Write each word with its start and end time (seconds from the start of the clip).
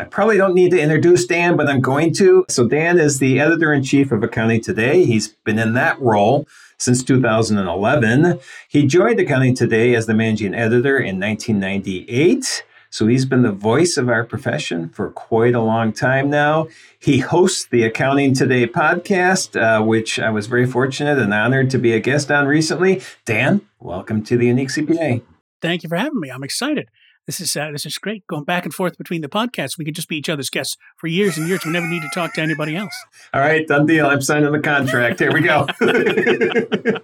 I 0.00 0.04
probably 0.04 0.38
don't 0.38 0.54
need 0.54 0.70
to 0.70 0.80
introduce 0.80 1.26
Dan, 1.26 1.58
but 1.58 1.68
I'm 1.68 1.82
going 1.82 2.14
to. 2.14 2.46
So, 2.48 2.66
Dan 2.66 2.98
is 2.98 3.18
the 3.18 3.38
editor 3.38 3.70
in 3.70 3.82
chief 3.82 4.10
of 4.12 4.22
Accounting 4.22 4.62
Today. 4.62 5.04
He's 5.04 5.28
been 5.28 5.58
in 5.58 5.74
that 5.74 6.00
role 6.00 6.48
since 6.78 7.04
2011. 7.04 8.40
He 8.66 8.86
joined 8.86 9.20
Accounting 9.20 9.54
Today 9.54 9.94
as 9.94 10.06
the 10.06 10.14
managing 10.14 10.54
editor 10.54 10.96
in 10.96 11.20
1998. 11.20 12.64
So, 12.88 13.08
he's 13.08 13.26
been 13.26 13.42
the 13.42 13.52
voice 13.52 13.98
of 13.98 14.08
our 14.08 14.24
profession 14.24 14.88
for 14.88 15.10
quite 15.10 15.54
a 15.54 15.60
long 15.60 15.92
time 15.92 16.30
now. 16.30 16.68
He 16.98 17.18
hosts 17.18 17.66
the 17.66 17.82
Accounting 17.82 18.32
Today 18.32 18.66
podcast, 18.66 19.60
uh, 19.60 19.84
which 19.84 20.18
I 20.18 20.30
was 20.30 20.46
very 20.46 20.64
fortunate 20.64 21.18
and 21.18 21.34
honored 21.34 21.68
to 21.72 21.78
be 21.78 21.92
a 21.92 22.00
guest 22.00 22.30
on 22.30 22.46
recently. 22.46 23.02
Dan, 23.26 23.60
welcome 23.80 24.24
to 24.24 24.38
the 24.38 24.46
Unique 24.46 24.70
CPA. 24.70 25.20
Thank 25.60 25.82
you 25.82 25.90
for 25.90 25.96
having 25.96 26.20
me. 26.20 26.30
I'm 26.30 26.42
excited 26.42 26.88
this 27.30 27.40
is 27.40 27.56
uh, 27.56 27.70
this 27.70 27.86
is 27.86 27.96
great. 27.96 28.26
Going 28.26 28.42
back 28.42 28.64
and 28.64 28.74
forth 28.74 28.98
between 28.98 29.20
the 29.20 29.28
podcasts, 29.28 29.78
we 29.78 29.84
could 29.84 29.94
just 29.94 30.08
be 30.08 30.16
each 30.16 30.28
other's 30.28 30.50
guests 30.50 30.76
for 30.96 31.06
years 31.06 31.38
and 31.38 31.46
years. 31.46 31.64
We 31.64 31.70
never 31.70 31.86
need 31.86 32.02
to 32.02 32.10
talk 32.12 32.34
to 32.34 32.40
anybody 32.40 32.74
else. 32.74 32.92
All 33.32 33.40
right, 33.40 33.64
done 33.68 33.86
deal. 33.86 34.06
I'm 34.06 34.20
signing 34.20 34.50
the 34.50 34.58
contract. 34.58 35.20
Here 35.20 35.32
we 35.32 35.40
go. 35.40 35.68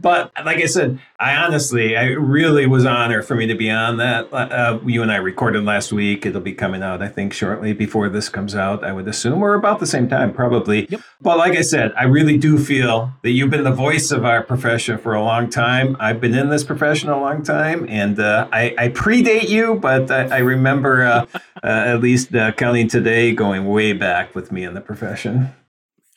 but 0.00 0.32
like 0.44 0.58
I 0.58 0.66
said, 0.66 0.98
I 1.20 1.36
honestly, 1.36 1.96
I 1.96 2.06
really 2.06 2.66
was 2.66 2.84
honored 2.84 3.26
for 3.26 3.36
me 3.36 3.46
to 3.46 3.54
be 3.54 3.70
on 3.70 3.98
that. 3.98 4.32
Uh, 4.32 4.80
you 4.84 5.02
and 5.02 5.12
I 5.12 5.16
recorded 5.16 5.64
last 5.64 5.92
week. 5.92 6.26
It'll 6.26 6.40
be 6.40 6.52
coming 6.52 6.82
out, 6.82 7.00
I 7.00 7.08
think, 7.08 7.32
shortly 7.32 7.72
before 7.72 8.08
this 8.08 8.28
comes 8.28 8.56
out. 8.56 8.82
I 8.82 8.92
would 8.92 9.06
assume, 9.06 9.40
or 9.40 9.54
about 9.54 9.78
the 9.78 9.86
same 9.86 10.08
time, 10.08 10.32
probably. 10.32 10.88
Yep. 10.90 11.00
But 11.20 11.38
like 11.38 11.56
I 11.56 11.60
said, 11.60 11.92
I 11.96 12.04
really 12.04 12.38
do 12.38 12.58
feel 12.58 13.12
that 13.22 13.30
you've 13.30 13.50
been 13.50 13.62
the 13.62 13.70
voice 13.70 14.10
of 14.10 14.24
our 14.24 14.42
profession 14.42 14.98
for 14.98 15.14
a 15.14 15.22
long 15.22 15.48
time. 15.48 15.96
I've 16.00 16.20
been 16.20 16.34
in 16.34 16.48
this 16.48 16.64
profession 16.64 17.08
a 17.08 17.20
long 17.20 17.44
time, 17.44 17.86
and 17.88 18.18
uh, 18.18 18.48
I, 18.50 18.74
I 18.76 18.88
predate 18.88 19.48
you 19.48 19.59
you, 19.60 19.74
but 19.76 20.10
I, 20.10 20.36
I 20.36 20.38
remember 20.38 21.04
uh, 21.04 21.26
uh, 21.62 21.66
at 21.66 22.00
least 22.00 22.34
uh, 22.34 22.48
Accounting 22.48 22.88
Today 22.88 23.34
going 23.34 23.66
way 23.66 23.92
back 23.92 24.34
with 24.34 24.50
me 24.50 24.64
in 24.64 24.74
the 24.74 24.80
profession. 24.80 25.52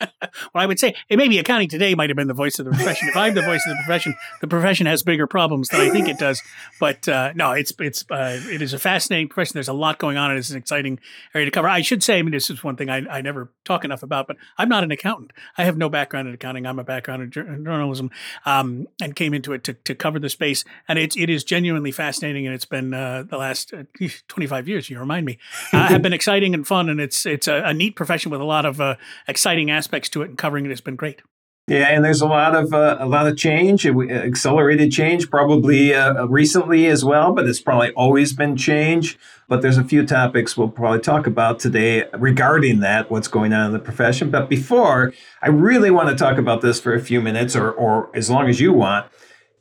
well, 0.00 0.10
I 0.54 0.66
would 0.66 0.78
say 0.78 0.94
it 1.08 1.16
maybe 1.16 1.38
accounting 1.38 1.68
today 1.68 1.94
might 1.94 2.10
have 2.10 2.16
been 2.16 2.26
the 2.26 2.34
voice 2.34 2.58
of 2.58 2.64
the 2.64 2.72
profession. 2.72 3.08
if 3.08 3.16
I'm 3.16 3.34
the 3.34 3.42
voice 3.42 3.64
of 3.66 3.70
the 3.70 3.82
profession, 3.84 4.14
the 4.40 4.48
profession 4.48 4.86
has 4.86 5.02
bigger 5.02 5.26
problems 5.26 5.68
than 5.68 5.80
I 5.80 5.90
think 5.90 6.08
it 6.08 6.18
does. 6.18 6.42
But 6.80 7.08
uh, 7.08 7.32
no, 7.34 7.52
it's 7.52 7.72
it's 7.78 8.04
uh, 8.10 8.40
it 8.46 8.60
is 8.60 8.72
a 8.72 8.78
fascinating 8.78 9.28
profession. 9.28 9.54
There's 9.54 9.68
a 9.68 9.72
lot 9.72 9.98
going 9.98 10.16
on, 10.16 10.30
and 10.30 10.38
it's 10.38 10.50
an 10.50 10.56
exciting 10.56 10.98
area 11.34 11.44
to 11.44 11.50
cover. 11.50 11.68
I 11.68 11.80
should 11.82 12.02
say, 12.02 12.18
I 12.18 12.22
mean, 12.22 12.32
this 12.32 12.50
is 12.50 12.64
one 12.64 12.76
thing 12.76 12.90
I, 12.90 13.06
I 13.08 13.20
never 13.20 13.52
talk 13.64 13.84
enough 13.84 14.02
about, 14.02 14.26
but 14.26 14.36
I'm 14.58 14.68
not 14.68 14.82
an 14.82 14.90
accountant. 14.90 15.32
I 15.56 15.64
have 15.64 15.76
no 15.76 15.88
background 15.88 16.28
in 16.28 16.34
accounting. 16.34 16.66
I'm 16.66 16.78
a 16.78 16.84
background 16.84 17.22
in 17.22 17.30
journalism, 17.30 18.10
um, 18.44 18.88
and 19.00 19.14
came 19.14 19.32
into 19.32 19.52
it 19.52 19.62
to, 19.64 19.74
to 19.74 19.94
cover 19.94 20.18
the 20.18 20.28
space. 20.28 20.64
And 20.88 20.98
it's 20.98 21.16
it 21.16 21.30
is 21.30 21.44
genuinely 21.44 21.92
fascinating, 21.92 22.46
and 22.46 22.54
it's 22.54 22.64
been 22.64 22.92
uh, 22.92 23.22
the 23.22 23.36
last 23.36 23.72
uh, 23.72 23.84
25 24.28 24.68
years. 24.68 24.90
You 24.90 24.98
remind 24.98 25.24
me, 25.24 25.38
uh, 25.72 25.86
have 25.86 26.02
been 26.02 26.12
exciting 26.24 26.52
and 26.52 26.66
fun, 26.66 26.88
and 26.88 27.00
it's 27.00 27.24
it's 27.26 27.46
a, 27.46 27.62
a 27.66 27.72
neat 27.72 27.94
profession 27.94 28.32
with 28.32 28.40
a 28.40 28.44
lot 28.44 28.66
of 28.66 28.80
uh, 28.80 28.96
exciting 29.28 29.70
aspects 29.70 29.83
to 29.88 30.22
it, 30.22 30.28
and 30.28 30.38
covering 30.38 30.66
it 30.66 30.70
has 30.70 30.80
been 30.80 30.96
great. 30.96 31.22
Yeah, 31.66 31.88
and 31.88 32.04
there's 32.04 32.20
a 32.20 32.26
lot 32.26 32.54
of 32.54 32.74
uh, 32.74 32.98
a 33.00 33.06
lot 33.06 33.26
of 33.26 33.38
change, 33.38 33.86
accelerated 33.86 34.92
change, 34.92 35.30
probably 35.30 35.94
uh, 35.94 36.26
recently 36.26 36.86
as 36.88 37.02
well, 37.06 37.32
but 37.32 37.46
it's 37.46 37.60
probably 37.60 37.90
always 37.92 38.34
been 38.34 38.54
change. 38.54 39.18
But 39.48 39.62
there's 39.62 39.78
a 39.78 39.84
few 39.84 40.04
topics 40.04 40.58
we'll 40.58 40.68
probably 40.68 41.00
talk 41.00 41.26
about 41.26 41.58
today 41.58 42.04
regarding 42.12 42.80
that, 42.80 43.10
what's 43.10 43.28
going 43.28 43.54
on 43.54 43.66
in 43.66 43.72
the 43.72 43.78
profession. 43.78 44.30
But 44.30 44.50
before, 44.50 45.14
I 45.40 45.48
really 45.48 45.90
want 45.90 46.10
to 46.10 46.14
talk 46.14 46.36
about 46.36 46.60
this 46.60 46.80
for 46.80 46.92
a 46.92 47.00
few 47.00 47.22
minutes, 47.22 47.56
or 47.56 47.72
or 47.72 48.14
as 48.14 48.28
long 48.28 48.48
as 48.50 48.60
you 48.60 48.74
want. 48.74 49.06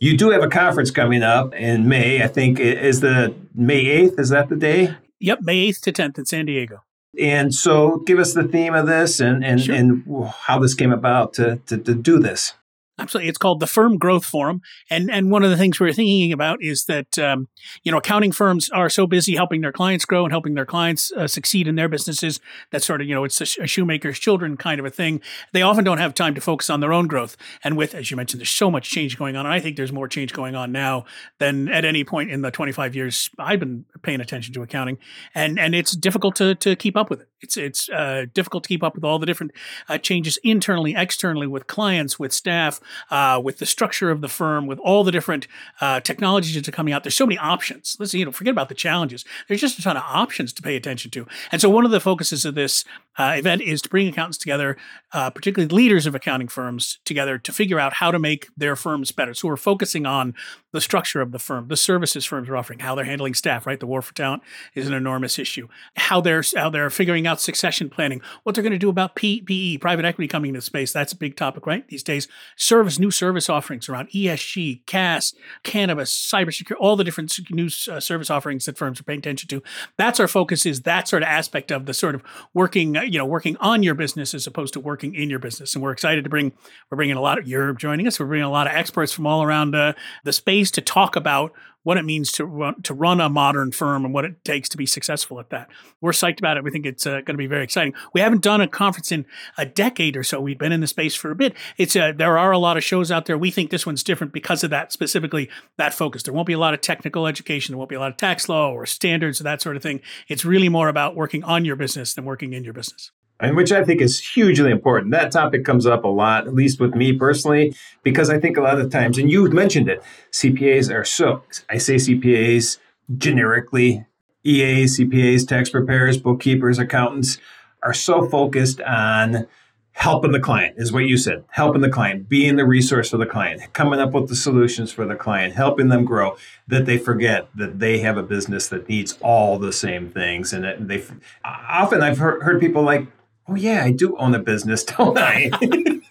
You 0.01 0.17
do 0.17 0.31
have 0.31 0.43
a 0.43 0.49
conference 0.49 0.91
coming 0.91 1.23
up 1.23 1.55
in 1.55 1.87
May. 1.87 2.21
I 2.21 2.27
think 2.27 2.59
is 2.59 2.99
the 2.99 3.33
May 3.55 3.85
8th. 3.85 4.19
Is 4.19 4.27
that 4.29 4.49
the 4.49 4.57
day? 4.57 4.97
Yep, 5.21 5.39
May 5.43 5.69
8th 5.69 5.79
to 5.83 5.93
10th 5.93 6.17
in 6.17 6.25
San 6.25 6.45
Diego. 6.47 6.83
And 7.19 7.53
so, 7.53 7.97
give 7.97 8.19
us 8.19 8.33
the 8.33 8.43
theme 8.43 8.73
of 8.73 8.87
this 8.87 9.19
and 9.19 9.43
and, 9.43 9.61
sure. 9.61 9.75
and 9.75 10.03
how 10.45 10.59
this 10.59 10.73
came 10.73 10.91
about 10.91 11.33
to, 11.33 11.57
to, 11.67 11.77
to 11.77 11.93
do 11.93 12.19
this. 12.19 12.53
Absolutely, 12.99 13.27
it's 13.27 13.39
called 13.39 13.59
the 13.59 13.65
Firm 13.65 13.97
Growth 13.97 14.23
Forum, 14.23 14.61
and 14.87 15.09
and 15.09 15.31
one 15.31 15.43
of 15.43 15.49
the 15.49 15.57
things 15.57 15.79
we're 15.79 15.91
thinking 15.93 16.31
about 16.31 16.59
is 16.61 16.85
that 16.85 17.17
um, 17.17 17.47
you 17.81 17.91
know 17.91 17.97
accounting 17.97 18.31
firms 18.31 18.69
are 18.69 18.87
so 18.87 19.07
busy 19.07 19.35
helping 19.35 19.61
their 19.61 19.71
clients 19.71 20.05
grow 20.05 20.23
and 20.23 20.31
helping 20.31 20.53
their 20.53 20.65
clients 20.65 21.11
uh, 21.13 21.25
succeed 21.25 21.67
in 21.67 21.73
their 21.73 21.89
businesses 21.89 22.39
that 22.69 22.83
sort 22.83 23.01
of 23.01 23.07
you 23.07 23.15
know 23.15 23.23
it's 23.23 23.41
a, 23.41 23.63
a, 23.63 23.67
shoemaker's 23.67 24.19
children 24.19 24.55
kind 24.57 24.79
of 24.79 24.85
a 24.85 24.91
thing. 24.91 25.21
They 25.53 25.63
often 25.63 25.83
don't 25.83 25.97
have 25.97 26.13
time 26.13 26.35
to 26.35 26.41
focus 26.41 26.69
on 26.69 26.81
their 26.81 26.93
own 26.93 27.07
growth, 27.07 27.35
and 27.63 27.75
with 27.75 27.95
as 27.95 28.11
you 28.11 28.17
mentioned, 28.17 28.41
there's 28.41 28.51
so 28.51 28.69
much 28.69 28.91
change 28.91 29.17
going 29.17 29.35
on, 29.35 29.47
and 29.47 29.53
I 29.55 29.59
think 29.59 29.75
there's 29.75 29.91
more 29.91 30.07
change 30.07 30.31
going 30.31 30.53
on 30.53 30.71
now 30.71 31.05
than 31.39 31.69
at 31.69 31.85
any 31.85 32.03
point 32.03 32.29
in 32.29 32.43
the 32.43 32.51
25 32.51 32.95
years 32.95 33.31
I've 33.39 33.59
been 33.59 33.85
paying 34.03 34.21
attention 34.21 34.53
to 34.53 34.61
accounting, 34.61 34.99
and 35.33 35.59
and 35.59 35.73
it's 35.73 35.93
difficult 35.93 36.35
to 36.35 36.53
to 36.53 36.75
keep 36.75 36.95
up 36.95 37.09
with 37.09 37.21
it. 37.21 37.27
It's 37.41 37.57
it's 37.57 37.89
uh, 37.89 38.25
difficult 38.35 38.65
to 38.65 38.67
keep 38.67 38.83
up 38.83 38.93
with 38.93 39.03
all 39.03 39.17
the 39.17 39.25
different 39.25 39.53
uh, 39.89 39.97
changes 39.97 40.37
internally, 40.43 40.93
externally, 40.95 41.47
with 41.47 41.65
clients, 41.65 42.19
with 42.19 42.31
staff 42.31 42.79
uh, 43.09 43.41
with 43.43 43.59
the 43.59 43.65
structure 43.65 44.11
of 44.11 44.21
the 44.21 44.27
firm, 44.27 44.67
with 44.67 44.79
all 44.79 45.03
the 45.03 45.11
different 45.11 45.47
uh, 45.81 45.99
technologies 45.99 46.55
that 46.55 46.67
are 46.67 46.71
coming 46.71 46.93
out. 46.93 47.03
There's 47.03 47.15
so 47.15 47.25
many 47.25 47.37
options. 47.37 47.97
Let's 47.99 48.13
you 48.13 48.25
know, 48.25 48.31
forget 48.31 48.51
about 48.51 48.69
the 48.69 48.75
challenges. 48.75 49.25
There's 49.47 49.61
just 49.61 49.79
a 49.79 49.81
ton 49.81 49.97
of 49.97 50.03
options 50.03 50.53
to 50.53 50.61
pay 50.61 50.75
attention 50.75 51.11
to. 51.11 51.27
And 51.51 51.61
so 51.61 51.69
one 51.69 51.85
of 51.85 51.91
the 51.91 51.99
focuses 51.99 52.45
of 52.45 52.55
this 52.55 52.85
uh, 53.17 53.35
event 53.37 53.61
is 53.61 53.81
to 53.81 53.89
bring 53.89 54.07
accountants 54.07 54.37
together, 54.37 54.77
uh, 55.11 55.29
particularly 55.29 55.73
leaders 55.73 56.05
of 56.05 56.15
accounting 56.15 56.47
firms 56.47 56.99
together 57.05 57.37
to 57.37 57.51
figure 57.51 57.79
out 57.79 57.93
how 57.93 58.11
to 58.11 58.19
make 58.19 58.47
their 58.57 58.75
firms 58.75 59.11
better. 59.11 59.33
So 59.33 59.47
we're 59.47 59.57
focusing 59.57 60.05
on 60.05 60.33
the 60.71 60.81
structure 60.81 61.21
of 61.21 61.31
the 61.31 61.39
firm, 61.39 61.67
the 61.67 61.77
services 61.77 62.25
firms 62.25 62.49
are 62.49 62.57
offering, 62.57 62.79
how 62.79 62.95
they're 62.95 63.05
handling 63.05 63.35
staff. 63.35 63.67
Right, 63.67 63.79
the 63.79 63.87
war 63.87 64.01
for 64.01 64.13
talent 64.13 64.41
is 64.73 64.87
an 64.87 64.93
enormous 64.93 65.37
issue. 65.37 65.67
How 65.95 66.19
they're 66.19 66.43
how 66.55 66.69
they're 66.69 66.89
figuring 66.89 67.27
out 67.27 67.39
succession 67.39 67.89
planning, 67.89 68.21
what 68.43 68.55
they're 68.55 68.63
going 68.63 68.71
to 68.73 68.79
do 68.79 68.89
about 68.89 69.15
PE, 69.15 69.77
private 69.77 70.05
equity 70.05 70.27
coming 70.27 70.49
into 70.49 70.61
space. 70.61 70.91
That's 70.91 71.13
a 71.13 71.17
big 71.17 71.35
topic, 71.35 71.67
right? 71.67 71.87
These 71.87 72.03
days, 72.03 72.27
service 72.55 72.97
new 72.97 73.11
service 73.11 73.49
offerings 73.49 73.87
around 73.87 74.09
ESG, 74.09 74.85
CAS, 74.87 75.33
cannabis, 75.63 76.11
cybersecurity, 76.13 76.75
all 76.79 76.95
the 76.95 77.03
different 77.03 77.31
new 77.51 77.67
uh, 77.89 77.99
service 77.99 78.29
offerings 78.29 78.65
that 78.65 78.77
firms 78.77 78.99
are 78.99 79.03
paying 79.03 79.19
attention 79.19 79.47
to. 79.49 79.61
That's 79.97 80.19
our 80.19 80.27
focus. 80.27 80.65
Is 80.65 80.81
that 80.81 81.07
sort 81.07 81.21
of 81.21 81.29
aspect 81.29 81.71
of 81.71 81.85
the 81.85 81.93
sort 81.93 82.15
of 82.15 82.23
working, 82.53 82.97
you 83.03 83.17
know, 83.17 83.25
working 83.25 83.57
on 83.57 83.83
your 83.83 83.95
business 83.95 84.33
as 84.33 84.47
opposed 84.47 84.73
to 84.73 84.79
working 84.79 85.15
in 85.15 85.29
your 85.29 85.39
business. 85.39 85.73
And 85.73 85.83
we're 85.83 85.91
excited 85.91 86.23
to 86.23 86.29
bring 86.29 86.53
we're 86.89 86.95
bringing 86.95 87.15
a 87.15 87.21
lot 87.21 87.37
of 87.37 87.47
you're 87.47 87.73
joining 87.73 88.07
us. 88.07 88.19
We're 88.19 88.27
bringing 88.27 88.45
a 88.45 88.51
lot 88.51 88.67
of 88.67 88.73
experts 88.73 89.11
from 89.11 89.27
all 89.27 89.43
around 89.43 89.75
uh, 89.75 89.93
the 90.23 90.33
space 90.33 90.71
to 90.71 90.81
talk 90.81 91.15
about 91.15 91.53
what 91.83 91.97
it 91.97 92.05
means 92.05 92.31
to 92.33 92.45
run, 92.45 92.81
to 92.81 92.93
run 92.93 93.21
a 93.21 93.29
modern 93.29 93.71
firm 93.71 94.05
and 94.05 94.13
what 94.13 94.25
it 94.25 94.43
takes 94.43 94.69
to 94.69 94.77
be 94.77 94.85
successful 94.85 95.39
at 95.39 95.49
that. 95.49 95.69
We're 96.01 96.11
psyched 96.11 96.39
about 96.39 96.57
it. 96.57 96.63
We 96.63 96.71
think 96.71 96.85
it's 96.85 97.05
uh, 97.05 97.21
going 97.21 97.25
to 97.25 97.37
be 97.37 97.47
very 97.47 97.63
exciting. 97.63 97.93
We 98.13 98.21
haven't 98.21 98.41
done 98.41 98.61
a 98.61 98.67
conference 98.67 99.11
in 99.11 99.25
a 99.57 99.65
decade 99.65 100.17
or 100.17 100.23
so. 100.23 100.41
We've 100.41 100.57
been 100.57 100.71
in 100.71 100.81
the 100.81 100.87
space 100.87 101.15
for 101.15 101.31
a 101.31 101.35
bit. 101.35 101.55
It's 101.77 101.95
uh, 101.95 102.13
there 102.15 102.37
are 102.37 102.51
a 102.51 102.57
lot 102.57 102.77
of 102.77 102.83
shows 102.83 103.11
out 103.11 103.25
there. 103.25 103.37
We 103.37 103.51
think 103.51 103.69
this 103.69 103.85
one's 103.85 104.03
different 104.03 104.33
because 104.33 104.63
of 104.63 104.69
that 104.69 104.91
specifically 104.91 105.49
that 105.77 105.93
focus. 105.93 106.23
There 106.23 106.33
won't 106.33 106.47
be 106.47 106.53
a 106.53 106.59
lot 106.59 106.73
of 106.73 106.81
technical 106.81 107.27
education. 107.27 107.73
There 107.73 107.77
won't 107.77 107.89
be 107.89 107.95
a 107.95 107.99
lot 107.99 108.11
of 108.11 108.17
tax 108.17 108.49
law 108.49 108.71
or 108.71 108.85
standards 108.85 109.39
or 109.39 109.43
that 109.43 109.61
sort 109.61 109.75
of 109.75 109.83
thing. 109.83 110.01
It's 110.27 110.45
really 110.45 110.69
more 110.69 110.89
about 110.89 111.15
working 111.15 111.43
on 111.43 111.65
your 111.65 111.75
business 111.75 112.13
than 112.13 112.25
working 112.25 112.53
in 112.53 112.63
your 112.63 112.73
business 112.73 113.11
and 113.39 113.55
which 113.55 113.71
I 113.71 113.83
think 113.83 114.01
is 114.01 114.19
hugely 114.19 114.71
important. 114.71 115.11
That 115.11 115.31
topic 115.31 115.65
comes 115.65 115.85
up 115.85 116.03
a 116.03 116.07
lot, 116.07 116.47
at 116.47 116.53
least 116.53 116.79
with 116.79 116.95
me 116.95 117.13
personally, 117.13 117.75
because 118.03 118.29
I 118.29 118.39
think 118.39 118.57
a 118.57 118.61
lot 118.61 118.79
of 118.79 118.91
times, 118.91 119.17
and 119.17 119.29
you've 119.31 119.53
mentioned 119.53 119.89
it, 119.89 120.01
CPAs 120.31 120.93
are 120.93 121.03
so, 121.03 121.43
I 121.69 121.77
say 121.77 121.95
CPAs 121.95 122.77
generically, 123.17 124.05
EAs, 124.45 124.99
CPAs, 124.99 125.47
tax 125.47 125.69
preparers, 125.69 126.17
bookkeepers, 126.17 126.79
accountants 126.79 127.37
are 127.81 127.93
so 127.93 128.27
focused 128.27 128.81
on 128.81 129.47
helping 129.93 130.31
the 130.31 130.39
client, 130.39 130.75
is 130.77 130.91
what 130.91 131.05
you 131.05 131.17
said, 131.17 131.43
helping 131.49 131.81
the 131.81 131.89
client, 131.89 132.27
being 132.27 132.55
the 132.55 132.65
resource 132.65 133.11
for 133.11 133.17
the 133.17 133.25
client, 133.25 133.61
coming 133.73 133.99
up 133.99 134.11
with 134.11 134.27
the 134.27 134.35
solutions 134.35 134.91
for 134.91 135.05
the 135.05 135.15
client, 135.15 135.53
helping 135.53 135.89
them 135.89 136.03
grow, 136.03 136.35
that 136.67 136.85
they 136.85 136.97
forget 136.97 137.47
that 137.55 137.79
they 137.79 137.99
have 137.99 138.17
a 138.17 138.23
business 138.23 138.67
that 138.69 138.89
needs 138.89 139.17
all 139.21 139.59
the 139.59 139.71
same 139.71 140.09
things. 140.09 140.51
And 140.51 140.89
they 140.89 141.03
often 141.45 142.01
I've 142.01 142.17
heard, 142.17 142.41
heard 142.41 142.59
people 142.59 142.81
like, 142.81 143.07
oh 143.47 143.55
yeah, 143.55 143.83
I 143.83 143.91
do 143.91 144.17
own 144.17 144.35
a 144.35 144.39
business, 144.39 144.83
don't 144.83 145.17
I? 145.17 145.51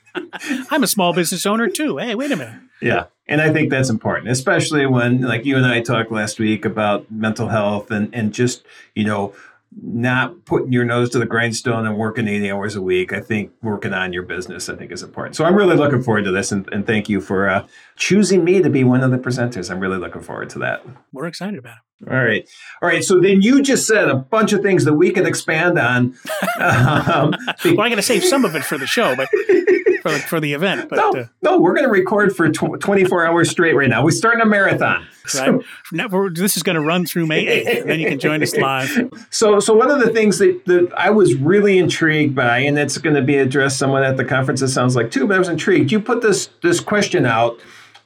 I'm 0.71 0.83
a 0.83 0.87
small 0.87 1.13
business 1.13 1.47
owner 1.47 1.69
too. 1.69 1.99
Hey, 1.99 2.15
wait 2.15 2.33
a 2.33 2.37
minute. 2.37 2.61
Yeah. 2.81 3.05
And 3.29 3.41
I 3.41 3.53
think 3.53 3.71
that's 3.71 3.89
important, 3.89 4.29
especially 4.29 4.85
when 4.87 5.23
like 5.23 5.47
you 5.47 5.57
and 5.57 5.65
I 5.65 5.81
talked 5.81 6.11
last 6.11 6.39
week 6.39 6.65
about 6.65 7.11
mental 7.11 7.49
health 7.49 7.91
and, 7.91 8.13
and 8.15 8.35
just, 8.35 8.65
you 8.95 9.05
know, 9.05 9.35
not 9.81 10.45
putting 10.45 10.73
your 10.73 10.85
nose 10.85 11.11
to 11.11 11.19
the 11.19 11.27
grindstone 11.27 11.87
and 11.87 11.97
working 11.97 12.29
80 12.29 12.51
hours 12.51 12.77
a 12.77 12.83
week. 12.83 13.13
I 13.13 13.21
think 13.21 13.53
working 13.63 13.93
on 13.93 14.13
your 14.13 14.23
business, 14.23 14.69
I 14.69 14.77
think, 14.77 14.93
is 14.93 15.03
important. 15.03 15.37
So 15.37 15.45
I'm 15.45 15.55
really 15.55 15.77
looking 15.77 16.03
forward 16.03 16.25
to 16.25 16.31
this, 16.31 16.53
and, 16.53 16.69
and 16.73 16.87
thank 16.87 17.09
you 17.09 17.21
for 17.21 17.49
uh, 17.49 17.67
choosing 17.97 18.45
me 18.45 18.63
to 18.63 18.71
be 18.71 18.85
one 18.85 19.03
of 19.03 19.11
the 19.11 19.19
presenters. 19.19 19.71
I'm 19.71 19.81
really 19.81 19.99
looking 19.99 20.23
forward 20.23 20.51
to 20.51 20.59
that. 20.61 20.85
We're 21.13 21.27
excited 21.27 21.59
about 21.59 21.77
it. 21.77 22.11
All 22.11 22.17
right. 22.17 22.49
All 22.83 22.89
right. 22.89 23.05
So 23.05 23.21
then 23.21 23.43
you 23.43 23.63
just 23.63 23.87
said 23.87 24.09
a 24.09 24.17
bunch 24.17 24.53
of 24.53 24.61
things 24.61 24.85
that 24.85 24.95
we 24.95 25.13
could 25.13 25.27
expand 25.27 25.79
on. 25.79 26.17
Um, 26.61 27.35
well, 27.65 27.65
I'm 27.65 27.75
going 27.75 27.97
to 27.97 28.03
save 28.03 28.23
some 28.23 28.45
of 28.45 28.55
it 28.55 28.63
for 28.63 28.79
the 28.79 28.87
show, 28.87 29.17
but 29.17 29.29
for, 30.03 30.11
for 30.19 30.41
the 30.41 30.53
event. 30.53 30.89
But, 30.91 30.97
no, 30.97 31.11
uh, 31.13 31.27
no, 31.43 31.61
we're 31.61 31.75
going 31.75 31.87
to 31.87 31.91
record 31.91 32.35
for 32.35 32.51
tw- 32.51 32.81
24 32.81 33.27
hours 33.27 33.51
straight 33.51 33.75
right 33.75 33.89
now. 33.89 34.05
We're 34.05 34.11
starting 34.11 34.43
a 34.43 34.47
marathon. 34.47 35.07
Right. 35.35 35.63
So, 35.93 36.31
this 36.33 36.57
is 36.57 36.63
going 36.63 36.75
to 36.75 36.83
run 36.83 37.07
through 37.07 37.27
May 37.27 37.47
8th, 37.47 37.81
and 37.81 37.91
then 37.91 38.01
you 38.01 38.09
can 38.09 38.19
join 38.19 38.43
us 38.43 38.57
live. 38.57 38.91
So, 39.31 39.61
so 39.61 39.73
one 39.75 39.91
of 39.91 40.01
the 40.01 40.11
things 40.11 40.39
that, 40.39 40.63
that 40.67 40.93
I 40.97 41.11
was 41.11 41.35
really 41.35 41.79
intrigued 41.79 42.35
by, 42.35 42.59
and 42.59 42.79
it's 42.79 42.99
going 42.99 43.17
to 43.17 43.23
be 43.23 43.37
addressed 43.37 43.79
somewhat 43.79 44.03
at 44.03 44.17
the 44.17 44.25
conference, 44.25 44.61
it 44.63 44.69
sounds 44.69 44.97
like 44.97 45.11
too, 45.11 45.27
but 45.27 45.37
I 45.37 45.39
was 45.39 45.49
intrigued. 45.49 45.93
You 45.93 46.01
put 46.01 46.23
this 46.23 46.51
this 46.63 46.81
question 46.81 47.25
out, 47.25 47.61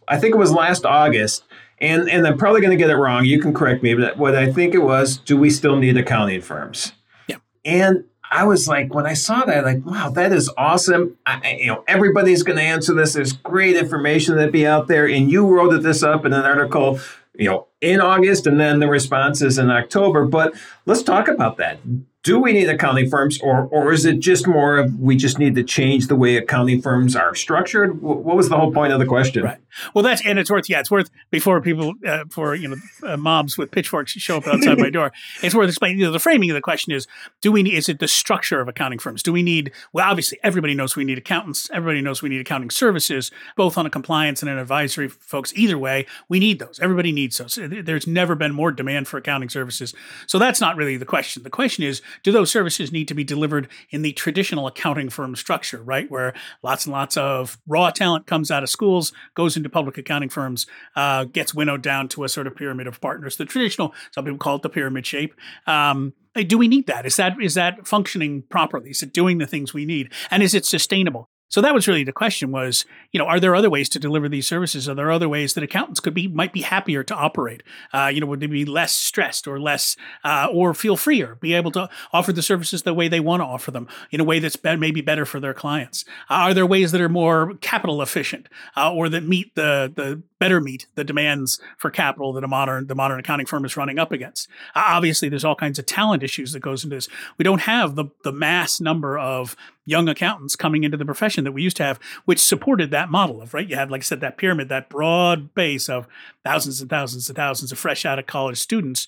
I 0.08 0.18
think 0.18 0.34
it 0.34 0.38
was 0.38 0.52
last 0.52 0.84
August, 0.84 1.44
and 1.78 2.08
and 2.08 2.26
I'm 2.26 2.38
probably 2.38 2.60
going 2.60 2.70
to 2.70 2.76
get 2.76 2.90
it 2.90 2.96
wrong. 2.96 3.24
You 3.24 3.40
can 3.40 3.54
correct 3.54 3.82
me, 3.82 3.94
but 3.94 4.16
what 4.18 4.34
I 4.34 4.52
think 4.52 4.74
it 4.74 4.82
was, 4.82 5.16
do 5.16 5.36
we 5.36 5.50
still 5.50 5.76
need 5.76 5.96
accounting 5.96 6.42
firms? 6.42 6.92
Yeah. 7.28 7.36
And 7.64 8.04
I 8.30 8.44
was 8.44 8.66
like, 8.66 8.92
when 8.92 9.06
I 9.06 9.14
saw 9.14 9.44
that, 9.44 9.64
like, 9.64 9.84
wow, 9.84 10.10
that 10.10 10.32
is 10.32 10.50
awesome. 10.56 11.16
I, 11.26 11.58
you 11.60 11.66
know, 11.66 11.84
everybody's 11.86 12.42
going 12.42 12.58
to 12.58 12.64
answer 12.64 12.94
this. 12.94 13.14
There's 13.14 13.32
great 13.32 13.76
information 13.76 14.36
that 14.36 14.52
be 14.52 14.66
out 14.66 14.88
there, 14.88 15.06
and 15.08 15.30
you 15.30 15.46
wrote 15.46 15.82
this 15.82 16.02
up 16.02 16.24
in 16.24 16.32
an 16.32 16.44
article, 16.44 16.98
you 17.34 17.48
know, 17.48 17.66
in 17.80 18.00
August, 18.00 18.46
and 18.46 18.58
then 18.58 18.80
the 18.80 18.88
responses 18.88 19.58
in 19.58 19.70
October. 19.70 20.24
But 20.24 20.54
let's 20.86 21.02
talk 21.02 21.28
about 21.28 21.56
that 21.58 21.78
do 22.26 22.40
we 22.40 22.52
need 22.52 22.68
accounting 22.68 23.08
firms 23.08 23.40
or 23.40 23.68
or 23.70 23.92
is 23.92 24.04
it 24.04 24.18
just 24.18 24.48
more 24.48 24.78
of 24.78 24.98
we 24.98 25.14
just 25.14 25.38
need 25.38 25.54
to 25.54 25.62
change 25.62 26.08
the 26.08 26.16
way 26.16 26.36
accounting 26.36 26.82
firms 26.82 27.14
are 27.14 27.36
structured? 27.36 28.02
What 28.02 28.36
was 28.36 28.48
the 28.48 28.56
whole 28.56 28.72
point 28.72 28.92
of 28.92 28.98
the 28.98 29.06
question? 29.06 29.44
Right. 29.44 29.58
Well 29.94 30.02
that's 30.02 30.26
and 30.26 30.36
it's 30.36 30.50
worth 30.50 30.68
yeah 30.68 30.80
it's 30.80 30.90
worth 30.90 31.08
before 31.30 31.60
people 31.60 31.94
uh, 32.04 32.24
for 32.28 32.56
you 32.56 32.66
know 32.66 32.76
uh, 33.04 33.16
mobs 33.16 33.56
with 33.56 33.70
pitchforks 33.70 34.10
show 34.10 34.38
up 34.38 34.48
outside 34.48 34.76
my 34.78 34.90
door 34.96 35.12
it's 35.40 35.54
worth 35.54 35.68
explaining 35.68 36.00
you 36.00 36.06
know, 36.06 36.10
the 36.10 36.18
framing 36.18 36.50
of 36.50 36.54
the 36.56 36.60
question 36.60 36.92
is 36.92 37.06
do 37.42 37.52
we 37.52 37.62
need 37.62 37.74
is 37.74 37.88
it 37.88 38.00
the 38.00 38.08
structure 38.08 38.60
of 38.60 38.66
accounting 38.66 38.98
firms? 38.98 39.22
Do 39.22 39.32
we 39.32 39.44
need 39.44 39.70
well 39.92 40.10
obviously 40.10 40.40
everybody 40.42 40.74
knows 40.74 40.96
we 40.96 41.04
need 41.04 41.18
accountants 41.18 41.70
everybody 41.72 42.00
knows 42.00 42.22
we 42.22 42.28
need 42.28 42.40
accounting 42.40 42.70
services 42.70 43.30
both 43.56 43.78
on 43.78 43.86
a 43.86 43.90
compliance 43.90 44.42
and 44.42 44.50
an 44.50 44.58
advisory 44.58 45.08
folks. 45.08 45.52
Either 45.54 45.78
way 45.78 46.06
we 46.28 46.40
need 46.40 46.58
those. 46.58 46.80
Everybody 46.80 47.12
needs 47.12 47.38
those. 47.38 47.56
There's 47.56 48.08
never 48.08 48.34
been 48.34 48.52
more 48.52 48.72
demand 48.72 49.06
for 49.06 49.16
accounting 49.16 49.48
services. 49.48 49.94
So 50.26 50.40
that's 50.40 50.60
not 50.60 50.74
really 50.74 50.96
the 50.96 51.04
question. 51.04 51.44
The 51.44 51.50
question 51.50 51.84
is 51.84 52.02
do 52.22 52.32
those 52.32 52.50
services 52.50 52.92
need 52.92 53.08
to 53.08 53.14
be 53.14 53.24
delivered 53.24 53.68
in 53.90 54.02
the 54.02 54.12
traditional 54.12 54.66
accounting 54.66 55.10
firm 55.10 55.36
structure, 55.36 55.82
right? 55.82 56.10
Where 56.10 56.34
lots 56.62 56.86
and 56.86 56.92
lots 56.92 57.16
of 57.16 57.58
raw 57.66 57.90
talent 57.90 58.26
comes 58.26 58.50
out 58.50 58.62
of 58.62 58.68
schools, 58.68 59.12
goes 59.34 59.56
into 59.56 59.68
public 59.68 59.98
accounting 59.98 60.28
firms, 60.28 60.66
uh, 60.94 61.24
gets 61.24 61.54
winnowed 61.54 61.82
down 61.82 62.08
to 62.08 62.24
a 62.24 62.28
sort 62.28 62.46
of 62.46 62.56
pyramid 62.56 62.86
of 62.86 63.00
partners. 63.00 63.36
The 63.36 63.44
traditional, 63.44 63.94
some 64.12 64.24
people 64.24 64.38
call 64.38 64.56
it 64.56 64.62
the 64.62 64.70
pyramid 64.70 65.06
shape. 65.06 65.34
Um, 65.66 66.14
do 66.46 66.58
we 66.58 66.68
need 66.68 66.86
that? 66.86 67.06
Is 67.06 67.16
that 67.16 67.40
is 67.40 67.54
that 67.54 67.86
functioning 67.86 68.42
properly? 68.50 68.90
Is 68.90 69.02
it 69.02 69.12
doing 69.12 69.38
the 69.38 69.46
things 69.46 69.72
we 69.72 69.86
need? 69.86 70.12
And 70.30 70.42
is 70.42 70.54
it 70.54 70.66
sustainable? 70.66 71.30
So 71.48 71.60
that 71.60 71.74
was 71.74 71.86
really 71.86 72.02
the 72.02 72.12
question 72.12 72.50
was, 72.50 72.84
you 73.12 73.18
know, 73.18 73.26
are 73.26 73.38
there 73.38 73.54
other 73.54 73.70
ways 73.70 73.88
to 73.90 73.98
deliver 73.98 74.28
these 74.28 74.46
services? 74.46 74.88
Are 74.88 74.94
there 74.94 75.10
other 75.10 75.28
ways 75.28 75.54
that 75.54 75.62
accountants 75.62 76.00
could 76.00 76.14
be, 76.14 76.26
might 76.26 76.52
be 76.52 76.62
happier 76.62 77.04
to 77.04 77.14
operate? 77.14 77.62
Uh, 77.92 78.10
you 78.12 78.20
know, 78.20 78.26
would 78.26 78.40
they 78.40 78.46
be 78.46 78.64
less 78.64 78.92
stressed 78.92 79.46
or 79.46 79.60
less, 79.60 79.96
uh, 80.24 80.48
or 80.52 80.74
feel 80.74 80.96
freer, 80.96 81.36
be 81.36 81.54
able 81.54 81.70
to 81.72 81.88
offer 82.12 82.32
the 82.32 82.42
services 82.42 82.82
the 82.82 82.94
way 82.94 83.06
they 83.08 83.20
want 83.20 83.40
to 83.40 83.44
offer 83.44 83.70
them 83.70 83.86
in 84.10 84.20
a 84.20 84.24
way 84.24 84.38
that's 84.38 84.56
be- 84.56 84.76
maybe 84.76 85.00
better 85.00 85.24
for 85.24 85.38
their 85.38 85.54
clients? 85.54 86.04
Uh, 86.28 86.34
are 86.34 86.54
there 86.54 86.66
ways 86.66 86.92
that 86.92 87.00
are 87.00 87.08
more 87.08 87.54
capital 87.60 88.02
efficient 88.02 88.48
uh, 88.76 88.92
or 88.92 89.08
that 89.08 89.22
meet 89.22 89.54
the, 89.54 89.92
the 89.94 90.22
better 90.38 90.60
meet 90.60 90.86
the 90.94 91.04
demands 91.04 91.60
for 91.78 91.90
capital 91.90 92.32
that 92.32 92.44
a 92.44 92.48
modern 92.48 92.86
the 92.86 92.94
modern 92.94 93.18
accounting 93.18 93.46
firm 93.46 93.64
is 93.64 93.76
running 93.76 93.98
up 93.98 94.12
against. 94.12 94.48
Uh, 94.74 94.82
obviously, 94.86 95.28
there's 95.28 95.44
all 95.44 95.54
kinds 95.54 95.78
of 95.78 95.86
talent 95.86 96.22
issues 96.22 96.52
that 96.52 96.60
goes 96.60 96.84
into 96.84 96.96
this. 96.96 97.08
We 97.38 97.44
don't 97.44 97.62
have 97.62 97.94
the 97.94 98.06
the 98.22 98.32
mass 98.32 98.80
number 98.80 99.18
of 99.18 99.56
young 99.86 100.08
accountants 100.08 100.56
coming 100.56 100.84
into 100.84 100.96
the 100.96 101.04
profession 101.04 101.44
that 101.44 101.52
we 101.52 101.62
used 101.62 101.76
to 101.78 101.84
have, 101.84 101.98
which 102.26 102.40
supported 102.40 102.90
that 102.90 103.08
model 103.08 103.40
of 103.40 103.54
right. 103.54 103.68
You 103.68 103.76
had, 103.76 103.90
like 103.90 104.00
I 104.00 104.02
said, 104.02 104.20
that 104.20 104.36
pyramid, 104.36 104.68
that 104.68 104.90
broad 104.90 105.54
base 105.54 105.88
of 105.88 106.06
thousands 106.44 106.80
and 106.80 106.90
thousands 106.90 107.28
and 107.28 107.36
thousands 107.36 107.72
of 107.72 107.78
fresh 107.78 108.04
out 108.04 108.18
of 108.18 108.26
college 108.26 108.58
students 108.58 109.06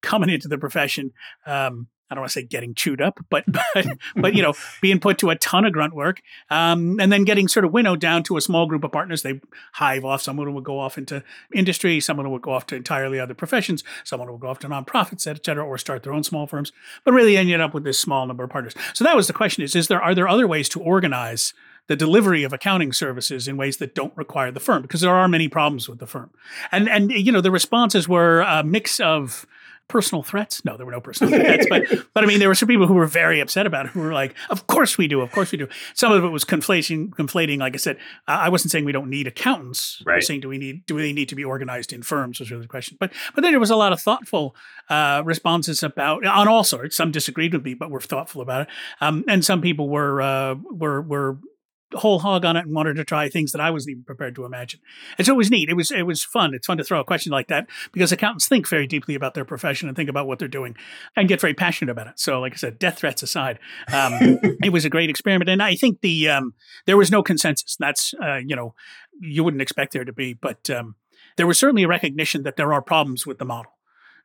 coming 0.00 0.30
into 0.30 0.48
the 0.48 0.56
profession. 0.56 1.12
Um, 1.44 1.88
I 2.10 2.14
don't 2.14 2.22
want 2.22 2.30
to 2.30 2.40
say 2.40 2.42
getting 2.42 2.74
chewed 2.74 3.00
up, 3.00 3.20
but 3.30 3.44
but, 3.74 3.86
but 4.16 4.34
you 4.34 4.42
know, 4.42 4.54
being 4.80 4.98
put 4.98 5.18
to 5.18 5.30
a 5.30 5.36
ton 5.36 5.64
of 5.64 5.72
grunt 5.72 5.94
work, 5.94 6.20
um, 6.50 6.98
and 7.00 7.12
then 7.12 7.24
getting 7.24 7.46
sort 7.46 7.64
of 7.64 7.72
winnowed 7.72 8.00
down 8.00 8.22
to 8.24 8.36
a 8.36 8.40
small 8.40 8.66
group 8.66 8.82
of 8.84 8.92
partners. 8.92 9.22
They 9.22 9.40
hive 9.74 10.04
off. 10.04 10.22
Someone 10.22 10.52
would 10.54 10.64
go 10.64 10.78
off 10.78 10.98
into 10.98 11.22
industry. 11.54 12.00
Someone 12.00 12.30
would 12.30 12.42
go 12.42 12.52
off 12.52 12.66
to 12.66 12.76
entirely 12.76 13.20
other 13.20 13.34
professions. 13.34 13.84
Someone 14.04 14.30
would 14.30 14.40
go 14.40 14.48
off 14.48 14.58
to 14.60 14.68
nonprofits, 14.68 15.26
et 15.26 15.44
cetera, 15.44 15.64
or 15.64 15.78
start 15.78 16.02
their 16.02 16.12
own 16.12 16.24
small 16.24 16.46
firms. 16.46 16.72
But 17.04 17.12
really, 17.12 17.36
ended 17.36 17.60
up 17.60 17.74
with 17.74 17.84
this 17.84 17.98
small 17.98 18.26
number 18.26 18.44
of 18.44 18.50
partners. 18.50 18.74
So 18.94 19.04
that 19.04 19.16
was 19.16 19.28
the 19.28 19.32
question: 19.32 19.62
is 19.62 19.76
is 19.76 19.88
there 19.88 20.02
are 20.02 20.14
there 20.14 20.28
other 20.28 20.48
ways 20.48 20.68
to 20.70 20.80
organize? 20.80 21.54
the 21.86 21.96
delivery 21.96 22.44
of 22.44 22.52
accounting 22.52 22.92
services 22.92 23.48
in 23.48 23.56
ways 23.56 23.78
that 23.78 23.96
don't 23.96 24.16
require 24.16 24.52
the 24.52 24.60
firm 24.60 24.80
because 24.80 25.00
there 25.00 25.12
are 25.12 25.26
many 25.26 25.48
problems 25.48 25.88
with 25.88 25.98
the 25.98 26.06
firm 26.06 26.30
and 26.70 26.88
and 26.88 27.10
you 27.10 27.32
know 27.32 27.40
the 27.40 27.50
responses 27.50 28.08
were 28.08 28.42
a 28.42 28.62
mix 28.62 29.00
of 29.00 29.44
personal 29.90 30.22
threats. 30.22 30.64
No, 30.64 30.76
there 30.76 30.86
were 30.86 30.92
no 30.92 31.00
personal 31.00 31.38
threats, 31.38 31.66
but 31.68 31.82
but 32.14 32.24
I 32.24 32.26
mean, 32.26 32.38
there 32.38 32.48
were 32.48 32.54
some 32.54 32.68
people 32.68 32.86
who 32.86 32.94
were 32.94 33.06
very 33.06 33.40
upset 33.40 33.66
about 33.66 33.86
it. 33.86 33.92
Who 33.92 34.00
were 34.00 34.12
like, 34.12 34.34
"Of 34.48 34.66
course 34.66 34.96
we 34.96 35.08
do. 35.08 35.20
Of 35.20 35.32
course 35.32 35.52
we 35.52 35.58
do." 35.58 35.68
Some 35.94 36.12
of 36.12 36.24
it 36.24 36.28
was 36.28 36.44
conflating. 36.44 37.10
Conflating. 37.10 37.58
Like 37.58 37.74
I 37.74 37.78
said, 37.78 37.98
I 38.26 38.48
wasn't 38.48 38.70
saying 38.70 38.84
we 38.84 38.92
don't 38.92 39.10
need 39.10 39.26
accountants. 39.26 40.02
Right. 40.06 40.14
I 40.14 40.16
was 40.16 40.26
saying, 40.26 40.40
do 40.40 40.48
we 40.48 40.58
need 40.58 40.86
do 40.86 40.96
they 40.96 41.12
need 41.12 41.28
to 41.28 41.34
be 41.34 41.44
organized 41.44 41.92
in 41.92 42.02
firms? 42.02 42.40
Was 42.40 42.50
really 42.50 42.62
the 42.62 42.68
question. 42.68 42.96
But 42.98 43.12
but 43.34 43.42
then 43.42 43.52
there 43.52 43.60
was 43.60 43.70
a 43.70 43.76
lot 43.76 43.92
of 43.92 44.00
thoughtful 44.00 44.54
uh, 44.88 45.22
responses 45.24 45.82
about 45.82 46.24
on 46.24 46.48
all 46.48 46.64
sorts. 46.64 46.96
Some 46.96 47.10
disagreed 47.10 47.52
with 47.52 47.64
me, 47.64 47.74
but 47.74 47.90
were 47.90 48.00
thoughtful 48.00 48.40
about 48.40 48.62
it. 48.62 48.68
Um, 49.00 49.24
and 49.28 49.44
some 49.44 49.60
people 49.60 49.88
were 49.88 50.22
uh, 50.22 50.54
were 50.70 51.02
were 51.02 51.38
whole 51.94 52.20
hog 52.20 52.44
on 52.44 52.56
it 52.56 52.66
and 52.66 52.74
wanted 52.74 52.94
to 52.94 53.04
try 53.04 53.28
things 53.28 53.52
that 53.52 53.60
I 53.60 53.70
wasn't 53.70 53.92
even 53.92 54.04
prepared 54.04 54.34
to 54.36 54.44
imagine. 54.44 54.80
And 55.18 55.26
so 55.26 55.34
it 55.34 55.36
was 55.36 55.50
neat. 55.50 55.68
It 55.68 55.74
was 55.74 55.90
it 55.90 56.02
was 56.02 56.22
fun. 56.22 56.54
It's 56.54 56.66
fun 56.66 56.78
to 56.78 56.84
throw 56.84 57.00
a 57.00 57.04
question 57.04 57.32
like 57.32 57.48
that 57.48 57.66
because 57.92 58.12
accountants 58.12 58.48
think 58.48 58.68
very 58.68 58.86
deeply 58.86 59.14
about 59.14 59.34
their 59.34 59.44
profession 59.44 59.88
and 59.88 59.96
think 59.96 60.10
about 60.10 60.26
what 60.26 60.38
they're 60.38 60.48
doing 60.48 60.76
and 61.16 61.28
get 61.28 61.40
very 61.40 61.54
passionate 61.54 61.90
about 61.90 62.06
it. 62.06 62.18
So, 62.18 62.40
like 62.40 62.52
I 62.52 62.56
said, 62.56 62.78
death 62.78 62.98
threats 62.98 63.22
aside, 63.22 63.58
um, 63.92 64.12
it 64.62 64.72
was 64.72 64.84
a 64.84 64.90
great 64.90 65.10
experiment. 65.10 65.50
And 65.50 65.62
I 65.62 65.74
think 65.74 66.00
the 66.00 66.28
um, 66.28 66.54
there 66.86 66.96
was 66.96 67.10
no 67.10 67.22
consensus. 67.22 67.76
That's 67.78 68.14
uh, 68.22 68.36
you 68.36 68.56
know 68.56 68.74
you 69.20 69.44
wouldn't 69.44 69.62
expect 69.62 69.92
there 69.92 70.04
to 70.04 70.12
be, 70.12 70.34
but 70.34 70.70
um, 70.70 70.94
there 71.36 71.46
was 71.46 71.58
certainly 71.58 71.82
a 71.82 71.88
recognition 71.88 72.42
that 72.44 72.56
there 72.56 72.72
are 72.72 72.82
problems 72.82 73.26
with 73.26 73.38
the 73.38 73.44
model. 73.44 73.72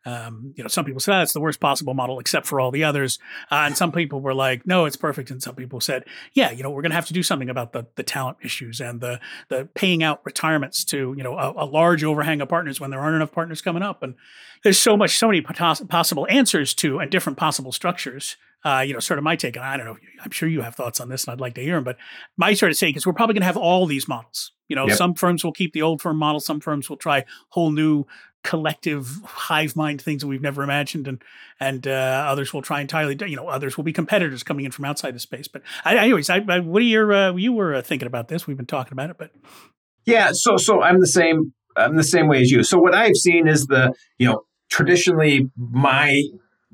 Um, 0.05 0.53
you 0.55 0.63
know, 0.63 0.67
some 0.67 0.85
people 0.85 1.00
said 1.00 1.17
oh, 1.17 1.21
it's 1.21 1.33
the 1.33 1.39
worst 1.39 1.59
possible 1.59 1.93
model 1.93 2.19
except 2.19 2.45
for 2.45 2.59
all 2.59 2.71
the 2.71 2.83
others, 2.83 3.17
uh, 3.51 3.63
and 3.65 3.75
some 3.75 3.91
people 3.91 4.21
were 4.21 4.33
like, 4.33 4.65
"No, 4.67 4.85
it's 4.85 4.95
perfect." 4.95 5.31
And 5.31 5.41
some 5.41 5.55
people 5.55 5.81
said, 5.81 6.05
"Yeah, 6.33 6.51
you 6.51 6.62
know, 6.62 6.69
we're 6.69 6.83
going 6.83 6.91
to 6.91 6.95
have 6.95 7.07
to 7.07 7.13
do 7.13 7.24
something 7.24 7.50
about 7.50 7.74
the 7.74 7.88
the 7.95 8.03
talent 8.03 8.38
issues 8.43 8.79
and 8.79 9.01
the 9.01 9.19
the 9.50 9.67
paying 9.74 10.03
out 10.03 10.21
retirements 10.24 10.85
to 10.85 11.15
you 11.17 11.24
know 11.24 11.38
a, 11.38 11.63
a 11.63 11.65
large 11.65 12.03
overhang 12.03 12.41
of 12.41 12.50
partners 12.50 12.79
when 12.79 12.91
there 12.91 13.00
aren't 13.00 13.15
enough 13.15 13.31
partners 13.31 13.62
coming 13.62 13.83
up." 13.83 14.03
And 14.03 14.15
there's 14.63 14.79
so 14.79 14.97
much, 14.97 15.17
so 15.17 15.27
many 15.27 15.41
possible 15.41 16.25
answers 16.29 16.74
to 16.75 17.00
and 17.00 17.12
different 17.12 17.38
possible 17.38 17.71
structures. 17.71 18.35
Uh, 18.63 18.81
you 18.81 18.93
know, 18.93 19.00
sort 19.00 19.19
of 19.19 19.24
my 19.24 19.35
take, 19.35 19.55
and 19.55 19.63
I 19.63 19.77
don't 19.77 19.85
know. 19.85 19.97
I'm 20.24 20.31
sure 20.31 20.50
you 20.50 20.62
have 20.62 20.74
thoughts 20.74 21.00
on 21.00 21.07
this, 21.07 21.24
and 21.24 21.31
I'd 21.31 21.39
like 21.39 21.53
to 21.53 21.62
hear 21.62 21.75
them. 21.75 21.83
But 21.83 21.97
my 22.35 22.55
sort 22.55 22.71
of 22.71 22.77
take 22.79 22.97
is 22.97 23.05
we're 23.05 23.13
probably 23.13 23.33
going 23.33 23.41
to 23.41 23.47
have 23.47 23.57
all 23.57 23.85
these 23.85 24.07
models. 24.07 24.53
You 24.67 24.75
know, 24.75 24.88
yep. 24.88 24.97
some 24.97 25.13
firms 25.13 25.43
will 25.43 25.51
keep 25.51 25.74
the 25.74 25.83
old 25.83 26.01
firm 26.01 26.17
model. 26.17 26.39
Some 26.39 26.59
firms 26.59 26.89
will 26.89 26.97
try 26.97 27.25
whole 27.50 27.71
new 27.71 28.05
collective 28.45 29.19
hive 29.23 29.75
mind 29.75 29.99
things 29.99 30.21
that 30.21 30.27
we've 30.27 30.41
never 30.41 30.63
imagined, 30.63 31.07
and 31.07 31.21
and 31.59 31.87
uh, 31.87 32.25
others 32.29 32.53
will 32.53 32.61
try 32.61 32.79
entirely. 32.79 33.17
You 33.27 33.35
know, 33.35 33.49
others 33.49 33.75
will 33.75 33.83
be 33.83 33.91
competitors 33.91 34.43
coming 34.43 34.65
in 34.65 34.71
from 34.71 34.85
outside 34.85 35.15
the 35.15 35.19
space. 35.19 35.47
But 35.47 35.63
I, 35.83 35.97
anyways, 35.97 36.29
I, 36.29 36.45
I, 36.47 36.59
what 36.59 36.81
are 36.81 36.85
your 36.85 37.11
uh, 37.11 37.33
you 37.35 37.51
were 37.51 37.73
uh, 37.73 37.81
thinking 37.81 38.05
about 38.05 38.27
this? 38.27 38.47
We've 38.47 38.55
been 38.55 38.67
talking 38.67 38.93
about 38.93 39.09
it, 39.09 39.17
but 39.17 39.31
yeah. 40.05 40.29
So 40.31 40.57
so 40.57 40.81
I'm 40.81 40.99
the 40.99 41.07
same. 41.07 41.53
I'm 41.75 41.97
the 41.97 42.03
same 42.03 42.27
way 42.27 42.41
as 42.41 42.51
you. 42.51 42.63
So 42.63 42.77
what 42.77 42.93
I've 42.93 43.15
seen 43.15 43.47
is 43.47 43.65
the 43.65 43.93
you 44.19 44.27
know 44.27 44.43
traditionally 44.69 45.49
my 45.57 46.21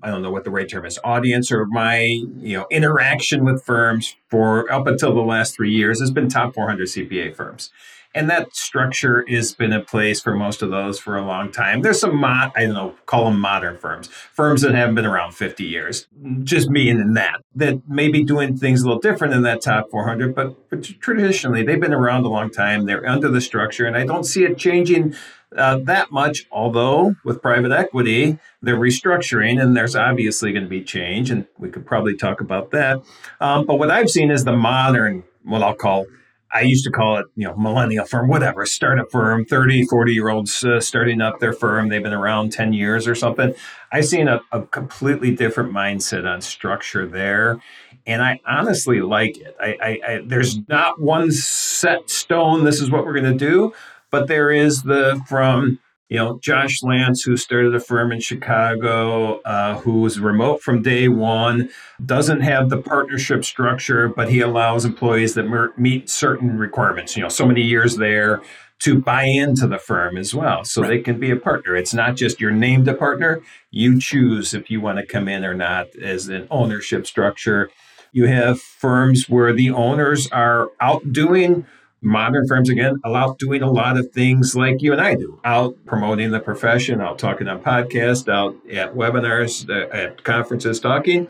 I 0.04 0.10
don't 0.10 0.22
know 0.22 0.32
what 0.32 0.44
the 0.44 0.52
right 0.52 0.68
term 0.68 0.86
is, 0.86 1.00
audience 1.04 1.52
or 1.52 1.68
my, 1.68 2.00
you 2.40 2.58
know, 2.58 2.66
interaction 2.72 3.46
with 3.46 3.64
firms 3.64 4.16
for 4.30 4.72
up 4.72 4.88
until 4.88 5.14
the 5.14 5.22
last 5.22 5.56
three 5.56 5.72
years 5.72 6.00
has 6.00 6.10
been 6.10 6.28
top 6.28 6.56
400 6.56 6.88
CPA 6.88 7.36
firms. 7.36 7.70
And 8.14 8.30
that 8.30 8.54
structure 8.56 9.24
has 9.30 9.54
been 9.54 9.72
in 9.72 9.86
place 9.86 10.20
for 10.20 10.36
most 10.36 10.62
of 10.62 10.70
those 10.70 11.00
for 11.00 11.18
a 11.18 11.26
long 11.26 11.52
time. 11.52 11.82
There's 11.82 12.02
some, 12.02 12.18
mod, 12.18 12.52
I 12.56 12.66
don't 12.66 12.74
know, 12.74 12.96
call 13.06 13.26
them 13.26 13.40
modern 13.40 13.78
firms, 13.78 14.08
firms 14.08 14.62
that 14.64 14.74
haven't 14.74 14.96
been 14.96 15.06
around 15.06 15.34
50 15.34 15.64
years, 15.64 16.08
just 16.44 16.70
meaning 16.70 17.00
in 17.00 17.14
that, 17.14 17.42
that 17.56 17.88
may 17.88 18.10
be 18.10 18.24
doing 18.24 18.58
things 18.58 18.82
a 18.82 18.88
little 18.88 19.00
different 19.00 19.34
than 19.34 19.44
that 19.44 19.62
top 19.62 19.90
400, 19.90 20.36
but, 20.36 20.70
but 20.70 20.84
traditionally 21.00 21.64
they've 21.64 21.80
been 21.80 21.94
around 21.94 22.26
a 22.26 22.30
long 22.30 22.50
time. 22.50 22.86
They're 22.86 23.08
under 23.08 23.30
the 23.30 23.42
structure, 23.42 23.86
and 23.86 23.96
I 23.96 24.06
don't 24.06 24.26
see 24.26 24.44
it 24.44 24.58
changing 24.58 25.16
uh, 25.56 25.78
that 25.84 26.12
much, 26.12 26.48
although 26.52 27.16
with 27.26 27.42
private 27.42 27.72
equity, 27.72 28.40
they're 28.62 28.78
restructuring 28.78 29.62
and 29.62 29.76
there's 29.76 29.96
obviously 29.96 30.52
going 30.52 30.64
to 30.64 30.70
be 30.70 30.84
change, 30.84 31.30
and 31.30 31.46
we 31.58 31.70
could 31.70 31.86
probably 31.86 32.16
talk 32.16 32.42
about 32.42 32.72
that. 32.72 33.02
Um, 33.40 33.66
but 33.66 33.80
what 33.80 33.92
I've 33.92 34.10
seen 34.10 34.32
is 34.32 34.44
the 34.46 34.56
modern, 34.56 35.24
what 35.44 35.62
I'll 35.62 35.76
call 35.76 36.06
I 36.54 36.62
used 36.62 36.84
to 36.86 36.92
call 36.92 37.18
it, 37.18 37.26
you 37.36 37.48
know, 37.48 37.56
millennial 37.56 38.06
firm, 38.06 38.28
whatever, 38.28 38.66
startup 38.66 39.10
firm, 39.12 39.46
30, 39.46 39.86
40 39.86 40.14
year 40.14 40.30
olds 40.30 40.64
uh, 40.64 40.80
starting 40.80 41.22
up 41.22 41.40
their 41.40 41.54
firm. 41.54 41.90
They've 41.90 42.04
been 42.04 42.14
around 42.14 42.52
10 42.52 42.74
years 42.74 43.08
or 43.08 43.16
something. 43.16 43.54
I've 43.92 44.06
seen 44.06 44.28
a, 44.28 44.42
a, 44.52 44.64
completely 44.64 45.36
different 45.36 45.72
mindset 45.72 46.26
on 46.26 46.42
structure 46.42 47.08
there. 47.08 47.62
And 48.06 48.22
I 48.22 48.40
honestly 48.48 49.02
like 49.02 49.38
it. 49.38 49.56
I, 49.60 49.78
I, 49.82 50.00
I 50.08 50.22
there's 50.26 50.68
not 50.68 51.00
one 51.00 51.32
set 51.32 52.10
stone, 52.10 52.64
this 52.64 52.82
is 52.82 52.90
what 52.90 53.06
we're 53.06 53.20
going 53.20 53.32
to 53.32 53.38
do, 53.38 53.74
but 54.10 54.28
there 54.28 54.52
is 54.52 54.84
the 54.84 55.22
from 55.28 55.80
you 56.12 56.18
know, 56.18 56.38
Josh 56.40 56.84
Lance, 56.84 57.24
who 57.24 57.38
started 57.38 57.74
a 57.74 57.80
firm 57.80 58.12
in 58.12 58.20
Chicago, 58.20 59.40
uh, 59.46 59.80
who 59.80 60.02
was 60.02 60.20
remote 60.20 60.62
from 60.62 60.82
day 60.82 61.08
one, 61.08 61.70
doesn't 62.06 62.42
have 62.42 62.70
the 62.70 62.82
partnership 62.82 63.46
structure, 63.46 64.10
but 64.10 64.30
he 64.30 64.42
allows 64.42 64.84
employees 64.84 65.36
that 65.36 65.44
mer- 65.44 65.72
meet 65.78 66.10
certain 66.10 66.58
requirements, 66.58 67.16
you 67.16 67.24
know, 67.24 67.30
so 67.30 67.46
many 67.46 67.62
years 67.62 67.96
there 67.96 68.42
to 68.80 69.00
buy 69.00 69.24
into 69.24 69.66
the 69.68 69.78
firm 69.78 70.18
as 70.18 70.36
well. 70.36 70.66
So 70.66 70.82
right. 70.82 70.90
they 70.90 71.00
can 71.00 71.18
be 71.18 71.32
a 71.32 71.38
partner. 71.38 71.78
It's 71.78 71.94
not 71.94 72.18
just 72.18 72.42
you're 72.42 72.52
named 72.52 72.90
a 72.90 72.94
partner, 72.94 73.42
you 73.70 73.98
choose 73.98 74.54
if 74.54 74.70
you 74.70 74.82
want 74.82 75.00
to 75.00 75.06
come 75.06 75.30
in 75.30 75.46
or 75.46 75.54
not 75.54 75.96
as 75.96 76.28
an 76.28 76.46
ownership 76.52 77.08
structure. 77.08 77.70
You 78.12 78.28
have 78.28 78.60
firms 78.60 79.30
where 79.30 79.54
the 79.54 79.72
owners 79.72 80.28
are 80.34 80.72
outdoing 80.82 81.66
modern 82.02 82.48
firms 82.48 82.70
again 82.70 83.00
allow 83.04 83.36
doing 83.38 83.62
a 83.62 83.72
lot 83.72 83.98
of 83.98 84.12
things 84.12 84.56
like 84.56 84.82
you 84.82 84.92
and 84.92 85.02
I 85.02 85.16
do 85.16 85.40
out 85.44 85.76
promoting 85.86 86.32
the 86.32 86.40
profession, 86.40 87.00
out 87.02 87.20
talking 87.20 87.48
on 87.48 87.62
podcasts, 87.62 88.28
out 88.28 88.56
at 88.72 88.96
webinars, 88.96 89.70
uh, 89.70 89.90
at 89.96 90.24
conferences 90.24 90.80
talking. 90.80 91.30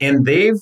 And 0.00 0.24
they've 0.24 0.60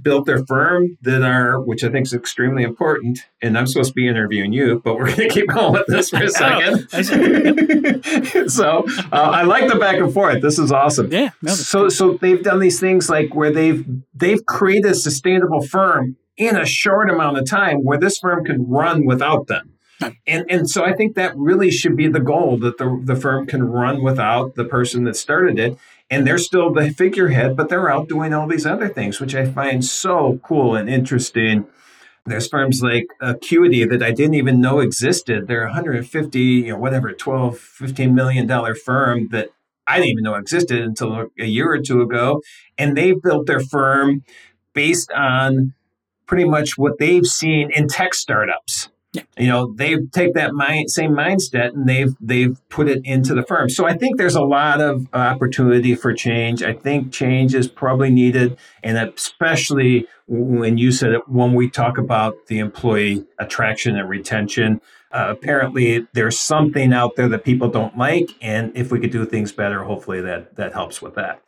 built 0.00 0.26
their 0.26 0.44
firm 0.46 0.96
that 1.02 1.22
are, 1.22 1.60
which 1.60 1.82
I 1.82 1.90
think 1.90 2.06
is 2.06 2.14
extremely 2.14 2.62
important. 2.62 3.20
And 3.42 3.58
I'm 3.58 3.66
supposed 3.66 3.90
to 3.90 3.94
be 3.94 4.06
interviewing 4.06 4.52
you, 4.52 4.80
but 4.84 4.96
we're 4.96 5.06
going 5.06 5.16
to 5.28 5.28
keep 5.28 5.48
going 5.48 5.72
with 5.72 5.86
this 5.86 6.10
for 6.10 6.22
a 6.22 6.28
second. 6.30 6.88
so 8.50 8.84
uh, 9.12 9.16
I 9.16 9.42
like 9.42 9.68
the 9.68 9.76
back 9.78 9.96
and 9.96 10.12
forth. 10.12 10.42
This 10.42 10.58
is 10.58 10.70
awesome. 10.72 11.10
Yeah. 11.10 11.30
No, 11.42 11.52
so 11.52 11.88
so 11.88 12.18
they've 12.20 12.42
done 12.42 12.60
these 12.60 12.80
things 12.80 13.08
like 13.08 13.34
where 13.34 13.52
they've 13.52 13.84
they've 14.14 14.44
created 14.46 14.92
a 14.92 14.94
sustainable 14.94 15.62
firm 15.62 16.16
in 16.38 16.56
a 16.56 16.64
short 16.64 17.10
amount 17.10 17.36
of 17.36 17.46
time 17.46 17.78
where 17.78 17.98
this 17.98 18.18
firm 18.18 18.44
can 18.44 18.66
run 18.66 19.04
without 19.04 19.48
them. 19.48 19.74
And, 20.26 20.46
and 20.48 20.70
so 20.70 20.84
I 20.84 20.92
think 20.92 21.16
that 21.16 21.36
really 21.36 21.72
should 21.72 21.96
be 21.96 22.06
the 22.06 22.20
goal 22.20 22.56
that 22.58 22.78
the, 22.78 23.00
the 23.04 23.16
firm 23.16 23.46
can 23.46 23.64
run 23.64 24.02
without 24.02 24.54
the 24.54 24.64
person 24.64 25.02
that 25.04 25.16
started 25.16 25.58
it. 25.58 25.76
And 26.08 26.26
they're 26.26 26.38
still 26.38 26.72
the 26.72 26.90
figurehead, 26.90 27.56
but 27.56 27.68
they're 27.68 27.90
out 27.90 28.08
doing 28.08 28.32
all 28.32 28.46
these 28.46 28.64
other 28.64 28.88
things, 28.88 29.20
which 29.20 29.34
I 29.34 29.50
find 29.50 29.84
so 29.84 30.40
cool 30.42 30.76
and 30.76 30.88
interesting. 30.88 31.66
There's 32.24 32.48
firms 32.48 32.80
like 32.82 33.06
Acuity 33.20 33.84
that 33.84 34.02
I 34.02 34.12
didn't 34.12 34.34
even 34.34 34.60
know 34.60 34.78
existed. 34.78 35.48
They're 35.48 35.64
150, 35.64 36.40
you 36.40 36.72
know, 36.72 36.78
whatever, 36.78 37.12
12, 37.12 37.58
15 37.58 38.14
million 38.14 38.46
dollar 38.46 38.74
firm 38.74 39.28
that 39.32 39.50
I 39.86 39.96
didn't 39.96 40.10
even 40.10 40.24
know 40.24 40.34
existed 40.34 40.80
until 40.80 41.30
a 41.38 41.44
year 41.44 41.72
or 41.72 41.80
two 41.80 42.00
ago. 42.02 42.40
And 42.78 42.96
they 42.96 43.12
built 43.12 43.46
their 43.46 43.60
firm 43.60 44.22
based 44.74 45.10
on 45.10 45.74
pretty 46.28 46.44
much 46.44 46.78
what 46.78 46.98
they've 46.98 47.26
seen 47.26 47.72
in 47.72 47.88
tech 47.88 48.14
startups. 48.14 48.90
Yeah. 49.14 49.22
You 49.38 49.46
know, 49.48 49.72
they 49.74 49.96
take 50.12 50.34
that 50.34 50.52
mind, 50.52 50.90
same 50.90 51.12
mindset 51.12 51.72
and 51.72 51.88
they've 51.88 52.14
they've 52.20 52.60
put 52.68 52.88
it 52.88 53.00
into 53.04 53.34
the 53.34 53.42
firm. 53.42 53.70
So 53.70 53.86
I 53.86 53.96
think 53.96 54.18
there's 54.18 54.34
a 54.34 54.42
lot 54.42 54.82
of 54.82 55.08
opportunity 55.14 55.94
for 55.94 56.12
change. 56.12 56.62
I 56.62 56.74
think 56.74 57.10
change 57.10 57.54
is 57.54 57.68
probably 57.68 58.10
needed, 58.10 58.58
and 58.82 58.98
especially 58.98 60.06
when 60.26 60.76
you 60.76 60.92
said 60.92 61.12
it, 61.12 61.26
when 61.26 61.54
we 61.54 61.70
talk 61.70 61.96
about 61.96 62.46
the 62.48 62.58
employee 62.58 63.24
attraction 63.38 63.96
and 63.96 64.08
retention. 64.08 64.80
Uh, 65.10 65.28
apparently, 65.30 66.06
there's 66.12 66.38
something 66.38 66.92
out 66.92 67.16
there 67.16 67.30
that 67.30 67.42
people 67.42 67.70
don't 67.70 67.96
like, 67.96 68.28
and 68.42 68.70
if 68.76 68.92
we 68.92 69.00
could 69.00 69.10
do 69.10 69.24
things 69.24 69.52
better, 69.52 69.84
hopefully 69.84 70.20
that 70.20 70.54
that 70.56 70.74
helps 70.74 71.00
with 71.00 71.14
that. 71.14 71.40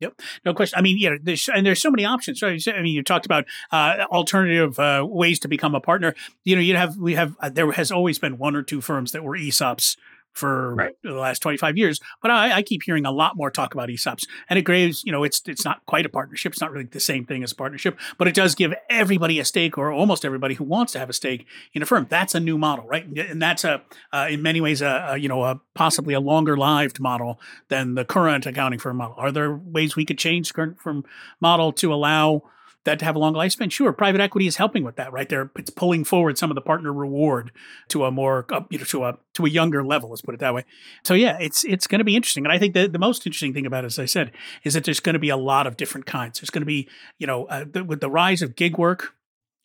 Yep, 0.00 0.20
no 0.46 0.54
question. 0.54 0.78
I 0.78 0.82
mean, 0.82 0.96
yeah, 0.98 1.16
there's 1.22 1.48
and 1.54 1.64
there's 1.64 1.80
so 1.80 1.90
many 1.90 2.04
options. 2.04 2.42
Right? 2.42 2.62
I 2.68 2.82
mean, 2.82 2.94
you 2.94 3.02
talked 3.02 3.26
about 3.26 3.44
uh, 3.70 4.06
alternative 4.10 4.78
uh, 4.78 5.04
ways 5.06 5.38
to 5.40 5.48
become 5.48 5.74
a 5.74 5.80
partner. 5.80 6.14
You 6.44 6.56
know, 6.56 6.62
you 6.62 6.74
have 6.76 6.96
we 6.96 7.14
have 7.14 7.36
uh, 7.40 7.50
there 7.50 7.70
has 7.72 7.92
always 7.92 8.18
been 8.18 8.38
one 8.38 8.56
or 8.56 8.62
two 8.62 8.80
firms 8.80 9.12
that 9.12 9.22
were 9.22 9.36
ESOPs 9.36 9.96
for 10.32 10.74
right. 10.74 10.94
the 11.02 11.12
last 11.12 11.40
25 11.40 11.76
years. 11.76 12.00
But 12.22 12.30
I, 12.30 12.52
I, 12.56 12.62
keep 12.62 12.82
hearing 12.84 13.04
a 13.04 13.10
lot 13.10 13.36
more 13.36 13.50
talk 13.50 13.74
about 13.74 13.88
ESOPs. 13.88 14.26
And 14.48 14.58
at 14.58 14.64
Graves, 14.64 15.02
you 15.04 15.12
know, 15.12 15.24
it's 15.24 15.42
it's 15.46 15.64
not 15.64 15.84
quite 15.86 16.06
a 16.06 16.08
partnership. 16.08 16.52
It's 16.52 16.60
not 16.60 16.70
really 16.70 16.86
the 16.86 17.00
same 17.00 17.24
thing 17.24 17.42
as 17.42 17.52
a 17.52 17.56
partnership, 17.56 17.98
but 18.18 18.28
it 18.28 18.34
does 18.34 18.54
give 18.54 18.72
everybody 18.88 19.38
a 19.38 19.44
stake, 19.44 19.76
or 19.76 19.90
almost 19.90 20.24
everybody 20.24 20.54
who 20.54 20.64
wants 20.64 20.92
to 20.92 20.98
have 20.98 21.10
a 21.10 21.12
stake 21.12 21.46
in 21.74 21.82
a 21.82 21.86
firm. 21.86 22.06
That's 22.08 22.34
a 22.34 22.40
new 22.40 22.58
model, 22.58 22.86
right? 22.86 23.06
And 23.06 23.42
that's 23.42 23.64
a 23.64 23.82
uh, 24.12 24.28
in 24.30 24.42
many 24.42 24.60
ways 24.60 24.82
a, 24.82 25.10
a, 25.10 25.16
you 25.18 25.28
know 25.28 25.44
a 25.44 25.60
possibly 25.74 26.14
a 26.14 26.20
longer 26.20 26.56
lived 26.56 27.00
model 27.00 27.40
than 27.68 27.94
the 27.94 28.04
current 28.04 28.46
accounting 28.46 28.78
firm 28.78 28.98
model. 28.98 29.16
Are 29.18 29.32
there 29.32 29.54
ways 29.54 29.96
we 29.96 30.04
could 30.04 30.18
change 30.18 30.52
current 30.54 30.80
firm 30.80 31.04
model 31.40 31.72
to 31.74 31.92
allow 31.92 32.42
that 32.90 32.98
to 32.98 33.04
have 33.04 33.16
a 33.16 33.18
long 33.18 33.34
lifespan? 33.34 33.70
Sure, 33.70 33.92
private 33.92 34.20
equity 34.20 34.46
is 34.46 34.56
helping 34.56 34.84
with 34.84 34.96
that, 34.96 35.12
right? 35.12 35.28
There, 35.28 35.50
it's 35.56 35.70
pulling 35.70 36.04
forward 36.04 36.36
some 36.38 36.50
of 36.50 36.54
the 36.54 36.60
partner 36.60 36.92
reward 36.92 37.52
to 37.88 38.04
a 38.04 38.10
more, 38.10 38.46
uh, 38.50 38.62
you 38.70 38.78
know, 38.78 38.84
to 38.84 39.04
a 39.04 39.18
to 39.34 39.46
a 39.46 39.48
younger 39.48 39.84
level. 39.84 40.10
Let's 40.10 40.22
put 40.22 40.34
it 40.34 40.40
that 40.40 40.54
way. 40.54 40.64
So 41.04 41.14
yeah, 41.14 41.38
it's 41.40 41.64
it's 41.64 41.86
going 41.86 42.00
to 42.00 42.04
be 42.04 42.16
interesting, 42.16 42.44
and 42.44 42.52
I 42.52 42.58
think 42.58 42.74
the 42.74 42.88
the 42.88 42.98
most 42.98 43.26
interesting 43.26 43.54
thing 43.54 43.66
about 43.66 43.84
it, 43.84 43.88
as 43.88 43.98
I 43.98 44.06
said, 44.06 44.32
is 44.64 44.74
that 44.74 44.84
there's 44.84 45.00
going 45.00 45.14
to 45.14 45.20
be 45.20 45.30
a 45.30 45.36
lot 45.36 45.66
of 45.66 45.76
different 45.76 46.06
kinds. 46.06 46.40
There's 46.40 46.50
going 46.50 46.62
to 46.62 46.66
be, 46.66 46.88
you 47.18 47.26
know, 47.26 47.46
uh, 47.46 47.64
the, 47.70 47.84
with 47.84 48.00
the 48.00 48.10
rise 48.10 48.42
of 48.42 48.56
gig 48.56 48.76
work 48.76 49.14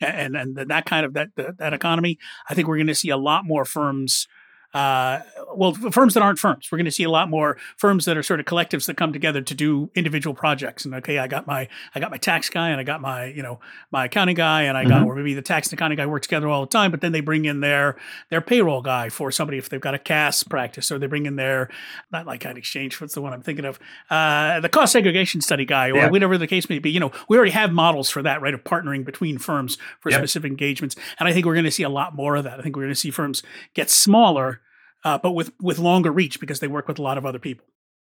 and 0.01 0.35
and 0.35 0.55
that 0.55 0.85
kind 0.85 1.05
of 1.05 1.13
that 1.13 1.29
that 1.35 1.73
economy, 1.73 2.19
I 2.49 2.53
think 2.53 2.67
we're 2.67 2.77
going 2.77 2.87
to 2.87 2.95
see 2.95 3.09
a 3.09 3.17
lot 3.17 3.45
more 3.45 3.65
firms 3.65 4.27
uh, 4.75 5.21
well, 5.55 5.73
firms 5.73 6.15
that 6.15 6.21
aren't 6.21 6.37
firms. 6.37 6.69
We're 6.69 6.77
going 6.77 6.85
to 6.85 6.91
see 6.91 7.03
a 7.03 7.09
lot 7.09 7.29
more 7.29 7.55
firms 7.77 8.03
that 8.05 8.17
are 8.17 8.23
sort 8.23 8.41
of 8.41 8.45
collectives 8.45 8.87
that 8.87 8.97
come 8.97 9.13
together 9.13 9.41
to 9.41 9.55
do 9.55 9.89
individual 9.95 10.33
projects. 10.33 10.83
And 10.83 10.93
okay, 10.95 11.17
I 11.17 11.27
got 11.27 11.47
my 11.47 11.69
I 11.95 12.01
got 12.01 12.11
my 12.11 12.17
tax 12.17 12.49
guy, 12.49 12.71
and 12.71 12.79
I 12.81 12.83
got 12.83 12.99
my 12.99 13.27
you 13.27 13.41
know 13.41 13.61
my 13.89 14.05
accounting 14.05 14.35
guy, 14.35 14.63
and 14.63 14.77
I 14.77 14.83
got 14.83 14.99
mm-hmm. 14.99 15.07
or 15.07 15.15
maybe 15.15 15.33
the 15.33 15.41
tax 15.41 15.69
and 15.69 15.79
accounting 15.79 15.95
guy 15.95 16.05
work 16.05 16.23
together 16.23 16.49
all 16.49 16.59
the 16.59 16.67
time. 16.67 16.91
But 16.91 16.99
then 16.99 17.13
they 17.13 17.21
bring 17.21 17.45
in 17.45 17.61
their 17.61 17.95
their 18.29 18.41
payroll 18.41 18.81
guy 18.81 19.07
for 19.07 19.31
somebody 19.31 19.57
if 19.57 19.69
they've 19.69 19.79
got 19.79 19.93
a 19.93 19.99
CAS 19.99 20.43
practice, 20.43 20.91
or 20.91 20.99
they 20.99 21.07
bring 21.07 21.25
in 21.25 21.37
their 21.37 21.69
not 22.11 22.25
like 22.25 22.43
an 22.43 22.57
exchange. 22.57 22.99
What's 22.99 23.13
the 23.13 23.21
one 23.21 23.31
I'm 23.31 23.41
thinking 23.41 23.63
of? 23.63 23.79
Uh, 24.09 24.59
the 24.59 24.67
cost 24.67 24.91
segregation 24.91 25.39
study 25.39 25.63
guy, 25.63 25.89
or 25.89 26.09
whatever 26.09 26.37
the 26.37 26.47
case 26.47 26.69
may 26.69 26.79
be. 26.79 26.91
You 26.91 26.99
know, 26.99 27.13
we 27.29 27.37
already 27.37 27.51
have 27.51 27.71
models 27.71 28.09
for 28.09 28.21
that, 28.23 28.41
right? 28.41 28.53
Of 28.53 28.65
partnering 28.65 29.05
between 29.05 29.37
firms 29.37 29.77
for 30.01 30.09
yep. 30.09 30.19
specific 30.19 30.51
engagements, 30.51 30.97
and 31.17 31.29
I 31.29 31.33
think 31.33 31.45
we're 31.45 31.55
going 31.55 31.63
to 31.63 31.71
see 31.71 31.83
a 31.83 31.89
lot 31.89 32.13
more 32.13 32.35
of 32.35 32.43
that. 32.43 32.59
I 32.59 32.61
think 32.61 32.75
we're 32.75 32.83
going 32.83 32.93
to 32.93 32.99
see 32.99 33.09
firms 33.09 33.41
get 33.73 33.89
smaller 33.89 34.59
uh, 35.05 35.17
but 35.17 35.31
with 35.31 35.53
with 35.61 35.79
longer 35.79 36.11
reach 36.11 36.39
because 36.39 36.59
they 36.59 36.67
work 36.67 36.89
with 36.89 36.99
a 36.99 37.01
lot 37.01 37.17
of 37.17 37.25
other 37.25 37.39
people. 37.39 37.65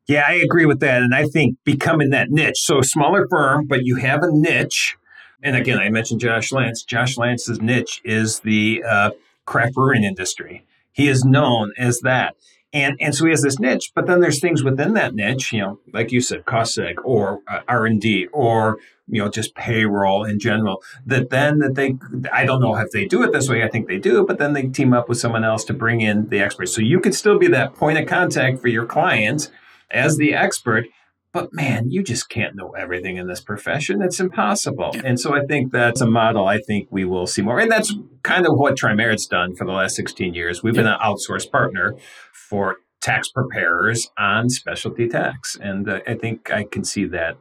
Yeah, 0.07 0.23
I 0.27 0.33
agree 0.33 0.65
with 0.65 0.79
that, 0.81 1.01
and 1.01 1.15
I 1.15 1.25
think 1.25 1.57
becoming 1.63 2.09
that 2.11 2.29
niche. 2.29 2.57
So 2.57 2.81
smaller 2.81 3.27
firm, 3.29 3.65
but 3.65 3.83
you 3.83 3.95
have 3.95 4.21
a 4.21 4.31
niche. 4.31 4.97
And 5.43 5.55
again, 5.55 5.79
I 5.79 5.89
mentioned 5.89 6.21
Josh 6.21 6.51
Lance. 6.51 6.83
Josh 6.83 7.17
Lance's 7.17 7.61
niche 7.61 8.01
is 8.03 8.41
the 8.41 8.83
uh, 8.87 9.11
craft 9.45 9.73
brewing 9.73 10.03
industry. 10.03 10.65
He 10.91 11.07
is 11.07 11.23
known 11.23 11.71
as 11.77 12.01
that. 12.01 12.35
And, 12.73 12.95
and 13.01 13.13
so 13.13 13.25
he 13.25 13.31
has 13.31 13.41
this 13.41 13.59
niche, 13.59 13.91
but 13.93 14.07
then 14.07 14.21
there's 14.21 14.39
things 14.39 14.63
within 14.63 14.93
that 14.93 15.13
niche, 15.13 15.51
you 15.51 15.59
know, 15.59 15.79
like 15.93 16.11
you 16.11 16.21
said, 16.21 16.45
seg 16.45 16.95
or 17.03 17.41
uh, 17.47 17.59
R 17.67 17.85
and 17.85 17.99
D 17.99 18.27
or 18.27 18.77
you 19.11 19.21
know 19.21 19.29
just 19.29 19.53
payroll 19.55 20.23
in 20.23 20.39
general 20.39 20.81
that 21.05 21.29
then 21.29 21.59
that 21.59 21.75
they 21.75 21.95
i 22.31 22.45
don't 22.45 22.61
know 22.61 22.75
if 22.77 22.89
they 22.91 23.05
do 23.05 23.21
it 23.21 23.31
this 23.31 23.49
way 23.49 23.63
i 23.63 23.67
think 23.67 23.87
they 23.87 23.99
do 23.99 24.25
but 24.25 24.39
then 24.39 24.53
they 24.53 24.63
team 24.63 24.93
up 24.93 25.09
with 25.09 25.19
someone 25.19 25.43
else 25.43 25.63
to 25.65 25.73
bring 25.73 26.01
in 26.01 26.29
the 26.29 26.39
expert. 26.39 26.67
So 26.67 26.81
you 26.81 26.99
could 26.99 27.13
still 27.13 27.37
be 27.37 27.47
that 27.47 27.75
point 27.75 27.97
of 27.97 28.07
contact 28.07 28.59
for 28.59 28.67
your 28.67 28.85
clients 28.85 29.51
as 29.89 30.17
the 30.17 30.33
expert 30.33 30.85
but 31.33 31.53
man 31.53 31.89
you 31.89 32.03
just 32.03 32.29
can't 32.29 32.55
know 32.55 32.71
everything 32.71 33.17
in 33.17 33.27
this 33.27 33.41
profession. 33.41 34.01
It's 34.01 34.19
impossible. 34.19 34.95
And 35.03 35.19
so 35.19 35.35
i 35.35 35.45
think 35.45 35.71
that's 35.71 36.01
a 36.01 36.07
model 36.07 36.47
i 36.47 36.59
think 36.59 36.87
we 36.91 37.05
will 37.05 37.27
see 37.27 37.41
more. 37.41 37.59
And 37.59 37.71
that's 37.71 37.93
kind 38.23 38.45
of 38.45 38.57
what 38.57 38.77
trimerit's 38.77 39.27
done 39.27 39.55
for 39.55 39.65
the 39.65 39.73
last 39.73 39.95
16 39.95 40.33
years. 40.33 40.63
We've 40.63 40.73
been 40.73 40.87
an 40.87 40.99
outsourced 40.99 41.51
partner 41.51 41.95
for 42.33 42.77
tax 43.01 43.29
preparers 43.29 44.11
on 44.17 44.49
specialty 44.49 45.07
tax. 45.07 45.57
And 45.61 45.89
uh, 45.89 45.99
i 46.07 46.15
think 46.15 46.51
i 46.51 46.63
can 46.63 46.83
see 46.83 47.05
that 47.05 47.37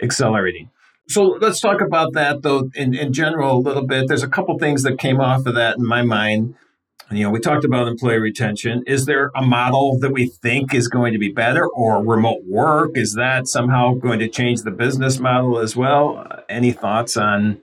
accelerating 0.00 0.70
So 1.08 1.38
let's 1.40 1.60
talk 1.60 1.80
about 1.80 2.12
that 2.12 2.42
though 2.42 2.70
in, 2.74 2.94
in 2.94 3.12
general 3.12 3.56
a 3.56 3.60
little 3.60 3.86
bit. 3.86 4.08
There's 4.08 4.22
a 4.22 4.28
couple 4.28 4.58
things 4.58 4.82
that 4.82 4.98
came 4.98 5.20
off 5.20 5.46
of 5.46 5.54
that 5.54 5.78
in 5.78 5.86
my 5.86 6.02
mind. 6.02 6.54
You 7.10 7.24
know, 7.24 7.30
we 7.30 7.40
talked 7.40 7.64
about 7.64 7.88
employee 7.88 8.18
retention. 8.18 8.82
Is 8.86 9.06
there 9.06 9.30
a 9.34 9.40
model 9.40 9.98
that 10.00 10.12
we 10.12 10.26
think 10.26 10.74
is 10.74 10.88
going 10.88 11.14
to 11.14 11.18
be 11.18 11.32
better 11.32 11.66
or 11.66 12.04
remote 12.04 12.42
work? 12.46 12.90
Is 12.96 13.14
that 13.14 13.48
somehow 13.48 13.94
going 13.94 14.18
to 14.18 14.28
change 14.28 14.62
the 14.62 14.70
business 14.70 15.18
model 15.18 15.58
as 15.58 15.74
well? 15.74 16.26
Uh, 16.30 16.42
any 16.50 16.72
thoughts 16.72 17.16
on 17.16 17.62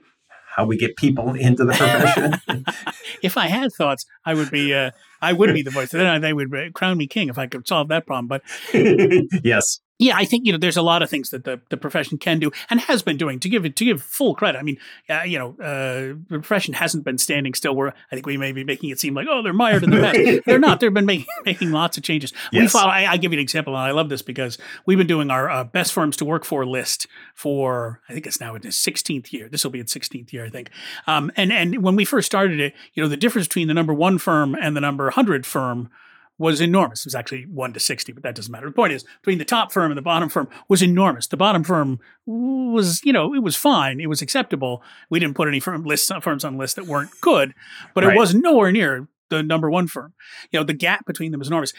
how 0.55 0.65
we 0.65 0.77
get 0.77 0.95
people 0.95 1.33
into 1.35 1.63
the 1.63 1.73
profession? 1.73 2.65
if 3.21 3.37
I 3.37 3.45
had 3.45 3.71
thoughts, 3.73 4.05
I 4.25 4.33
would 4.33 4.49
be 4.49 4.73
uh, 4.73 4.89
I 5.21 5.33
would 5.33 5.53
be 5.53 5.61
the 5.61 5.69
voice. 5.69 5.91
Then 5.91 6.21
they 6.21 6.33
would 6.33 6.73
crown 6.73 6.97
me 6.97 7.05
king 7.05 7.29
if 7.29 7.37
I 7.37 7.45
could 7.45 7.67
solve 7.67 7.89
that 7.89 8.07
problem. 8.07 8.27
But 8.27 8.41
yes, 9.43 9.79
yeah, 9.97 10.15
I 10.17 10.25
think 10.25 10.45
you 10.45 10.51
know 10.51 10.57
there's 10.57 10.75
a 10.75 10.81
lot 10.81 11.01
of 11.01 11.09
things 11.09 11.29
that 11.29 11.45
the, 11.45 11.61
the 11.69 11.77
profession 11.77 12.17
can 12.17 12.39
do 12.39 12.51
and 12.69 12.81
has 12.81 13.01
been 13.01 13.15
doing 13.15 13.39
to 13.39 13.47
give 13.47 13.63
it 13.63 13.77
to 13.77 13.85
give 13.85 14.01
full 14.01 14.35
credit. 14.35 14.59
I 14.59 14.61
mean, 14.61 14.77
uh, 15.09 15.21
you 15.21 15.39
know, 15.39 15.55
uh, 15.61 16.19
the 16.27 16.39
profession 16.39 16.73
hasn't 16.73 17.05
been 17.05 17.17
standing 17.17 17.53
still. 17.53 17.73
Where 17.75 17.93
I 18.11 18.15
think 18.15 18.25
we 18.25 18.35
may 18.35 18.51
be 18.51 18.65
making 18.65 18.89
it 18.89 18.99
seem 18.99 19.13
like 19.13 19.27
oh 19.29 19.41
they're 19.41 19.53
mired 19.53 19.83
in 19.83 19.91
the 19.91 20.01
past. 20.01 20.41
they're 20.45 20.59
not. 20.59 20.81
They've 20.81 20.93
been 20.93 21.05
making 21.05 21.27
making 21.45 21.71
lots 21.71 21.97
of 21.97 22.03
changes. 22.03 22.33
Yes. 22.51 22.61
We 22.61 22.67
follow. 22.67 22.91
I, 22.91 23.11
I, 23.13 23.17
give 23.17 23.31
you 23.31 23.39
an 23.39 23.43
example, 23.43 23.73
and 23.73 23.83
I 23.83 23.91
love 23.91 24.09
this 24.09 24.21
because 24.21 24.57
we've 24.85 24.97
been 24.97 25.07
doing 25.07 25.31
our 25.31 25.49
uh, 25.49 25.63
best 25.63 25.93
firms 25.93 26.17
to 26.17 26.25
work 26.25 26.43
for 26.43 26.65
list 26.65 27.07
for 27.33 28.01
I 28.09 28.13
think 28.13 28.27
it's 28.27 28.41
now 28.41 28.55
in 28.55 28.67
its 28.67 28.83
16th 28.85 29.31
year. 29.31 29.47
This 29.47 29.63
will 29.63 29.71
be 29.71 29.79
its 29.79 29.93
16th 29.93 30.33
year, 30.33 30.45
I 30.45 30.49
think. 30.49 30.71
Um, 31.07 31.31
and 31.37 31.53
and 31.53 31.81
when 31.81 31.95
we 31.95 32.03
first 32.03 32.25
started 32.25 32.59
it, 32.59 32.73
you 32.95 33.01
know, 33.01 33.07
the 33.07 33.17
difference 33.17 33.47
between 33.47 33.69
the 33.69 33.73
number 33.73 33.93
one 33.93 34.17
firm 34.17 34.55
and 34.59 34.75
the 34.75 34.81
number 34.81 35.05
100 35.05 35.45
firm 35.45 35.89
was 36.38 36.60
enormous. 36.60 37.01
It 37.01 37.08
was 37.08 37.15
actually 37.15 37.44
1 37.44 37.74
to 37.74 37.80
60, 37.80 38.12
but 38.12 38.24
that 38.24 38.36
doesn't 38.36 38.51
matter. 38.51 38.65
The 38.68 38.74
point 38.74 38.94
is, 38.94 39.06
between 39.22 39.38
the 39.38 39.46
top 39.46 39.72
firm 39.72 39.92
and 39.92 39.98
the 39.98 40.01
bottom 40.01 40.30
firm 40.30 40.50
was 40.68 40.82
enormous. 40.82 41.27
The 41.27 41.38
bottom 41.38 41.63
firm 41.63 42.00
was, 42.25 43.01
you 43.04 43.13
know, 43.13 43.34
it 43.34 43.44
was 43.44 43.56
fine. 43.56 44.00
It 44.00 44.10
was 44.10 44.22
acceptable. 44.22 44.84
We 45.10 45.20
didn't 45.20 45.36
put 45.36 45.48
any 45.48 45.60
firm 45.60 45.84
lists, 45.84 46.12
firms 46.22 46.44
on 46.44 46.58
lists 46.58 46.75
that 46.75 46.88
weren't 46.88 47.12
good, 47.22 47.54
but 47.94 48.04
right. 48.04 48.15
it 48.15 48.20
was 48.20 48.36
nowhere 48.36 48.72
near 48.72 49.08
the 49.29 49.44
number 49.44 49.70
one 49.70 49.88
firm. 49.88 50.13
You 50.51 50.60
know, 50.60 50.63
the 50.63 50.74
gap 50.74 51.05
between 51.05 51.32
them 51.32 51.41
is 51.41 51.48
enormous. 51.48 51.74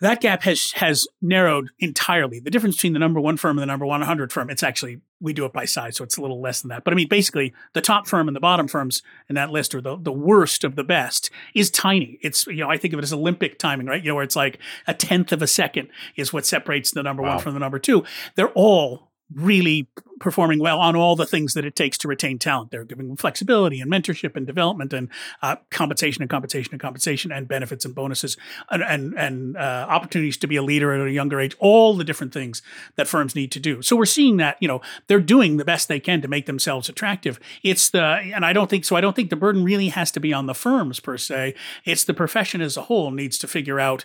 That 0.00 0.20
gap 0.20 0.42
has 0.42 0.72
has 0.72 1.06
narrowed 1.20 1.70
entirely. 1.78 2.40
The 2.40 2.50
difference 2.50 2.76
between 2.76 2.92
the 2.92 2.98
number 2.98 3.20
one 3.20 3.36
firm 3.36 3.58
and 3.58 3.62
the 3.62 3.66
number 3.66 3.86
100 3.86 4.32
firm, 4.32 4.50
it's 4.50 4.62
actually 4.62 5.00
we 5.20 5.32
do 5.32 5.44
it 5.44 5.52
by 5.52 5.64
size, 5.64 5.96
so 5.96 6.04
it's 6.04 6.16
a 6.16 6.20
little 6.20 6.40
less 6.40 6.60
than 6.60 6.68
that. 6.68 6.84
But 6.84 6.92
I 6.92 6.96
mean, 6.96 7.08
basically, 7.08 7.54
the 7.72 7.80
top 7.80 8.06
firm 8.06 8.28
and 8.28 8.36
the 8.36 8.40
bottom 8.40 8.68
firms 8.68 9.02
in 9.28 9.34
that 9.36 9.50
list, 9.50 9.74
or 9.74 9.80
the 9.80 9.96
the 9.96 10.12
worst 10.12 10.64
of 10.64 10.76
the 10.76 10.84
best, 10.84 11.30
is 11.54 11.70
tiny. 11.70 12.18
It's 12.22 12.46
you 12.46 12.56
know, 12.56 12.70
I 12.70 12.76
think 12.76 12.92
of 12.92 12.98
it 12.98 13.04
as 13.04 13.12
Olympic 13.12 13.58
timing, 13.58 13.86
right? 13.86 14.02
You 14.02 14.10
know, 14.10 14.16
where 14.16 14.24
it's 14.24 14.36
like 14.36 14.58
a 14.86 14.94
tenth 14.94 15.32
of 15.32 15.42
a 15.42 15.46
second 15.46 15.88
is 16.16 16.32
what 16.32 16.46
separates 16.46 16.90
the 16.90 17.02
number 17.02 17.22
wow. 17.22 17.34
one 17.34 17.38
from 17.38 17.54
the 17.54 17.60
number 17.60 17.78
two. 17.78 18.04
They're 18.36 18.48
all 18.48 19.10
really 19.32 19.88
performing 20.20 20.58
well 20.58 20.80
on 20.80 20.96
all 20.96 21.16
the 21.16 21.26
things 21.26 21.54
that 21.54 21.64
it 21.64 21.74
takes 21.74 21.98
to 21.98 22.08
retain 22.08 22.38
talent. 22.38 22.70
They're 22.70 22.84
giving 22.84 23.16
flexibility 23.16 23.80
and 23.80 23.90
mentorship 23.90 24.36
and 24.36 24.46
development 24.46 24.92
and 24.92 25.08
uh, 25.42 25.56
compensation 25.70 26.22
and 26.22 26.30
compensation 26.30 26.72
and 26.72 26.80
compensation 26.80 27.32
and 27.32 27.48
benefits 27.48 27.84
and 27.84 27.94
bonuses 27.94 28.36
and 28.70 28.82
and, 28.82 29.14
and 29.14 29.56
uh, 29.56 29.86
opportunities 29.88 30.36
to 30.38 30.46
be 30.46 30.56
a 30.56 30.62
leader 30.62 30.92
at 30.92 31.06
a 31.06 31.10
younger 31.10 31.40
age. 31.40 31.56
All 31.58 31.94
the 31.96 32.04
different 32.04 32.32
things 32.32 32.62
that 32.96 33.08
firms 33.08 33.34
need 33.34 33.50
to 33.52 33.60
do. 33.60 33.82
So 33.82 33.96
we're 33.96 34.04
seeing 34.04 34.36
that 34.38 34.56
you 34.60 34.68
know 34.68 34.80
they're 35.06 35.20
doing 35.20 35.56
the 35.56 35.64
best 35.64 35.88
they 35.88 36.00
can 36.00 36.22
to 36.22 36.28
make 36.28 36.46
themselves 36.46 36.88
attractive. 36.88 37.40
It's 37.62 37.90
the 37.90 38.02
and 38.02 38.44
I 38.44 38.52
don't 38.52 38.70
think 38.70 38.84
so. 38.84 38.96
I 38.96 39.00
don't 39.00 39.16
think 39.16 39.30
the 39.30 39.36
burden 39.36 39.64
really 39.64 39.88
has 39.88 40.10
to 40.12 40.20
be 40.20 40.32
on 40.32 40.46
the 40.46 40.54
firms 40.54 41.00
per 41.00 41.18
se. 41.18 41.54
It's 41.84 42.04
the 42.04 42.14
profession 42.14 42.60
as 42.60 42.76
a 42.76 42.82
whole 42.82 43.10
needs 43.10 43.38
to 43.38 43.48
figure 43.48 43.80
out 43.80 44.04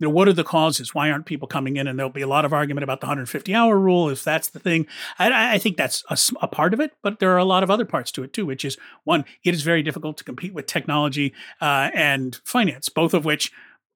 you 0.00 0.06
know, 0.06 0.10
what 0.10 0.28
are 0.28 0.32
the 0.32 0.44
causes? 0.44 0.94
Why 0.94 1.10
aren't 1.10 1.26
people 1.26 1.46
coming 1.46 1.76
in? 1.76 1.86
And 1.86 1.98
there'll 1.98 2.10
be 2.10 2.22
a 2.22 2.26
lot 2.26 2.46
of 2.46 2.54
argument 2.54 2.84
about 2.84 3.00
the 3.00 3.06
150 3.06 3.54
hour 3.54 3.78
rule, 3.78 4.08
if 4.08 4.24
that's 4.24 4.48
the 4.48 4.58
thing. 4.58 4.86
I, 5.18 5.49
I 5.49 5.49
think 5.58 5.76
that's 5.76 6.04
a, 6.08 6.18
a, 6.42 6.48
part 6.48 6.74
of 6.74 6.80
it, 6.80 6.92
but 7.02 7.18
there 7.18 7.32
are 7.32 7.38
a 7.38 7.44
lot 7.44 7.62
of 7.62 7.70
other 7.70 7.84
parts 7.84 8.12
to 8.12 8.22
it 8.22 8.32
too, 8.32 8.46
which 8.46 8.64
is 8.64 8.76
one, 9.04 9.24
it 9.44 9.54
is 9.54 9.62
very 9.62 9.82
difficult 9.82 10.16
to 10.18 10.24
compete 10.24 10.54
with 10.54 10.66
technology 10.66 11.34
uh, 11.60 11.90
and 11.94 12.40
finance, 12.44 12.88
both 12.88 13.14
of 13.14 13.24
which 13.24 13.52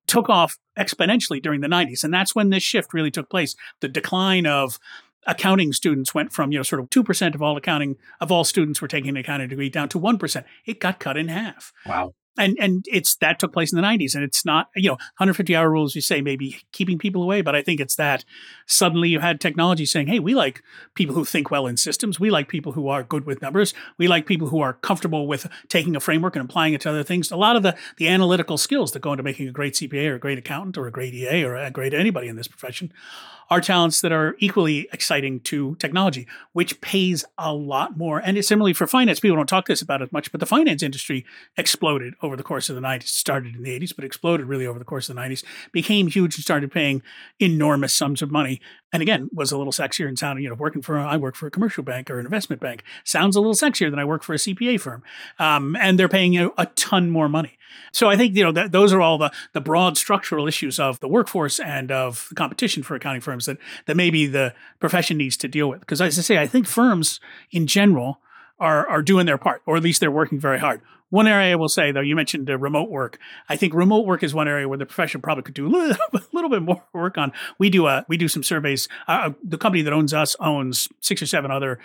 took 0.06 0.28
off 0.28 0.58
exponentially 0.78 1.40
during 1.42 1.60
the 1.60 1.68
90s. 1.68 2.04
And 2.04 2.12
that's 2.12 2.34
when 2.34 2.50
this 2.50 2.62
shift 2.62 2.92
really 2.92 3.10
took 3.10 3.30
place. 3.30 3.56
The 3.80 3.88
decline 3.88 4.46
of 4.46 4.78
accounting 5.26 5.72
students 5.72 6.14
went 6.14 6.32
from 6.32 6.52
you 6.52 6.58
know 6.58 6.62
sort 6.62 6.80
of 6.80 6.90
2% 6.90 7.34
of 7.34 7.42
all 7.42 7.56
accounting 7.56 7.96
of 8.20 8.30
all 8.30 8.44
students 8.44 8.82
were 8.82 8.88
taking 8.88 9.10
an 9.10 9.16
accounting 9.16 9.48
degree 9.48 9.70
down 9.70 9.88
to 9.88 9.98
1% 9.98 10.44
it 10.66 10.80
got 10.80 10.98
cut 10.98 11.16
in 11.16 11.28
half 11.28 11.72
wow 11.86 12.12
and 12.36 12.56
and 12.60 12.84
it's 12.88 13.16
that 13.16 13.38
took 13.38 13.52
place 13.52 13.72
in 13.72 13.76
the 13.76 13.86
90s 13.86 14.14
and 14.14 14.24
it's 14.24 14.44
not 14.44 14.68
you 14.74 14.88
know 14.88 14.94
150 14.94 15.54
hour 15.54 15.70
rules 15.70 15.94
you 15.94 16.00
say 16.00 16.20
maybe 16.20 16.58
keeping 16.72 16.98
people 16.98 17.22
away 17.22 17.42
but 17.42 17.54
i 17.54 17.62
think 17.62 17.80
it's 17.80 17.96
that 17.96 18.24
suddenly 18.66 19.08
you 19.08 19.20
had 19.20 19.40
technology 19.40 19.86
saying 19.86 20.06
hey 20.06 20.18
we 20.18 20.34
like 20.34 20.62
people 20.94 21.14
who 21.14 21.24
think 21.24 21.50
well 21.50 21.66
in 21.66 21.76
systems. 21.76 22.20
We 22.20 22.30
like 22.30 22.48
people 22.48 22.72
who 22.72 22.88
are 22.88 23.02
good 23.02 23.26
with 23.26 23.42
numbers. 23.42 23.74
We 23.98 24.08
like 24.08 24.26
people 24.26 24.48
who 24.48 24.60
are 24.60 24.72
comfortable 24.72 25.26
with 25.26 25.48
taking 25.68 25.96
a 25.96 26.00
framework 26.00 26.36
and 26.36 26.44
applying 26.44 26.74
it 26.74 26.80
to 26.82 26.90
other 26.90 27.02
things. 27.02 27.30
A 27.30 27.36
lot 27.36 27.56
of 27.56 27.62
the 27.62 27.76
the 27.96 28.08
analytical 28.08 28.58
skills 28.58 28.92
that 28.92 29.00
go 29.00 29.12
into 29.12 29.22
making 29.22 29.48
a 29.48 29.52
great 29.52 29.74
cpa 29.74 30.08
or 30.08 30.14
a 30.14 30.18
great 30.18 30.38
accountant 30.38 30.78
or 30.78 30.86
a 30.86 30.92
great 30.92 31.14
ea 31.14 31.44
or 31.44 31.56
a 31.56 31.70
great 31.70 31.94
anybody 31.94 32.28
in 32.28 32.36
this 32.36 32.48
profession 32.48 32.92
are 33.54 33.60
talents 33.60 34.00
that 34.00 34.10
are 34.10 34.34
equally 34.40 34.88
exciting 34.92 35.38
to 35.38 35.76
technology, 35.76 36.26
which 36.54 36.80
pays 36.80 37.24
a 37.38 37.54
lot 37.54 37.96
more. 37.96 38.18
And 38.18 38.36
it's 38.36 38.48
similarly 38.48 38.72
for 38.72 38.88
finance. 38.88 39.20
People 39.20 39.36
don't 39.36 39.48
talk 39.48 39.66
this 39.66 39.80
about 39.80 40.02
as 40.02 40.10
much, 40.10 40.32
but 40.32 40.40
the 40.40 40.46
finance 40.46 40.82
industry 40.82 41.24
exploded 41.56 42.14
over 42.20 42.36
the 42.36 42.42
course 42.42 42.68
of 42.68 42.74
the 42.74 42.82
90s. 42.82 43.02
It 43.04 43.08
Started 43.08 43.54
in 43.54 43.62
the 43.62 43.78
80s, 43.78 43.94
but 43.94 44.04
exploded 44.04 44.46
really 44.46 44.66
over 44.66 44.80
the 44.80 44.84
course 44.84 45.08
of 45.08 45.14
the 45.14 45.22
90s, 45.22 45.44
became 45.70 46.08
huge 46.08 46.34
and 46.34 46.42
started 46.42 46.72
paying 46.72 47.00
enormous 47.38 47.94
sums 47.94 48.22
of 48.22 48.30
money. 48.32 48.60
And 48.94 49.02
again, 49.02 49.28
was 49.32 49.50
a 49.50 49.58
little 49.58 49.72
sexier 49.72 50.06
and 50.06 50.16
sounded, 50.16 50.42
you 50.42 50.48
know, 50.48 50.54
working 50.54 50.80
for, 50.80 50.96
I 50.96 51.16
work 51.16 51.34
for 51.34 51.48
a 51.48 51.50
commercial 51.50 51.82
bank 51.82 52.08
or 52.08 52.20
an 52.20 52.26
investment 52.26 52.62
bank, 52.62 52.84
sounds 53.02 53.34
a 53.34 53.40
little 53.40 53.54
sexier 53.54 53.90
than 53.90 53.98
I 53.98 54.04
work 54.04 54.22
for 54.22 54.34
a 54.34 54.36
CPA 54.36 54.80
firm. 54.80 55.02
Um, 55.40 55.74
and 55.80 55.98
they're 55.98 56.08
paying 56.08 56.32
you 56.32 56.42
know, 56.44 56.54
a 56.56 56.66
ton 56.66 57.10
more 57.10 57.28
money. 57.28 57.58
So 57.90 58.08
I 58.08 58.16
think 58.16 58.36
you 58.36 58.44
know 58.44 58.52
that 58.52 58.70
those 58.70 58.92
are 58.92 59.00
all 59.00 59.18
the 59.18 59.32
the 59.52 59.60
broad 59.60 59.96
structural 59.96 60.46
issues 60.46 60.78
of 60.78 61.00
the 61.00 61.08
workforce 61.08 61.58
and 61.58 61.90
of 61.90 62.26
the 62.28 62.36
competition 62.36 62.84
for 62.84 62.94
accounting 62.94 63.20
firms 63.20 63.46
that 63.46 63.58
that 63.86 63.96
maybe 63.96 64.26
the 64.26 64.54
profession 64.78 65.16
needs 65.16 65.36
to 65.38 65.48
deal 65.48 65.68
with. 65.68 65.80
Because 65.80 66.00
as 66.00 66.16
I 66.16 66.22
say, 66.22 66.38
I 66.38 66.46
think 66.46 66.68
firms 66.68 67.18
in 67.50 67.66
general 67.66 68.20
are 68.64 68.88
are 68.88 69.02
doing 69.02 69.26
their 69.26 69.38
part, 69.38 69.62
or 69.66 69.76
at 69.76 69.82
least 69.82 70.00
they're 70.00 70.10
working 70.10 70.40
very 70.40 70.58
hard. 70.58 70.80
One 71.10 71.28
area 71.28 71.52
I 71.52 71.54
will 71.54 71.68
say, 71.68 71.92
though, 71.92 72.00
you 72.00 72.16
mentioned 72.16 72.50
uh, 72.50 72.58
remote 72.58 72.90
work. 72.90 73.20
I 73.48 73.54
think 73.54 73.72
remote 73.72 74.04
work 74.04 74.24
is 74.24 74.34
one 74.34 74.48
area 74.48 74.68
where 74.68 74.78
the 74.78 74.86
profession 74.86 75.20
probably 75.20 75.44
could 75.44 75.54
do 75.54 75.68
a 75.68 75.68
little, 75.68 75.96
a 76.12 76.20
little 76.32 76.50
bit 76.50 76.62
more 76.62 76.82
work 76.92 77.16
on. 77.16 77.30
We 77.56 77.70
do 77.70 77.86
a 77.86 77.98
uh, 77.98 78.02
we 78.08 78.16
do 78.16 78.26
some 78.26 78.42
surveys. 78.42 78.88
Uh, 79.06 79.12
uh 79.12 79.30
the 79.44 79.58
company 79.58 79.82
that 79.82 79.92
owns 79.92 80.12
us 80.12 80.34
owns 80.40 80.88
six 81.00 81.22
or 81.22 81.26
seven 81.26 81.52
other 81.52 81.78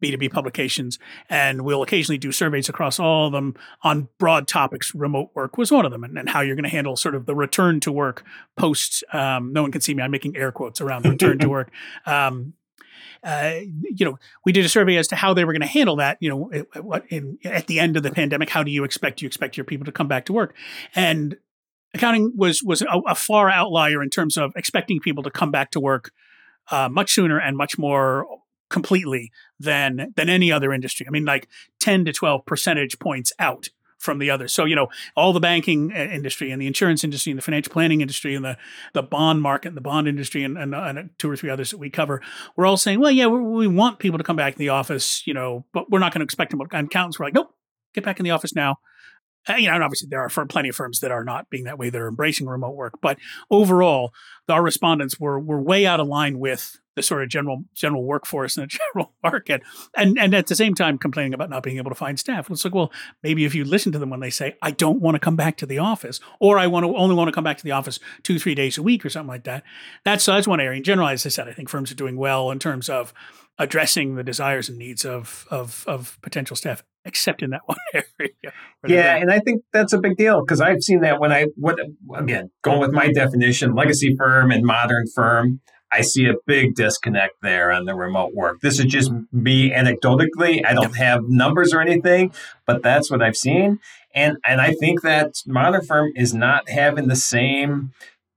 B 0.00 0.10
two 0.10 0.16
B 0.16 0.28
publications, 0.30 0.98
and 1.28 1.62
we'll 1.62 1.82
occasionally 1.82 2.16
do 2.16 2.32
surveys 2.32 2.68
across 2.70 2.98
all 2.98 3.26
of 3.26 3.32
them 3.32 3.54
on 3.82 4.08
broad 4.18 4.48
topics. 4.48 4.94
Remote 4.94 5.30
work 5.34 5.58
was 5.58 5.70
one 5.70 5.84
of 5.84 5.92
them, 5.92 6.04
and, 6.04 6.16
and 6.16 6.30
how 6.30 6.40
you're 6.40 6.56
going 6.56 6.64
to 6.64 6.70
handle 6.70 6.96
sort 6.96 7.14
of 7.14 7.26
the 7.26 7.34
return 7.34 7.80
to 7.80 7.92
work 7.92 8.24
post. 8.56 9.04
Um, 9.12 9.52
no 9.52 9.60
one 9.62 9.72
can 9.72 9.82
see 9.82 9.92
me. 9.94 10.02
I'm 10.02 10.10
making 10.10 10.36
air 10.36 10.52
quotes 10.52 10.80
around 10.80 11.04
return 11.04 11.38
to 11.40 11.48
work. 11.50 11.70
Um, 12.06 12.54
uh, 13.22 13.54
you 13.82 14.04
know, 14.04 14.18
we 14.44 14.52
did 14.52 14.64
a 14.64 14.68
survey 14.68 14.96
as 14.96 15.08
to 15.08 15.16
how 15.16 15.34
they 15.34 15.44
were 15.44 15.52
going 15.52 15.62
to 15.62 15.66
handle 15.66 15.96
that. 15.96 16.18
You 16.20 16.28
know, 16.30 16.64
what 16.80 17.04
in, 17.08 17.38
at 17.44 17.66
the 17.66 17.80
end 17.80 17.96
of 17.96 18.02
the 18.02 18.10
pandemic, 18.10 18.50
how 18.50 18.62
do 18.62 18.70
you 18.70 18.84
expect 18.84 19.22
you 19.22 19.26
expect 19.26 19.56
your 19.56 19.64
people 19.64 19.84
to 19.86 19.92
come 19.92 20.08
back 20.08 20.26
to 20.26 20.32
work? 20.32 20.54
And 20.94 21.36
accounting 21.94 22.32
was 22.36 22.62
was 22.62 22.82
a, 22.82 23.00
a 23.06 23.14
far 23.14 23.50
outlier 23.50 24.02
in 24.02 24.10
terms 24.10 24.36
of 24.36 24.52
expecting 24.56 25.00
people 25.00 25.22
to 25.22 25.30
come 25.30 25.50
back 25.50 25.70
to 25.72 25.80
work 25.80 26.10
uh, 26.70 26.88
much 26.88 27.12
sooner 27.12 27.38
and 27.38 27.56
much 27.56 27.78
more 27.78 28.26
completely 28.70 29.30
than 29.58 30.12
than 30.16 30.28
any 30.28 30.50
other 30.50 30.72
industry. 30.72 31.06
I 31.06 31.10
mean, 31.10 31.24
like 31.24 31.48
ten 31.80 32.04
to 32.04 32.12
twelve 32.12 32.44
percentage 32.44 32.98
points 32.98 33.32
out 33.38 33.68
from 34.04 34.18
the 34.18 34.30
others. 34.30 34.52
So, 34.52 34.64
you 34.66 34.76
know, 34.76 34.88
all 35.16 35.32
the 35.32 35.40
banking 35.40 35.92
uh, 35.92 35.96
industry 35.96 36.50
and 36.50 36.60
the 36.60 36.66
insurance 36.66 37.02
industry 37.02 37.32
and 37.32 37.38
the 37.38 37.42
financial 37.42 37.72
planning 37.72 38.02
industry 38.02 38.34
and 38.34 38.44
the, 38.44 38.56
the 38.92 39.02
bond 39.02 39.40
market 39.42 39.68
and 39.68 39.76
the 39.76 39.80
bond 39.80 40.06
industry 40.06 40.44
and, 40.44 40.58
and, 40.58 40.74
and 40.74 41.10
two 41.18 41.30
or 41.30 41.36
three 41.36 41.50
others 41.50 41.70
that 41.70 41.78
we 41.78 41.90
cover, 41.90 42.20
we're 42.56 42.66
all 42.66 42.76
saying, 42.76 43.00
well, 43.00 43.10
yeah, 43.10 43.26
we 43.26 43.66
want 43.66 43.98
people 43.98 44.18
to 44.18 44.24
come 44.24 44.36
back 44.36 44.52
in 44.52 44.58
the 44.58 44.68
office, 44.68 45.26
you 45.26 45.34
know, 45.34 45.64
but 45.72 45.90
we're 45.90 45.98
not 45.98 46.12
going 46.12 46.20
to 46.20 46.24
expect 46.24 46.50
them. 46.50 46.60
And 46.72 46.86
accountants 46.86 47.18
were 47.18 47.24
like, 47.24 47.34
nope, 47.34 47.54
get 47.94 48.04
back 48.04 48.20
in 48.20 48.24
the 48.24 48.30
office 48.30 48.54
now. 48.54 48.76
Uh, 49.48 49.54
you 49.54 49.68
know, 49.68 49.74
and 49.74 49.84
obviously 49.84 50.08
there 50.08 50.20
are 50.20 50.28
for 50.28 50.46
plenty 50.46 50.68
of 50.68 50.76
firms 50.76 51.00
that 51.00 51.10
are 51.10 51.24
not 51.24 51.50
being 51.50 51.64
that 51.64 51.78
way. 51.78 51.90
They're 51.90 52.08
embracing 52.08 52.46
remote 52.46 52.74
work, 52.74 52.94
but 53.00 53.18
overall, 53.50 54.12
our 54.48 54.62
respondents 54.62 55.18
were 55.18 55.38
were 55.38 55.60
way 55.60 55.86
out 55.86 56.00
of 56.00 56.06
line 56.06 56.38
with 56.38 56.78
the 56.94 57.02
sort 57.02 57.22
of 57.22 57.28
general 57.28 57.64
general 57.74 58.04
workforce 58.04 58.56
and 58.56 58.64
the 58.64 58.78
general 58.94 59.12
market, 59.22 59.62
and 59.96 60.18
and 60.18 60.34
at 60.34 60.46
the 60.46 60.54
same 60.54 60.74
time 60.74 60.98
complaining 60.98 61.34
about 61.34 61.50
not 61.50 61.62
being 61.62 61.76
able 61.76 61.90
to 61.90 61.96
find 61.96 62.18
staff. 62.18 62.50
It's 62.50 62.64
like, 62.64 62.74
well, 62.74 62.92
maybe 63.22 63.44
if 63.44 63.54
you 63.54 63.64
listen 63.64 63.92
to 63.92 63.98
them 63.98 64.10
when 64.10 64.20
they 64.20 64.30
say, 64.30 64.56
"I 64.62 64.70
don't 64.70 65.00
want 65.00 65.14
to 65.14 65.18
come 65.18 65.36
back 65.36 65.56
to 65.58 65.66
the 65.66 65.78
office," 65.78 66.20
or 66.40 66.58
"I 66.58 66.66
want 66.66 66.84
to 66.84 66.96
only 66.96 67.14
want 67.14 67.28
to 67.28 67.32
come 67.32 67.44
back 67.44 67.58
to 67.58 67.64
the 67.64 67.72
office 67.72 67.98
two 68.22 68.38
three 68.38 68.54
days 68.54 68.78
a 68.78 68.82
week" 68.82 69.04
or 69.04 69.10
something 69.10 69.28
like 69.28 69.44
that. 69.44 69.64
That's 70.04 70.24
that's 70.24 70.48
one 70.48 70.60
area. 70.60 70.78
In 70.78 70.84
general, 70.84 71.08
as 71.08 71.26
I 71.26 71.30
said, 71.30 71.48
I 71.48 71.52
think 71.52 71.68
firms 71.68 71.90
are 71.90 71.96
doing 71.96 72.16
well 72.16 72.50
in 72.50 72.58
terms 72.58 72.88
of 72.88 73.12
addressing 73.58 74.14
the 74.14 74.24
desires 74.24 74.68
and 74.68 74.78
needs 74.78 75.04
of 75.04 75.46
of, 75.50 75.84
of 75.86 76.18
potential 76.22 76.56
staff 76.56 76.82
except 77.04 77.42
in 77.42 77.50
that 77.50 77.62
one 77.66 77.78
area. 77.92 78.52
Yeah, 78.86 79.16
and 79.16 79.30
I 79.30 79.40
think 79.40 79.62
that's 79.72 79.92
a 79.92 79.98
big 79.98 80.16
deal 80.16 80.40
because 80.40 80.60
I've 80.60 80.82
seen 80.82 81.00
that 81.00 81.20
when 81.20 81.32
I 81.32 81.46
what 81.56 81.78
again 82.16 82.50
going 82.62 82.80
with 82.80 82.92
my 82.92 83.12
definition, 83.12 83.74
legacy 83.74 84.14
firm 84.16 84.50
and 84.50 84.64
modern 84.64 85.06
firm. 85.14 85.60
I 85.92 86.00
see 86.00 86.26
a 86.26 86.34
big 86.44 86.74
disconnect 86.74 87.34
there 87.40 87.70
on 87.70 87.84
the 87.84 87.94
remote 87.94 88.34
work. 88.34 88.60
This 88.62 88.80
is 88.80 88.86
just 88.86 89.12
me 89.30 89.70
anecdotally. 89.70 90.66
I 90.66 90.74
don't 90.74 90.96
have 90.96 91.20
numbers 91.28 91.72
or 91.72 91.80
anything, 91.80 92.32
but 92.66 92.82
that's 92.82 93.12
what 93.12 93.22
I've 93.22 93.36
seen. 93.36 93.78
And 94.12 94.36
and 94.44 94.60
I 94.60 94.72
think 94.72 95.02
that 95.02 95.34
modern 95.46 95.84
firm 95.84 96.10
is 96.16 96.34
not 96.34 96.68
having 96.68 97.06
the 97.06 97.14
same 97.14 97.92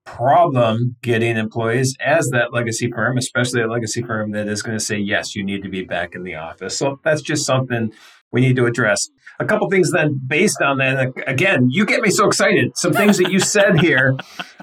problem 0.07 0.95
getting 1.01 1.35
employees 1.35 1.97
as 1.99 2.29
that 2.29 2.53
legacy 2.53 2.89
firm, 2.89 3.17
especially 3.17 3.61
a 3.61 3.67
legacy 3.67 4.01
firm 4.01 4.31
that 4.31 4.47
is 4.47 4.61
going 4.61 4.77
to 4.77 4.83
say, 4.83 4.97
yes, 4.97 5.35
you 5.35 5.43
need 5.43 5.61
to 5.63 5.69
be 5.69 5.83
back 5.83 6.15
in 6.15 6.23
the 6.23 6.35
office. 6.35 6.77
So 6.77 6.99
that's 7.03 7.21
just 7.21 7.45
something 7.45 7.91
we 8.31 8.41
need 8.41 8.55
to 8.55 8.65
address. 8.65 9.09
A 9.39 9.45
couple 9.45 9.69
things 9.69 9.91
then 9.91 10.19
based 10.25 10.61
on 10.61 10.79
that. 10.79 11.13
Again, 11.27 11.67
you 11.69 11.85
get 11.85 12.01
me 12.01 12.09
so 12.09 12.25
excited. 12.25 12.71
Some 12.75 12.93
things 12.93 13.17
that 13.17 13.31
you 13.31 13.39
said 13.39 13.79
here 13.79 14.17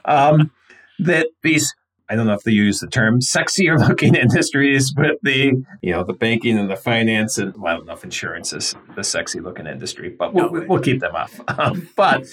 um, 0.05 0.51
that 0.99 1.29
these 1.43 1.73
I 2.09 2.17
don't 2.17 2.27
know 2.27 2.35
if 2.35 2.43
they 2.43 2.53
use 2.53 2.81
the 2.81 2.87
term 2.87 3.21
sexier 3.21 3.79
looking 3.79 4.15
industries, 4.15 4.93
but 4.93 5.17
the 5.23 5.65
you 5.81 5.93
know 5.93 6.05
the 6.05 6.13
banking 6.13 6.59
and 6.59 6.71
the 6.71 6.77
finance 6.77 7.39
and 7.39 7.55
well, 7.57 7.73
I 7.73 7.77
don't 7.77 7.87
know 7.87 7.95
if 7.95 8.05
insurance 8.05 8.53
is 8.53 8.75
the 8.95 9.03
sexy 9.03 9.41
looking 9.41 9.67
industry, 9.67 10.11
but 10.11 10.35
we'll, 10.35 10.51
we'll 10.51 10.83
keep 10.83 11.01
them 11.01 11.15
off. 11.15 11.41
Um, 11.49 11.89
but 11.97 12.27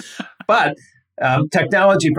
but 0.47 0.75
um, 1.21 1.47
technology 1.49 2.11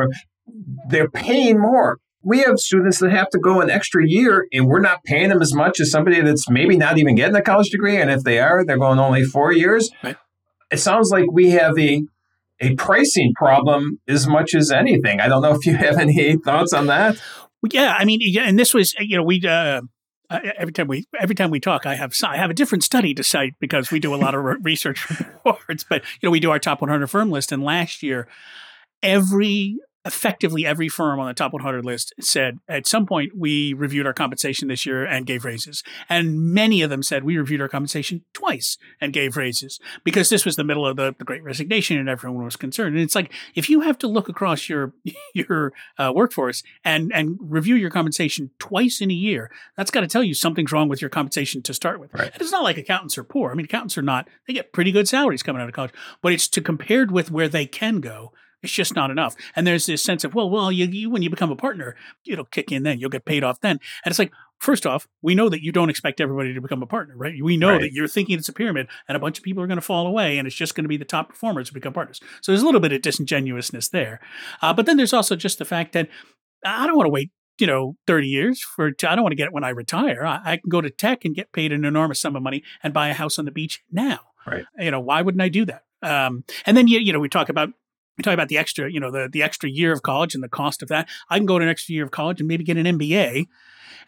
they're 0.88 1.10
paying 1.10 1.60
more. 1.60 1.98
We 2.24 2.40
have 2.40 2.58
students 2.58 2.98
that 3.00 3.10
have 3.10 3.28
to 3.30 3.38
go 3.38 3.60
an 3.60 3.70
extra 3.70 4.06
year, 4.06 4.46
and 4.52 4.66
we're 4.66 4.80
not 4.80 5.04
paying 5.04 5.30
them 5.30 5.42
as 5.42 5.54
much 5.54 5.80
as 5.80 5.90
somebody 5.90 6.20
that's 6.20 6.48
maybe 6.48 6.76
not 6.76 6.98
even 6.98 7.14
getting 7.14 7.36
a 7.36 7.42
college 7.42 7.70
degree. 7.70 8.00
And 8.00 8.10
if 8.10 8.22
they 8.22 8.38
are, 8.38 8.64
they're 8.64 8.78
going 8.78 8.98
only 8.98 9.24
four 9.24 9.52
years. 9.52 9.90
Right. 10.02 10.16
It 10.70 10.78
sounds 10.78 11.10
like 11.10 11.26
we 11.30 11.50
have 11.50 11.78
a 11.78 12.02
a 12.60 12.74
pricing 12.76 13.32
problem 13.34 13.98
as 14.06 14.26
much 14.26 14.54
as 14.54 14.70
anything. 14.70 15.20
I 15.20 15.28
don't 15.28 15.42
know 15.42 15.54
if 15.54 15.66
you 15.66 15.74
have 15.74 15.98
any 15.98 16.36
thoughts 16.36 16.72
on 16.72 16.86
that. 16.86 17.16
Well, 17.60 17.70
yeah, 17.72 17.94
I 17.98 18.04
mean, 18.04 18.20
yeah, 18.22 18.42
and 18.42 18.58
this 18.58 18.74
was 18.74 18.94
you 18.98 19.16
know 19.16 19.22
we. 19.22 19.44
Uh, 19.46 19.82
every 20.56 20.72
time 20.72 20.88
we 20.88 21.04
every 21.18 21.34
time 21.34 21.50
we 21.50 21.60
talk, 21.60 21.86
I 21.86 21.94
have 21.94 22.14
I 22.24 22.36
have 22.36 22.50
a 22.50 22.54
different 22.54 22.84
study 22.84 23.14
to 23.14 23.22
cite 23.22 23.54
because 23.60 23.90
we 23.90 24.00
do 24.00 24.14
a 24.14 24.16
lot 24.16 24.34
of 24.34 24.42
research 24.62 25.08
reports. 25.44 25.84
But 25.88 26.02
you 26.20 26.28
know, 26.28 26.30
we 26.30 26.40
do 26.40 26.50
our 26.50 26.58
top 26.58 26.80
100 26.80 27.06
firm 27.08 27.30
list, 27.30 27.52
and 27.52 27.62
last 27.62 28.02
year, 28.02 28.28
every 29.02 29.78
effectively 30.04 30.66
every 30.66 30.88
firm 30.88 31.20
on 31.20 31.28
the 31.28 31.34
top 31.34 31.52
100 31.52 31.84
list 31.84 32.12
said 32.20 32.58
at 32.68 32.86
some 32.86 33.06
point 33.06 33.36
we 33.36 33.72
reviewed 33.72 34.06
our 34.06 34.12
compensation 34.12 34.68
this 34.68 34.84
year 34.84 35.04
and 35.04 35.26
gave 35.26 35.44
raises. 35.44 35.82
And 36.08 36.52
many 36.52 36.82
of 36.82 36.90
them 36.90 37.02
said 37.02 37.22
we 37.22 37.36
reviewed 37.36 37.60
our 37.60 37.68
compensation 37.68 38.24
twice 38.32 38.78
and 39.00 39.12
gave 39.12 39.36
raises 39.36 39.78
because 40.02 40.28
this 40.28 40.44
was 40.44 40.56
the 40.56 40.64
middle 40.64 40.86
of 40.86 40.96
the, 40.96 41.14
the 41.18 41.24
great 41.24 41.44
resignation 41.44 41.98
and 41.98 42.08
everyone 42.08 42.44
was 42.44 42.56
concerned. 42.56 42.94
And 42.96 43.04
it's 43.04 43.14
like 43.14 43.32
if 43.54 43.70
you 43.70 43.80
have 43.80 43.98
to 43.98 44.08
look 44.08 44.28
across 44.28 44.68
your 44.68 44.92
your 45.34 45.72
uh, 45.98 46.12
workforce 46.14 46.62
and 46.84 47.12
and 47.14 47.38
review 47.40 47.76
your 47.76 47.90
compensation 47.90 48.50
twice 48.58 49.00
in 49.00 49.10
a 49.10 49.14
year, 49.14 49.50
that's 49.76 49.90
got 49.90 50.00
to 50.00 50.08
tell 50.08 50.24
you 50.24 50.34
something's 50.34 50.72
wrong 50.72 50.88
with 50.88 51.00
your 51.00 51.10
compensation 51.10 51.62
to 51.62 51.74
start 51.74 52.00
with. 52.00 52.12
Right. 52.12 52.32
And 52.32 52.42
it's 52.42 52.52
not 52.52 52.64
like 52.64 52.76
accountants 52.76 53.16
are 53.18 53.24
poor. 53.24 53.50
I 53.50 53.54
mean, 53.54 53.64
accountants 53.64 53.96
are 53.96 54.02
not, 54.02 54.28
they 54.46 54.54
get 54.54 54.72
pretty 54.72 54.90
good 54.90 55.08
salaries 55.08 55.42
coming 55.42 55.62
out 55.62 55.68
of 55.68 55.74
college, 55.74 55.92
but 56.22 56.32
it's 56.32 56.48
to 56.48 56.60
compared 56.60 57.10
with 57.10 57.30
where 57.30 57.48
they 57.48 57.66
can 57.66 58.00
go 58.00 58.32
it's 58.62 58.72
just 58.72 58.94
not 58.94 59.10
enough. 59.10 59.34
And 59.56 59.66
there's 59.66 59.86
this 59.86 60.02
sense 60.02 60.24
of, 60.24 60.34
well, 60.34 60.48
well, 60.48 60.70
you, 60.70 60.86
you 60.86 61.10
when 61.10 61.22
you 61.22 61.30
become 61.30 61.50
a 61.50 61.56
partner, 61.56 61.96
it'll 62.26 62.44
kick 62.44 62.70
in 62.72 62.82
then. 62.82 62.98
You'll 62.98 63.10
get 63.10 63.24
paid 63.24 63.44
off 63.44 63.60
then. 63.60 63.80
And 64.04 64.10
it's 64.10 64.18
like, 64.18 64.32
first 64.58 64.86
off, 64.86 65.08
we 65.20 65.34
know 65.34 65.48
that 65.48 65.62
you 65.62 65.72
don't 65.72 65.90
expect 65.90 66.20
everybody 66.20 66.54
to 66.54 66.60
become 66.60 66.82
a 66.82 66.86
partner, 66.86 67.16
right? 67.16 67.34
We 67.42 67.56
know 67.56 67.70
right. 67.70 67.80
that 67.80 67.92
you're 67.92 68.08
thinking 68.08 68.38
it's 68.38 68.48
a 68.48 68.52
pyramid 68.52 68.86
and 69.08 69.16
a 69.16 69.20
bunch 69.20 69.38
of 69.38 69.44
people 69.44 69.62
are 69.62 69.66
going 69.66 69.76
to 69.76 69.82
fall 69.82 70.06
away 70.06 70.38
and 70.38 70.46
it's 70.46 70.56
just 70.56 70.74
going 70.74 70.84
to 70.84 70.88
be 70.88 70.96
the 70.96 71.04
top 71.04 71.28
performers 71.30 71.68
who 71.68 71.74
become 71.74 71.92
partners. 71.92 72.20
So 72.40 72.52
there's 72.52 72.62
a 72.62 72.66
little 72.66 72.80
bit 72.80 72.92
of 72.92 73.02
disingenuousness 73.02 73.88
there. 73.88 74.20
Uh, 74.62 74.72
but 74.72 74.86
then 74.86 74.96
there's 74.96 75.12
also 75.12 75.34
just 75.34 75.58
the 75.58 75.64
fact 75.64 75.92
that 75.92 76.08
I 76.64 76.86
don't 76.86 76.96
want 76.96 77.06
to 77.06 77.12
wait 77.12 77.30
you 77.58 77.66
know 77.66 77.96
30 78.06 78.28
years 78.28 78.62
for 78.62 78.88
i 78.88 79.14
don't 79.14 79.22
want 79.22 79.32
to 79.32 79.36
get 79.36 79.48
it 79.48 79.52
when 79.52 79.62
i 79.62 79.68
retire 79.68 80.24
I, 80.24 80.40
I, 80.42 80.56
can 80.56 80.70
go 80.70 80.80
to 80.80 80.88
tech 80.88 81.26
and 81.26 81.34
get 81.34 81.52
paid 81.52 81.70
an 81.70 81.84
enormous 81.84 82.18
sum 82.18 82.34
of 82.34 82.42
money 82.42 82.64
and 82.82 82.94
buy 82.94 83.08
a 83.08 83.12
house 83.12 83.38
on 83.38 83.44
the 83.44 83.50
beach 83.50 83.82
now 83.92 84.20
right 84.46 84.64
you 84.78 84.90
know 84.90 85.00
why 85.00 85.20
wouldn't 85.20 85.42
i 85.42 85.50
do 85.50 85.66
that 85.66 85.84
um, 86.02 86.44
and 86.66 86.76
then 86.76 86.88
you, 86.88 86.98
you 86.98 87.12
know 87.12 87.20
we 87.20 87.28
talk 87.28 87.50
about 87.50 87.68
we 88.16 88.22
talk 88.22 88.34
about 88.34 88.48
the 88.48 88.58
extra, 88.58 88.90
you 88.90 89.00
know, 89.00 89.10
the 89.10 89.28
the 89.30 89.42
extra 89.42 89.68
year 89.68 89.92
of 89.92 90.02
college 90.02 90.34
and 90.34 90.42
the 90.42 90.48
cost 90.48 90.82
of 90.82 90.88
that. 90.88 91.08
I 91.28 91.38
can 91.38 91.46
go 91.46 91.58
to 91.58 91.64
an 91.64 91.70
extra 91.70 91.94
year 91.94 92.04
of 92.04 92.10
college 92.10 92.40
and 92.40 92.48
maybe 92.48 92.64
get 92.64 92.76
an 92.76 92.86
MBA. 92.98 93.46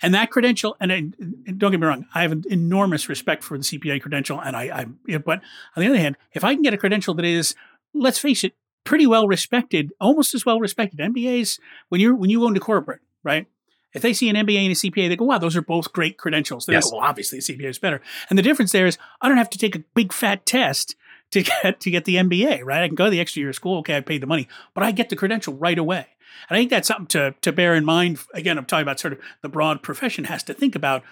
And 0.02 0.12
that 0.12 0.32
credential, 0.32 0.76
and, 0.80 0.90
and 0.90 1.58
don't 1.58 1.70
get 1.70 1.78
me 1.78 1.86
wrong, 1.86 2.06
I 2.14 2.22
have 2.22 2.32
an 2.32 2.42
enormous 2.50 3.08
respect 3.08 3.44
for 3.44 3.56
the 3.56 3.62
CPA 3.62 4.02
credential. 4.02 4.40
And 4.40 4.56
I, 4.56 4.86
I, 5.08 5.18
but 5.18 5.40
on 5.76 5.82
the 5.82 5.86
other 5.86 5.98
hand, 5.98 6.16
if 6.32 6.42
I 6.42 6.52
can 6.52 6.62
get 6.62 6.74
a 6.74 6.76
credential 6.76 7.14
that 7.14 7.24
is, 7.24 7.54
let's 7.94 8.18
face 8.18 8.42
it, 8.42 8.54
pretty 8.82 9.06
well 9.06 9.26
respected, 9.26 9.92
almost 10.00 10.34
as 10.34 10.44
well 10.44 10.60
respected, 10.60 10.98
MBAs 10.98 11.58
when 11.88 12.00
you're 12.00 12.14
when 12.14 12.30
you 12.30 12.40
go 12.40 12.48
into 12.48 12.60
corporate, 12.60 13.00
right? 13.22 13.46
If 13.92 14.02
they 14.02 14.12
see 14.12 14.28
an 14.28 14.36
MBA 14.36 14.58
and 14.58 14.72
a 14.72 14.74
CPA, 14.74 15.08
they 15.08 15.16
go, 15.16 15.24
wow, 15.24 15.38
those 15.38 15.56
are 15.56 15.62
both 15.62 15.92
great 15.92 16.18
credentials. 16.18 16.66
They 16.66 16.72
yes. 16.72 16.90
go, 16.90 16.96
well, 16.96 17.06
obviously 17.06 17.38
the 17.38 17.44
CPA 17.44 17.70
is 17.70 17.78
better. 17.78 18.02
And 18.28 18.36
the 18.36 18.42
difference 18.42 18.72
there 18.72 18.86
is 18.86 18.98
I 19.20 19.28
don't 19.28 19.38
have 19.38 19.50
to 19.50 19.58
take 19.58 19.76
a 19.76 19.84
big 19.94 20.12
fat 20.12 20.44
test 20.44 20.96
to 21.34 21.42
get 21.42 21.80
to 21.80 21.90
get 21.90 22.04
the 22.04 22.16
MBA, 22.16 22.64
right? 22.64 22.82
I 22.82 22.88
can 22.88 22.94
go 22.94 23.04
to 23.04 23.10
the 23.10 23.20
extra 23.20 23.40
year 23.40 23.50
of 23.50 23.54
school. 23.54 23.78
Okay, 23.78 23.96
I 23.96 24.00
paid 24.00 24.22
the 24.22 24.26
money, 24.26 24.48
but 24.72 24.82
I 24.82 24.92
get 24.92 25.10
the 25.10 25.16
credential 25.16 25.54
right 25.54 25.78
away. 25.78 26.06
And 26.48 26.56
I 26.56 26.60
think 26.60 26.70
that's 26.70 26.88
something 26.88 27.06
to 27.08 27.34
to 27.42 27.52
bear 27.52 27.74
in 27.74 27.84
mind. 27.84 28.20
Again, 28.32 28.56
I'm 28.58 28.64
talking 28.64 28.82
about 28.82 29.00
sort 29.00 29.12
of 29.12 29.20
the 29.42 29.48
broad 29.48 29.82
profession 29.82 30.24
has 30.24 30.42
to 30.44 30.54
think 30.54 30.74
about 30.74 31.02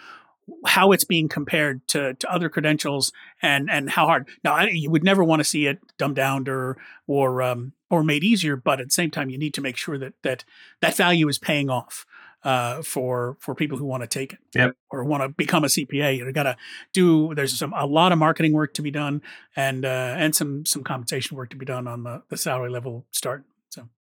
how 0.66 0.90
it's 0.90 1.04
being 1.04 1.28
compared 1.28 1.86
to, 1.88 2.14
to 2.14 2.32
other 2.32 2.48
credentials 2.48 3.12
and 3.40 3.70
and 3.70 3.90
how 3.90 4.06
hard. 4.06 4.28
Now, 4.44 4.54
I, 4.54 4.68
you 4.68 4.90
would 4.90 5.04
never 5.04 5.22
want 5.22 5.40
to 5.40 5.44
see 5.44 5.66
it 5.66 5.78
dumbed 5.98 6.16
down 6.16 6.48
or 6.48 6.76
or 7.06 7.42
um, 7.42 7.72
or 7.90 8.02
made 8.02 8.24
easier, 8.24 8.56
but 8.56 8.80
at 8.80 8.86
the 8.86 8.92
same 8.92 9.10
time, 9.10 9.30
you 9.30 9.38
need 9.38 9.54
to 9.54 9.60
make 9.60 9.76
sure 9.76 9.98
that 9.98 10.14
that 10.22 10.44
that 10.80 10.96
value 10.96 11.28
is 11.28 11.38
paying 11.38 11.70
off 11.70 12.06
uh, 12.44 12.82
for 12.82 13.36
for 13.40 13.54
people 13.54 13.78
who 13.78 13.84
want 13.84 14.02
to 14.02 14.06
take 14.06 14.34
it 14.34 14.38
yep. 14.54 14.76
or 14.90 15.04
want 15.04 15.22
to 15.22 15.28
become 15.28 15.64
a 15.64 15.68
CPA. 15.68 16.16
You 16.16 16.32
got 16.32 16.44
to 16.44 16.56
do. 16.92 17.34
There's 17.34 17.58
some 17.58 17.72
a 17.76 17.86
lot 17.86 18.12
of 18.12 18.18
marketing 18.18 18.52
work 18.52 18.74
to 18.74 18.82
be 18.82 18.90
done 18.90 19.22
and 19.56 19.84
uh, 19.84 20.14
and 20.16 20.34
some 20.34 20.66
some 20.66 20.82
compensation 20.82 21.36
work 21.36 21.50
to 21.50 21.56
be 21.56 21.66
done 21.66 21.86
on 21.86 22.02
the, 22.02 22.22
the 22.28 22.36
salary 22.36 22.70
level 22.70 23.04
start. 23.10 23.44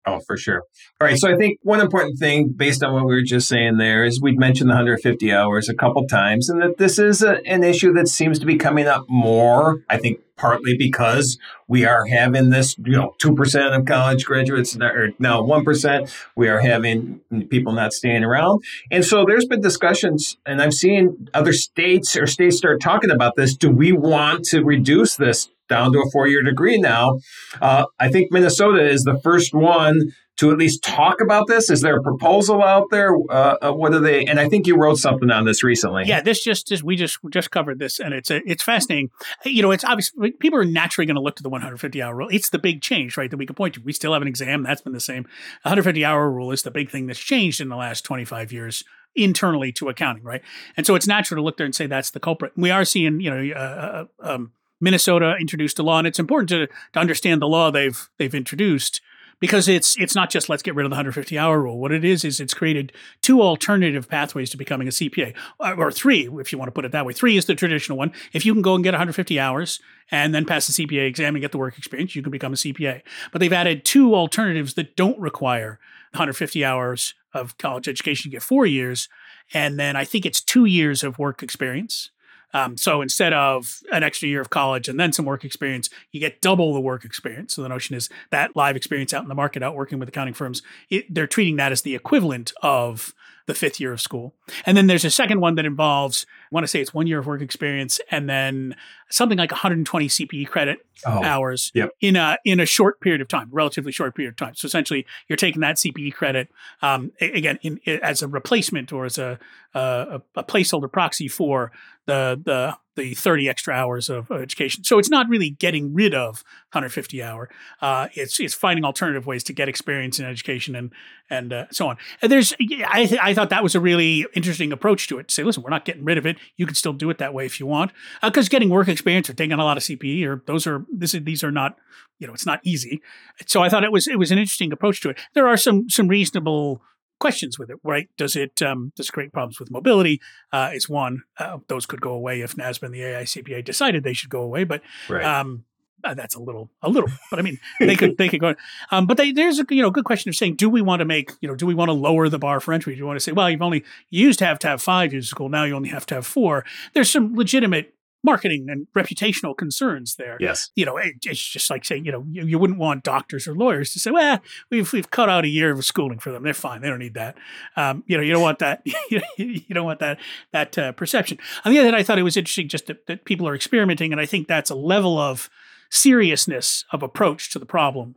Oh, 0.05 0.19
for 0.19 0.35
sure. 0.35 0.63
All 0.99 1.07
right. 1.07 1.17
So 1.17 1.31
I 1.31 1.37
think 1.37 1.59
one 1.61 1.79
important 1.79 2.19
thing, 2.19 2.53
based 2.55 2.83
on 2.83 2.93
what 2.93 3.05
we 3.05 3.15
were 3.15 3.21
just 3.21 3.47
saying 3.47 3.77
there, 3.77 4.03
is 4.03 4.21
we've 4.21 4.37
mentioned 4.37 4.69
the 4.69 4.73
150 4.73 5.31
hours 5.31 5.69
a 5.69 5.73
couple 5.73 6.05
times, 6.07 6.49
and 6.49 6.61
that 6.61 6.77
this 6.77 6.99
is 6.99 7.21
a, 7.21 7.45
an 7.47 7.63
issue 7.63 7.93
that 7.93 8.07
seems 8.09 8.37
to 8.39 8.45
be 8.45 8.57
coming 8.57 8.87
up 8.87 9.05
more. 9.07 9.83
I 9.89 9.97
think 9.97 10.19
partly 10.35 10.75
because 10.77 11.37
we 11.67 11.85
are 11.85 12.05
having 12.05 12.49
this, 12.49 12.75
you 12.83 12.97
know, 12.97 13.15
2% 13.21 13.77
of 13.77 13.85
college 13.85 14.25
graduates, 14.25 14.75
or 14.75 15.11
now 15.19 15.41
1%. 15.41 16.13
We 16.35 16.49
are 16.49 16.59
having 16.59 17.21
people 17.49 17.71
not 17.71 17.93
staying 17.93 18.25
around. 18.25 18.61
And 18.91 19.05
so 19.05 19.23
there's 19.25 19.45
been 19.45 19.61
discussions, 19.61 20.35
and 20.45 20.61
I've 20.61 20.73
seen 20.73 21.29
other 21.33 21.53
states 21.53 22.17
or 22.17 22.27
states 22.27 22.57
start 22.57 22.81
talking 22.81 23.11
about 23.11 23.35
this. 23.37 23.55
Do 23.55 23.69
we 23.69 23.93
want 23.93 24.43
to 24.45 24.63
reduce 24.63 25.15
this 25.15 25.49
down 25.69 25.91
to 25.93 25.99
a 25.99 26.09
four 26.11 26.27
year 26.27 26.43
degree 26.43 26.77
now. 26.77 27.19
Uh, 27.61 27.85
I 27.99 28.09
think 28.09 28.31
Minnesota 28.31 28.87
is 28.87 29.03
the 29.03 29.19
first 29.23 29.53
one 29.53 29.99
to 30.37 30.51
at 30.51 30.57
least 30.57 30.83
talk 30.83 31.21
about 31.21 31.47
this. 31.47 31.69
Is 31.69 31.81
there 31.81 31.97
a 31.97 32.01
proposal 32.01 32.63
out 32.63 32.87
there? 32.89 33.15
Uh, 33.29 33.55
uh, 33.61 33.71
what 33.71 33.93
are 33.93 33.99
they? 33.99 34.25
And 34.25 34.39
I 34.39 34.49
think 34.49 34.65
you 34.65 34.75
wrote 34.75 34.97
something 34.97 35.29
on 35.29 35.45
this 35.45 35.63
recently. 35.63 36.03
Yeah, 36.05 36.21
this 36.21 36.43
just 36.43 36.71
is. 36.71 36.83
We 36.83 36.95
just 36.95 37.19
just 37.29 37.51
covered 37.51 37.79
this, 37.79 37.99
and 37.99 38.13
it's 38.13 38.31
a, 38.31 38.41
it's 38.49 38.63
fascinating. 38.63 39.11
You 39.45 39.61
know, 39.61 39.71
it's 39.71 39.83
obvious 39.83 40.11
people 40.39 40.57
are 40.59 40.65
naturally 40.65 41.05
going 41.05 41.15
to 41.15 41.21
look 41.21 41.35
to 41.37 41.43
the 41.43 41.49
150 41.49 42.01
hour 42.01 42.15
rule. 42.15 42.29
It's 42.31 42.49
the 42.49 42.59
big 42.59 42.81
change, 42.81 43.15
right? 43.15 43.29
That 43.29 43.37
we 43.37 43.45
can 43.45 43.55
point 43.55 43.75
to. 43.75 43.81
We 43.81 43.93
still 43.93 44.13
have 44.13 44.21
an 44.21 44.27
exam 44.27 44.63
that's 44.63 44.81
been 44.81 44.93
the 44.93 44.99
same. 44.99 45.23
150 45.63 46.03
hour 46.03 46.31
rule 46.31 46.51
is 46.51 46.63
the 46.63 46.71
big 46.71 46.89
thing 46.89 47.07
that's 47.07 47.19
changed 47.19 47.61
in 47.61 47.69
the 47.69 47.75
last 47.75 48.03
25 48.03 48.51
years 48.51 48.83
internally 49.15 49.71
to 49.71 49.89
accounting, 49.89 50.23
right? 50.23 50.41
And 50.75 50.87
so 50.87 50.95
it's 50.95 51.07
natural 51.07 51.39
to 51.39 51.43
look 51.43 51.57
there 51.57 51.65
and 51.65 51.75
say 51.75 51.85
that's 51.85 52.09
the 52.09 52.19
culprit. 52.19 52.53
We 52.55 52.71
are 52.71 52.83
seeing, 52.83 53.19
you 53.19 53.29
know, 53.29 53.55
uh, 53.55 54.05
uh 54.19 54.33
um, 54.33 54.51
Minnesota 54.83 55.35
introduced 55.39 55.79
a 55.79 55.83
law, 55.83 55.97
and 55.97 56.05
it's 56.07 56.19
important 56.19 56.49
to, 56.49 56.67
to 56.67 56.99
understand 56.99 57.41
the 57.41 57.47
law 57.47 57.71
they've 57.71 58.09
they've 58.17 58.35
introduced 58.35 59.01
because 59.39 59.67
it's 59.67 59.97
it's 59.97 60.13
not 60.13 60.29
just 60.29 60.49
let's 60.49 60.61
get 60.61 60.75
rid 60.75 60.85
of 60.85 60.89
the 60.89 60.95
150 60.95 61.37
hour 61.37 61.61
rule. 61.61 61.79
What 61.79 61.91
it 61.91 62.03
is 62.03 62.23
is 62.23 62.39
it's 62.39 62.53
created 62.53 62.91
two 63.21 63.41
alternative 63.41 64.09
pathways 64.09 64.49
to 64.51 64.57
becoming 64.57 64.87
a 64.87 64.91
CPA, 64.91 65.35
or 65.59 65.91
three 65.91 66.29
if 66.39 66.51
you 66.51 66.57
want 66.57 66.67
to 66.67 66.73
put 66.73 66.85
it 66.85 66.91
that 66.91 67.05
way. 67.05 67.13
Three 67.13 67.37
is 67.37 67.45
the 67.45 67.55
traditional 67.55 67.97
one. 67.97 68.11
If 68.33 68.45
you 68.45 68.53
can 68.53 68.61
go 68.61 68.75
and 68.75 68.83
get 68.83 68.91
150 68.91 69.39
hours 69.39 69.79
and 70.11 70.35
then 70.35 70.45
pass 70.45 70.67
the 70.67 70.85
CPA 70.85 71.07
exam 71.07 71.35
and 71.35 71.41
get 71.41 71.51
the 71.51 71.57
work 71.57 71.77
experience, 71.77 72.15
you 72.15 72.21
can 72.21 72.31
become 72.31 72.53
a 72.53 72.57
CPA. 72.57 73.01
But 73.31 73.39
they've 73.39 73.53
added 73.53 73.85
two 73.85 74.13
alternatives 74.15 74.73
that 74.75 74.95
don't 74.95 75.19
require 75.19 75.79
150 76.11 76.63
hours 76.63 77.13
of 77.33 77.57
college 77.57 77.87
education. 77.87 78.29
You 78.29 78.37
get 78.37 78.43
four 78.43 78.65
years, 78.65 79.07
and 79.53 79.79
then 79.79 79.95
I 79.95 80.03
think 80.05 80.25
it's 80.25 80.41
two 80.41 80.65
years 80.65 81.03
of 81.03 81.19
work 81.19 81.41
experience. 81.41 82.11
Um, 82.53 82.77
so 82.77 83.01
instead 83.01 83.33
of 83.33 83.81
an 83.91 84.03
extra 84.03 84.27
year 84.27 84.41
of 84.41 84.49
college 84.49 84.87
and 84.87 84.99
then 84.99 85.11
some 85.11 85.25
work 85.25 85.43
experience, 85.43 85.89
you 86.11 86.19
get 86.19 86.41
double 86.41 86.73
the 86.73 86.79
work 86.79 87.05
experience. 87.05 87.55
So 87.55 87.61
the 87.61 87.69
notion 87.69 87.95
is 87.95 88.09
that 88.29 88.55
live 88.55 88.75
experience 88.75 89.13
out 89.13 89.23
in 89.23 89.29
the 89.29 89.35
market, 89.35 89.63
out 89.63 89.75
working 89.75 89.99
with 89.99 90.09
accounting 90.09 90.33
firms, 90.33 90.61
it, 90.89 91.13
they're 91.13 91.27
treating 91.27 91.55
that 91.57 91.71
as 91.71 91.81
the 91.81 91.95
equivalent 91.95 92.53
of 92.61 93.13
the 93.45 93.53
fifth 93.53 93.79
year 93.79 93.91
of 93.91 93.99
school. 93.99 94.33
And 94.65 94.77
then 94.77 94.87
there's 94.87 95.03
a 95.03 95.11
second 95.11 95.41
one 95.41 95.55
that 95.55 95.65
involves, 95.65 96.25
I 96.29 96.55
want 96.55 96.63
to 96.63 96.67
say 96.67 96.79
it's 96.79 96.93
one 96.93 97.07
year 97.07 97.19
of 97.19 97.27
work 97.27 97.41
experience 97.41 97.99
and 98.09 98.29
then 98.29 98.75
something 99.09 99.37
like 99.37 99.51
120 99.51 100.07
CPE 100.07 100.47
credit 100.47 100.85
oh, 101.05 101.23
hours 101.23 101.71
yep. 101.75 101.89
in 101.99 102.15
a 102.15 102.37
in 102.45 102.59
a 102.59 102.65
short 102.65 103.01
period 103.01 103.21
of 103.21 103.27
time, 103.27 103.49
relatively 103.51 103.91
short 103.91 104.15
period 104.15 104.29
of 104.29 104.37
time. 104.37 104.55
So 104.55 104.65
essentially, 104.65 105.05
you're 105.27 105.37
taking 105.37 105.61
that 105.61 105.75
CPE 105.75 106.13
credit 106.13 106.49
um, 106.81 107.11
again 107.19 107.59
in, 107.61 107.79
in, 107.83 107.99
as 108.01 108.21
a 108.21 108.27
replacement 108.27 108.93
or 108.93 109.05
as 109.05 109.17
a, 109.17 109.39
a, 109.73 110.21
a 110.35 110.43
placeholder 110.43 110.91
proxy 110.91 111.27
for 111.27 111.71
the 112.05 112.41
the 112.43 112.77
the 112.95 113.15
30 113.15 113.49
extra 113.49 113.73
hours 113.73 114.07
of 114.07 114.29
education. 114.29 114.83
So 114.83 114.99
it's 114.99 115.09
not 115.09 115.27
really 115.27 115.49
getting 115.49 115.95
rid 115.95 116.13
of 116.13 116.43
150 116.73 117.23
hour. 117.23 117.49
Uh, 117.81 118.07
it's 118.13 118.39
it's 118.39 118.53
finding 118.53 118.85
alternative 118.85 119.25
ways 119.25 119.43
to 119.45 119.53
get 119.53 119.67
experience 119.67 120.19
in 120.19 120.25
education 120.25 120.75
and 120.75 120.91
and 121.29 121.53
uh, 121.53 121.65
so 121.71 121.87
on. 121.87 121.97
And 122.21 122.31
there's 122.31 122.53
I 122.87 123.05
th- 123.05 123.19
I 123.21 123.33
thought 123.33 123.49
that 123.49 123.63
was 123.63 123.73
a 123.73 123.79
really 123.79 124.27
interesting 124.35 124.71
approach 124.71 125.07
to 125.07 125.17
it. 125.17 125.29
To 125.29 125.33
say, 125.33 125.43
listen, 125.43 125.63
we're 125.63 125.71
not 125.71 125.85
getting 125.85 126.03
rid 126.03 126.17
of 126.17 126.25
it. 126.25 126.37
You 126.57 126.65
can 126.65 126.75
still 126.75 126.93
do 126.93 127.09
it 127.09 127.17
that 127.17 127.33
way 127.33 127.45
if 127.45 127.59
you 127.59 127.65
want, 127.65 127.91
because 128.21 128.47
uh, 128.47 128.49
getting 128.49 128.69
work 128.69 128.87
experience 128.87 129.29
or 129.29 129.33
taking 129.33 129.53
a 129.53 129.63
lot 129.63 129.77
of 129.77 129.83
CPE 129.83 130.25
or 130.25 130.43
those 130.45 130.67
are 130.67 130.85
this 130.91 131.13
is, 131.13 131.23
these 131.23 131.43
are 131.43 131.51
not 131.51 131.77
you 132.19 132.27
know 132.27 132.33
it's 132.33 132.45
not 132.45 132.59
easy. 132.63 133.01
So 133.47 133.63
I 133.63 133.69
thought 133.69 133.83
it 133.83 133.91
was 133.91 134.07
it 134.07 134.19
was 134.19 134.31
an 134.31 134.37
interesting 134.37 134.71
approach 134.71 135.01
to 135.01 135.09
it. 135.09 135.19
There 135.33 135.47
are 135.47 135.57
some 135.57 135.89
some 135.89 136.07
reasonable 136.07 136.81
questions 137.23 137.57
with 137.57 137.69
it, 137.69 137.77
right? 137.83 138.09
Does 138.17 138.35
it 138.35 138.61
um, 138.61 138.91
does 138.97 139.07
it 139.07 139.13
create 139.13 139.31
problems 139.31 139.57
with 139.57 139.71
mobility? 139.71 140.19
Uh, 140.51 140.71
is 140.73 140.89
one. 140.89 141.23
Uh, 141.37 141.59
those 141.69 141.85
could 141.85 142.01
go 142.01 142.11
away 142.11 142.41
if 142.41 142.57
NASBA 142.57 142.83
and 142.83 142.93
the 142.93 142.99
AICPA 142.99 143.63
decided 143.63 144.03
they 144.03 144.11
should 144.11 144.29
go 144.29 144.41
away, 144.41 144.65
but 144.65 144.81
right. 145.07 145.23
um, 145.23 145.63
uh, 146.03 146.13
that's 146.13 146.35
a 146.35 146.41
little 146.41 146.69
a 146.81 146.89
little. 146.89 147.09
But 147.29 147.39
I 147.39 147.41
mean, 147.43 147.59
they 147.79 147.95
could 147.95 148.17
they 148.17 148.27
could 148.27 148.41
go. 148.41 148.55
Um, 148.91 149.07
but 149.07 149.15
they, 149.15 149.31
there's 149.31 149.57
a 149.57 149.65
you 149.69 149.81
know 149.81 149.89
good 149.89 150.03
question 150.03 150.27
of 150.27 150.35
saying, 150.35 150.55
do 150.57 150.69
we 150.69 150.81
want 150.81 150.99
to 150.99 151.05
make 151.05 151.31
you 151.39 151.47
know 151.47 151.55
do 151.55 151.65
we 151.65 151.73
want 151.73 151.87
to 151.87 151.93
lower 151.93 152.27
the 152.27 152.39
bar 152.39 152.59
for 152.59 152.73
entry? 152.73 152.93
Do 152.93 152.99
you 152.99 153.05
want 153.05 153.15
to 153.15 153.23
say, 153.23 153.31
well, 153.31 153.49
you've 153.49 153.61
only 153.61 153.85
you 154.09 154.25
used 154.27 154.39
to 154.39 154.45
have 154.45 154.59
to 154.59 154.67
have 154.67 154.81
five 154.81 155.13
years 155.13 155.27
of 155.27 155.29
school, 155.29 155.47
now 155.47 155.63
you 155.63 155.75
only 155.75 155.89
have 155.89 156.05
to 156.07 156.15
have 156.15 156.25
four? 156.25 156.65
There's 156.91 157.09
some 157.09 157.35
legitimate 157.35 157.93
marketing 158.23 158.67
and 158.69 158.87
reputational 158.95 159.55
concerns 159.55 160.15
there. 160.15 160.37
Yes. 160.39 160.71
You 160.75 160.85
know, 160.85 160.97
it, 160.97 161.15
it's 161.25 161.45
just 161.45 161.69
like 161.69 161.83
saying, 161.83 162.05
you 162.05 162.11
know, 162.11 162.25
you, 162.29 162.45
you, 162.45 162.57
wouldn't 162.57 162.79
want 162.79 163.03
doctors 163.03 163.47
or 163.47 163.53
lawyers 163.53 163.91
to 163.93 163.99
say, 163.99 164.11
well, 164.11 164.39
we've, 164.71 164.91
we've 164.93 165.11
cut 165.11 165.29
out 165.29 165.43
a 165.43 165.49
year 165.49 165.71
of 165.71 165.83
schooling 165.83 166.19
for 166.19 166.31
them. 166.31 166.43
They're 166.43 166.53
fine. 166.53 166.81
They 166.81 166.89
don't 166.89 166.99
need 166.99 167.15
that. 167.15 167.37
Um, 167.75 168.03
you 168.07 168.15
know, 168.15 168.23
you 168.23 168.31
don't 168.31 168.41
want 168.41 168.59
that. 168.59 168.81
you 169.37 169.61
don't 169.69 169.85
want 169.85 169.99
that, 169.99 170.19
that 170.53 170.77
uh, 170.77 170.91
perception. 170.93 171.37
On 171.65 171.73
the 171.73 171.79
other 171.79 171.87
hand, 171.87 171.95
I 171.97 172.03
thought 172.03 172.17
it 172.17 172.23
was 172.23 172.37
interesting 172.37 172.69
just 172.69 172.87
that, 172.87 173.05
that 173.07 173.25
people 173.25 173.47
are 173.47 173.55
experimenting. 173.55 174.13
And 174.13 174.21
I 174.21 174.25
think 174.25 174.47
that's 174.47 174.69
a 174.69 174.75
level 174.75 175.19
of 175.19 175.49
seriousness 175.91 176.85
of 176.91 177.03
approach 177.03 177.51
to 177.51 177.59
the 177.59 177.65
problem 177.65 178.15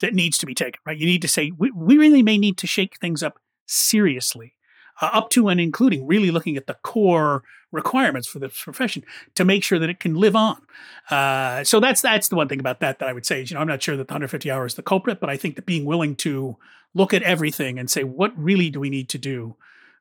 that 0.00 0.14
needs 0.14 0.38
to 0.38 0.46
be 0.46 0.54
taken, 0.54 0.80
right? 0.86 0.98
You 0.98 1.06
need 1.06 1.22
to 1.22 1.28
say, 1.28 1.52
we, 1.56 1.70
we 1.70 1.98
really 1.98 2.22
may 2.22 2.38
need 2.38 2.56
to 2.58 2.66
shake 2.66 2.98
things 2.98 3.22
up 3.22 3.38
seriously 3.66 4.55
uh, 5.00 5.10
up 5.12 5.30
to 5.30 5.48
and 5.48 5.60
including 5.60 6.06
really 6.06 6.30
looking 6.30 6.56
at 6.56 6.66
the 6.66 6.74
core 6.82 7.42
requirements 7.72 8.28
for 8.28 8.38
this 8.38 8.62
profession 8.62 9.04
to 9.34 9.44
make 9.44 9.62
sure 9.62 9.78
that 9.78 9.90
it 9.90 10.00
can 10.00 10.14
live 10.14 10.36
on. 10.36 10.62
Uh, 11.10 11.62
so 11.64 11.80
that's 11.80 12.00
that's 12.00 12.28
the 12.28 12.36
one 12.36 12.48
thing 12.48 12.60
about 12.60 12.80
that 12.80 12.98
that 12.98 13.08
I 13.08 13.12
would 13.12 13.26
say 13.26 13.42
is, 13.42 13.50
you 13.50 13.54
know, 13.54 13.60
I'm 13.60 13.68
not 13.68 13.82
sure 13.82 13.96
that 13.96 14.08
the 14.08 14.12
150 14.12 14.50
hours 14.50 14.72
is 14.72 14.76
the 14.76 14.82
culprit, 14.82 15.20
but 15.20 15.30
I 15.30 15.36
think 15.36 15.56
that 15.56 15.66
being 15.66 15.84
willing 15.84 16.16
to 16.16 16.56
look 16.94 17.12
at 17.12 17.22
everything 17.22 17.78
and 17.78 17.90
say, 17.90 18.04
what 18.04 18.32
really 18.36 18.70
do 18.70 18.80
we 18.80 18.90
need 18.90 19.08
to 19.10 19.18
do 19.18 19.56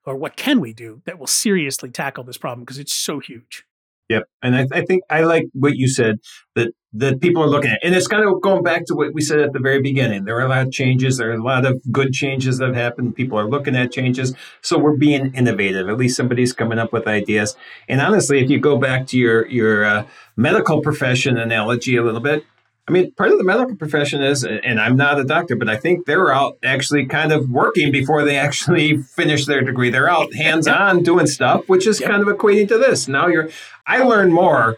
or 0.06 0.16
what 0.16 0.38
can 0.38 0.62
we 0.62 0.72
do 0.72 1.02
that 1.06 1.20
will 1.20 1.28
seriously 1.28 1.90
tackle 1.90 2.24
this 2.24 2.38
problem 2.38 2.62
because 2.62 2.80
it's 2.80 2.94
so 2.94 3.20
huge. 3.20 3.66
Yep. 4.10 4.24
And 4.44 4.56
I, 4.56 4.68
I, 4.72 4.86
think 4.86 5.04
I 5.10 5.22
like 5.22 5.46
what 5.54 5.76
you 5.76 5.88
said 5.88 6.20
that 6.56 6.74
that 6.98 7.20
people 7.20 7.44
are 7.44 7.48
looking 7.48 7.72
at. 7.72 7.80
And 7.84 7.94
it's 7.94 8.08
kind 8.08 8.24
of 8.24 8.42
going 8.42 8.64
back 8.64 8.86
to 8.86 8.96
what 8.96 9.14
we 9.14 9.22
said 9.22 9.40
at 9.40 9.52
the 9.52 9.60
very 9.60 9.82
beginning. 9.82 10.24
There 10.24 10.38
are 10.38 10.46
a 10.46 10.48
lot 10.48 10.68
of 10.68 10.72
changes. 10.72 11.18
There 11.18 11.30
are 11.30 11.34
a 11.34 11.44
lot 11.44 11.66
of 11.66 11.82
good 11.92 12.14
changes 12.14 12.60
that 12.60 12.68
have 12.68 12.76
happened. 12.76 13.16
People 13.16 13.38
are 13.38 13.50
looking 13.50 13.76
at 13.76 13.92
changes. 13.92 14.34
So 14.62 14.78
we're 14.78 14.96
being 14.96 15.34
innovative. 15.34 15.90
At 15.90 15.98
least 15.98 16.16
somebody's 16.16 16.54
coming 16.54 16.80
up 16.80 16.94
with 16.94 17.06
ideas. 17.06 17.58
And 17.90 18.00
honestly, 18.00 18.40
if 18.40 18.50
you 18.50 18.60
go 18.60 18.78
back 18.78 19.08
to 19.08 19.18
your 19.18 19.48
your 19.48 19.84
uh, 19.84 20.06
medical 20.38 20.82
profession 20.82 21.38
analogy 21.38 21.98
a 21.98 22.04
little 22.04 22.22
bit, 22.22 22.46
I 22.88 22.92
mean, 22.92 23.12
part 23.14 23.32
of 23.32 23.40
the 23.40 23.44
medical 23.44 23.76
profession 23.76 24.22
is, 24.22 24.44
and 24.44 24.80
I'm 24.80 24.96
not 24.96 25.20
a 25.20 25.24
doctor, 25.24 25.56
but 25.56 25.68
I 25.68 25.76
think 25.76 26.06
they're 26.06 26.32
out 26.32 26.58
actually 26.64 27.08
kind 27.08 27.32
of 27.32 27.50
working 27.50 27.92
before 27.92 28.24
they 28.24 28.38
actually 28.38 28.98
finish 29.16 29.46
their 29.46 29.62
degree. 29.62 29.90
They're 29.90 30.10
out 30.10 30.36
hands 30.36 30.68
on 30.68 31.02
doing 31.02 31.26
stuff, 31.26 31.68
which 31.68 31.88
is 31.88 32.00
yep. 32.00 32.12
kind 32.12 32.22
of 32.22 32.28
equating 32.28 32.68
to 32.68 32.78
this. 32.78 33.08
Now 33.08 33.28
you're, 33.28 33.50
I 33.88 34.04
learned 34.04 34.34
more 34.34 34.78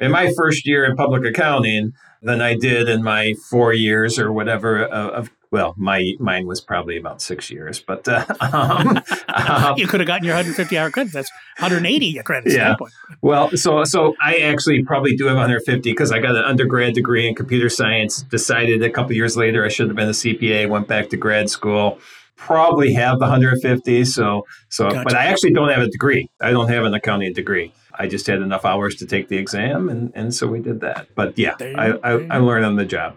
in 0.00 0.10
my 0.10 0.32
first 0.34 0.66
year 0.66 0.84
in 0.86 0.96
public 0.96 1.24
accounting 1.26 1.92
than 2.22 2.40
I 2.40 2.56
did 2.56 2.88
in 2.88 3.02
my 3.02 3.34
four 3.50 3.74
years 3.74 4.18
or 4.18 4.32
whatever 4.32 4.84
of 4.84 5.30
well, 5.52 5.74
my 5.76 6.14
mine 6.18 6.46
was 6.46 6.62
probably 6.62 6.96
about 6.96 7.20
six 7.20 7.50
years, 7.50 7.78
but 7.78 8.08
uh, 8.08 8.24
um, 8.40 8.98
um, 9.28 9.76
you 9.76 9.86
could 9.86 10.00
have 10.00 10.06
gotten 10.06 10.24
your 10.24 10.34
150 10.34 10.78
hour 10.78 10.90
credits. 10.90 11.12
That's 11.12 11.30
180 11.58 12.22
credits. 12.24 12.54
Yeah. 12.54 12.74
Well, 13.20 13.50
so 13.50 13.84
so 13.84 14.14
I 14.20 14.36
actually 14.36 14.82
probably 14.82 15.14
do 15.14 15.26
have 15.26 15.36
150 15.36 15.90
because 15.90 16.10
I 16.10 16.20
got 16.20 16.34
an 16.34 16.44
undergrad 16.44 16.94
degree 16.94 17.28
in 17.28 17.34
computer 17.34 17.68
science. 17.68 18.22
Decided 18.22 18.82
a 18.82 18.90
couple 18.90 19.12
years 19.12 19.36
later 19.36 19.62
I 19.62 19.68
should 19.68 19.88
have 19.88 19.96
been 19.96 20.08
a 20.08 20.12
CPA. 20.12 20.70
Went 20.70 20.88
back 20.88 21.10
to 21.10 21.18
grad 21.18 21.50
school. 21.50 21.98
Probably 22.36 22.94
have 22.94 23.18
the 23.18 23.26
150. 23.26 24.06
So 24.06 24.46
so, 24.70 24.88
gotcha. 24.88 25.04
but 25.04 25.14
I 25.14 25.26
actually 25.26 25.52
don't 25.52 25.68
have 25.68 25.82
a 25.82 25.88
degree. 25.88 26.30
I 26.40 26.50
don't 26.50 26.70
have 26.70 26.84
an 26.84 26.94
accounting 26.94 27.34
degree. 27.34 27.74
I 27.94 28.06
just 28.06 28.26
had 28.26 28.40
enough 28.40 28.64
hours 28.64 28.94
to 28.96 29.06
take 29.06 29.28
the 29.28 29.36
exam, 29.36 29.90
and, 29.90 30.12
and 30.14 30.34
so 30.34 30.46
we 30.46 30.60
did 30.60 30.80
that. 30.80 31.08
But 31.14 31.38
yeah, 31.38 31.56
I, 31.60 31.92
I, 32.02 32.10
I 32.30 32.38
learned 32.38 32.64
on 32.64 32.76
the 32.76 32.86
job 32.86 33.16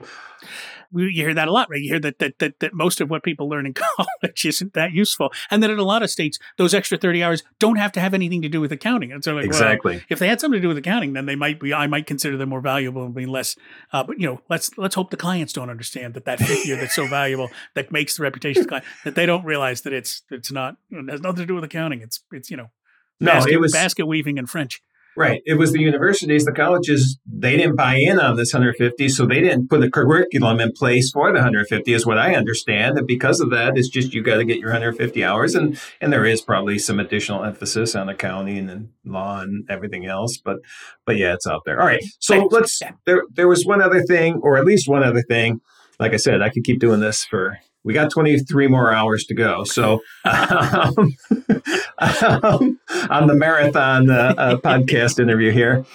you 1.03 1.23
hear 1.23 1.33
that 1.33 1.47
a 1.47 1.51
lot, 1.51 1.69
right? 1.69 1.81
You 1.81 1.89
hear 1.89 1.99
that, 1.99 2.19
that 2.19 2.39
that 2.39 2.59
that 2.59 2.73
most 2.73 3.01
of 3.01 3.09
what 3.09 3.23
people 3.23 3.49
learn 3.49 3.65
in 3.65 3.73
college 3.97 4.45
isn't 4.45 4.73
that 4.73 4.91
useful, 4.91 5.31
and 5.51 5.61
that 5.63 5.69
in 5.69 5.79
a 5.79 5.83
lot 5.83 6.03
of 6.03 6.09
states, 6.09 6.39
those 6.57 6.73
extra 6.73 6.97
thirty 6.97 7.23
hours 7.23 7.43
don't 7.59 7.77
have 7.77 7.91
to 7.93 7.99
have 7.99 8.13
anything 8.13 8.41
to 8.41 8.49
do 8.49 8.61
with 8.61 8.71
accounting. 8.71 9.11
And 9.11 9.23
so, 9.23 9.33
like, 9.33 9.45
exactly, 9.45 9.95
well, 9.95 10.05
if 10.09 10.19
they 10.19 10.27
had 10.27 10.39
something 10.39 10.57
to 10.57 10.61
do 10.61 10.67
with 10.67 10.77
accounting, 10.77 11.13
then 11.13 11.25
they 11.25 11.35
might 11.35 11.59
be. 11.59 11.73
I 11.73 11.87
might 11.87 12.07
consider 12.07 12.37
them 12.37 12.49
more 12.49 12.61
valuable 12.61 13.05
and 13.05 13.13
be 13.13 13.25
less. 13.25 13.55
Uh, 13.91 14.03
but 14.03 14.19
you 14.19 14.27
know, 14.27 14.41
let's 14.49 14.77
let's 14.77 14.95
hope 14.95 15.11
the 15.11 15.17
clients 15.17 15.53
don't 15.53 15.69
understand 15.69 16.13
that 16.13 16.25
that 16.25 16.39
fifth 16.39 16.65
year 16.65 16.77
that's 16.77 16.95
so 16.95 17.07
valuable 17.09 17.49
that 17.73 17.91
makes 17.91 18.17
the 18.17 18.23
reputation 18.23 18.61
of 18.61 18.65
the 18.65 18.69
client 18.69 18.85
that 19.03 19.15
they 19.15 19.25
don't 19.25 19.45
realize 19.45 19.81
that 19.81 19.93
it's 19.93 20.23
it's 20.31 20.51
not 20.51 20.77
it 20.91 21.09
has 21.09 21.21
nothing 21.21 21.41
to 21.41 21.45
do 21.45 21.55
with 21.55 21.63
accounting. 21.63 22.01
It's 22.01 22.21
it's 22.31 22.49
you 22.49 22.57
know, 22.57 22.71
no, 23.19 23.33
basket, 23.33 23.53
it 23.53 23.59
was 23.59 23.71
basket 23.71 24.05
weaving 24.05 24.37
in 24.37 24.45
French. 24.45 24.81
Right. 25.17 25.41
It 25.45 25.55
was 25.55 25.71
the 25.71 25.79
universities, 25.79 26.43
the 26.45 26.51
colleges, 26.51 27.17
they 27.25 27.55
didn't 27.55 27.75
buy 27.75 27.95
in 27.95 28.19
on 28.19 28.35
this 28.35 28.53
150, 28.53 29.07
so 29.09 29.25
they 29.25 29.41
didn't 29.41 29.69
put 29.69 29.83
a 29.83 29.89
curriculum 29.89 30.59
in 30.59 30.71
place 30.73 31.11
for 31.11 31.29
the 31.29 31.35
150, 31.35 31.93
is 31.93 32.05
what 32.05 32.17
I 32.17 32.35
understand. 32.35 32.97
And 32.97 33.07
because 33.07 33.39
of 33.39 33.49
that, 33.51 33.77
it's 33.77 33.87
just 33.87 34.13
you 34.13 34.21
got 34.21 34.37
to 34.37 34.45
get 34.45 34.59
your 34.59 34.69
150 34.69 35.23
hours. 35.23 35.55
And, 35.55 35.79
and 36.01 36.11
there 36.11 36.25
is 36.25 36.41
probably 36.41 36.77
some 36.79 36.99
additional 36.99 37.43
emphasis 37.45 37.95
on 37.95 38.09
accounting 38.09 38.69
and 38.69 38.89
law 39.05 39.41
and 39.41 39.65
everything 39.69 40.05
else. 40.05 40.37
But 40.37 40.57
but 41.05 41.17
yeah, 41.17 41.33
it's 41.33 41.47
out 41.47 41.61
there. 41.65 41.79
All 41.79 41.87
right. 41.87 42.03
So 42.19 42.47
let's 42.51 42.81
there 43.05 43.23
there 43.31 43.47
was 43.47 43.63
one 43.65 43.81
other 43.81 44.03
thing, 44.03 44.39
or 44.41 44.57
at 44.57 44.65
least 44.65 44.87
one 44.87 45.03
other 45.03 45.21
thing. 45.21 45.61
Like 45.99 46.13
I 46.13 46.17
said, 46.17 46.41
I 46.41 46.49
could 46.49 46.63
keep 46.63 46.79
doing 46.79 46.99
this 46.99 47.23
for 47.23 47.57
we 47.85 47.93
got 47.93 48.11
23 48.11 48.67
more 48.67 48.91
hours 48.91 49.25
to 49.25 49.35
go. 49.35 49.63
So, 49.63 50.01
um, 50.25 51.15
um, 51.99 52.79
on 53.09 53.27
the 53.27 53.35
marathon 53.35 54.09
uh, 54.09 54.33
uh, 54.37 54.55
podcast 54.57 55.19
interview 55.19 55.51
here, 55.51 55.85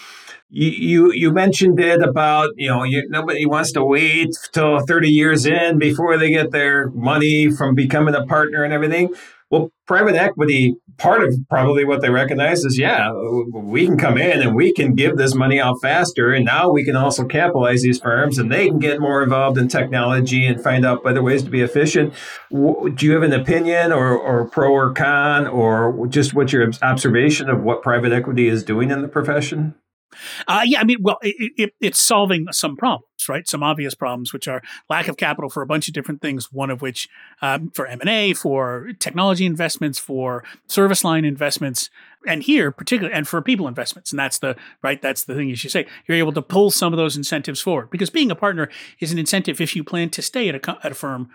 you, 0.49 0.71
you, 0.71 1.13
you 1.13 1.33
mentioned 1.33 1.81
it 1.81 2.01
about 2.01 2.51
you 2.57 2.69
know 2.69 2.85
you, 2.85 3.07
nobody 3.09 3.45
wants 3.45 3.73
to 3.73 3.85
wait 3.85 4.31
till 4.53 4.81
30 4.87 5.11
years 5.11 5.47
in 5.47 5.79
before 5.79 6.17
they 6.17 6.31
get 6.31 6.53
their 6.53 6.91
money 6.91 7.51
from 7.51 7.75
becoming 7.75 8.15
a 8.15 8.25
partner 8.25 8.65
and 8.65 8.73
everything. 8.73 9.13
Well, 9.51 9.73
private 9.89 10.15
equity, 10.15 10.77
part 10.97 11.25
of 11.25 11.35
probably 11.49 11.85
what 11.85 12.03
they 12.03 12.11
recognize 12.11 12.61
is, 12.65 12.79
yeah, 12.79 13.13
we 13.53 13.85
can 13.85 13.99
come 13.99 14.17
in 14.17 14.41
and 14.41 14.55
we 14.55 14.73
can 14.73 14.95
give 14.95 15.17
this 15.17 15.35
money 15.35 15.59
out 15.59 15.77
faster. 15.83 16.33
And 16.33 16.45
now 16.45 16.71
we 16.71 16.85
can 16.85 16.95
also 16.95 17.25
capitalize 17.25 17.83
these 17.83 17.99
firms 17.99 18.39
and 18.39 18.53
they 18.53 18.69
can 18.69 18.79
get 18.79 19.01
more 19.01 19.25
involved 19.25 19.59
in 19.59 19.67
technology 19.67 20.47
and 20.47 20.63
find 20.63 20.87
out 20.87 21.03
better 21.03 21.21
ways 21.21 21.43
to 21.43 21.51
be 21.51 21.63
efficient. 21.63 22.15
Do 22.53 22.95
you 23.01 23.13
have 23.13 23.25
an 23.25 23.33
opinion 23.33 23.91
or, 23.91 24.17
or 24.17 24.47
pro 24.47 24.71
or 24.71 24.93
con 24.93 25.49
or 25.49 26.07
just 26.07 26.33
what's 26.33 26.53
your 26.53 26.71
observation 26.81 27.51
of 27.51 27.63
what 27.63 27.83
private 27.83 28.13
equity 28.13 28.47
is 28.47 28.63
doing 28.63 28.93
in 28.93 29.03
the 29.03 29.09
profession? 29.09 29.75
Uh, 30.49 30.63
yeah, 30.65 30.81
I 30.81 30.85
mean, 30.85 30.99
well, 31.01 31.19
it, 31.23 31.53
it, 31.57 31.75
it's 31.81 31.99
solving 31.99 32.47
some 32.53 32.77
problems, 32.77 33.07
right? 33.29 33.49
Some 33.49 33.63
obvious 33.63 33.95
problems, 33.95 34.33
which 34.33 34.49
are 34.49 34.63
lack 34.89 35.09
of 35.09 35.17
capital 35.17 35.51
for 35.51 35.63
a 35.63 35.67
bunch 35.67 35.89
of 35.89 35.95
different 35.95 36.21
things. 36.21 36.53
One 36.53 36.71
of 36.71 36.83
which, 36.83 37.09
um, 37.43 37.71
for 37.71 37.87
M 37.87 38.01
and 38.01 38.09
A, 38.09 38.35
for 38.35 38.89
technology 38.99 39.47
investments, 39.47 39.99
for 39.99 40.45
service 40.67 41.05
line 41.05 41.25
investments, 41.25 41.91
and 42.27 42.43
here 42.43 42.71
particularly, 42.71 43.15
and 43.15 43.27
for 43.27 43.41
people 43.41 43.69
investments. 43.69 44.11
And 44.11 44.19
that's 44.19 44.39
the 44.39 44.57
right. 44.83 45.01
That's 45.01 45.25
the 45.25 45.35
thing 45.35 45.49
you 45.49 45.57
should 45.57 45.71
say. 45.71 45.87
You're 46.07 46.19
able 46.19 46.33
to 46.33 46.43
pull 46.43 46.71
some 46.71 46.93
of 46.93 46.97
those 46.97 47.17
incentives 47.17 47.61
forward 47.61 47.91
because 47.91 48.11
being 48.11 48.31
a 48.31 48.37
partner 48.37 48.69
is 49.01 49.13
an 49.13 49.19
incentive 49.19 49.61
if 49.61 49.77
you 49.77 49.85
plan 49.85 50.11
to 50.11 50.23
stay 50.23 50.49
at 50.49 50.55
a 50.55 50.79
at 50.85 50.93
a 50.93 50.95
firm 50.95 51.31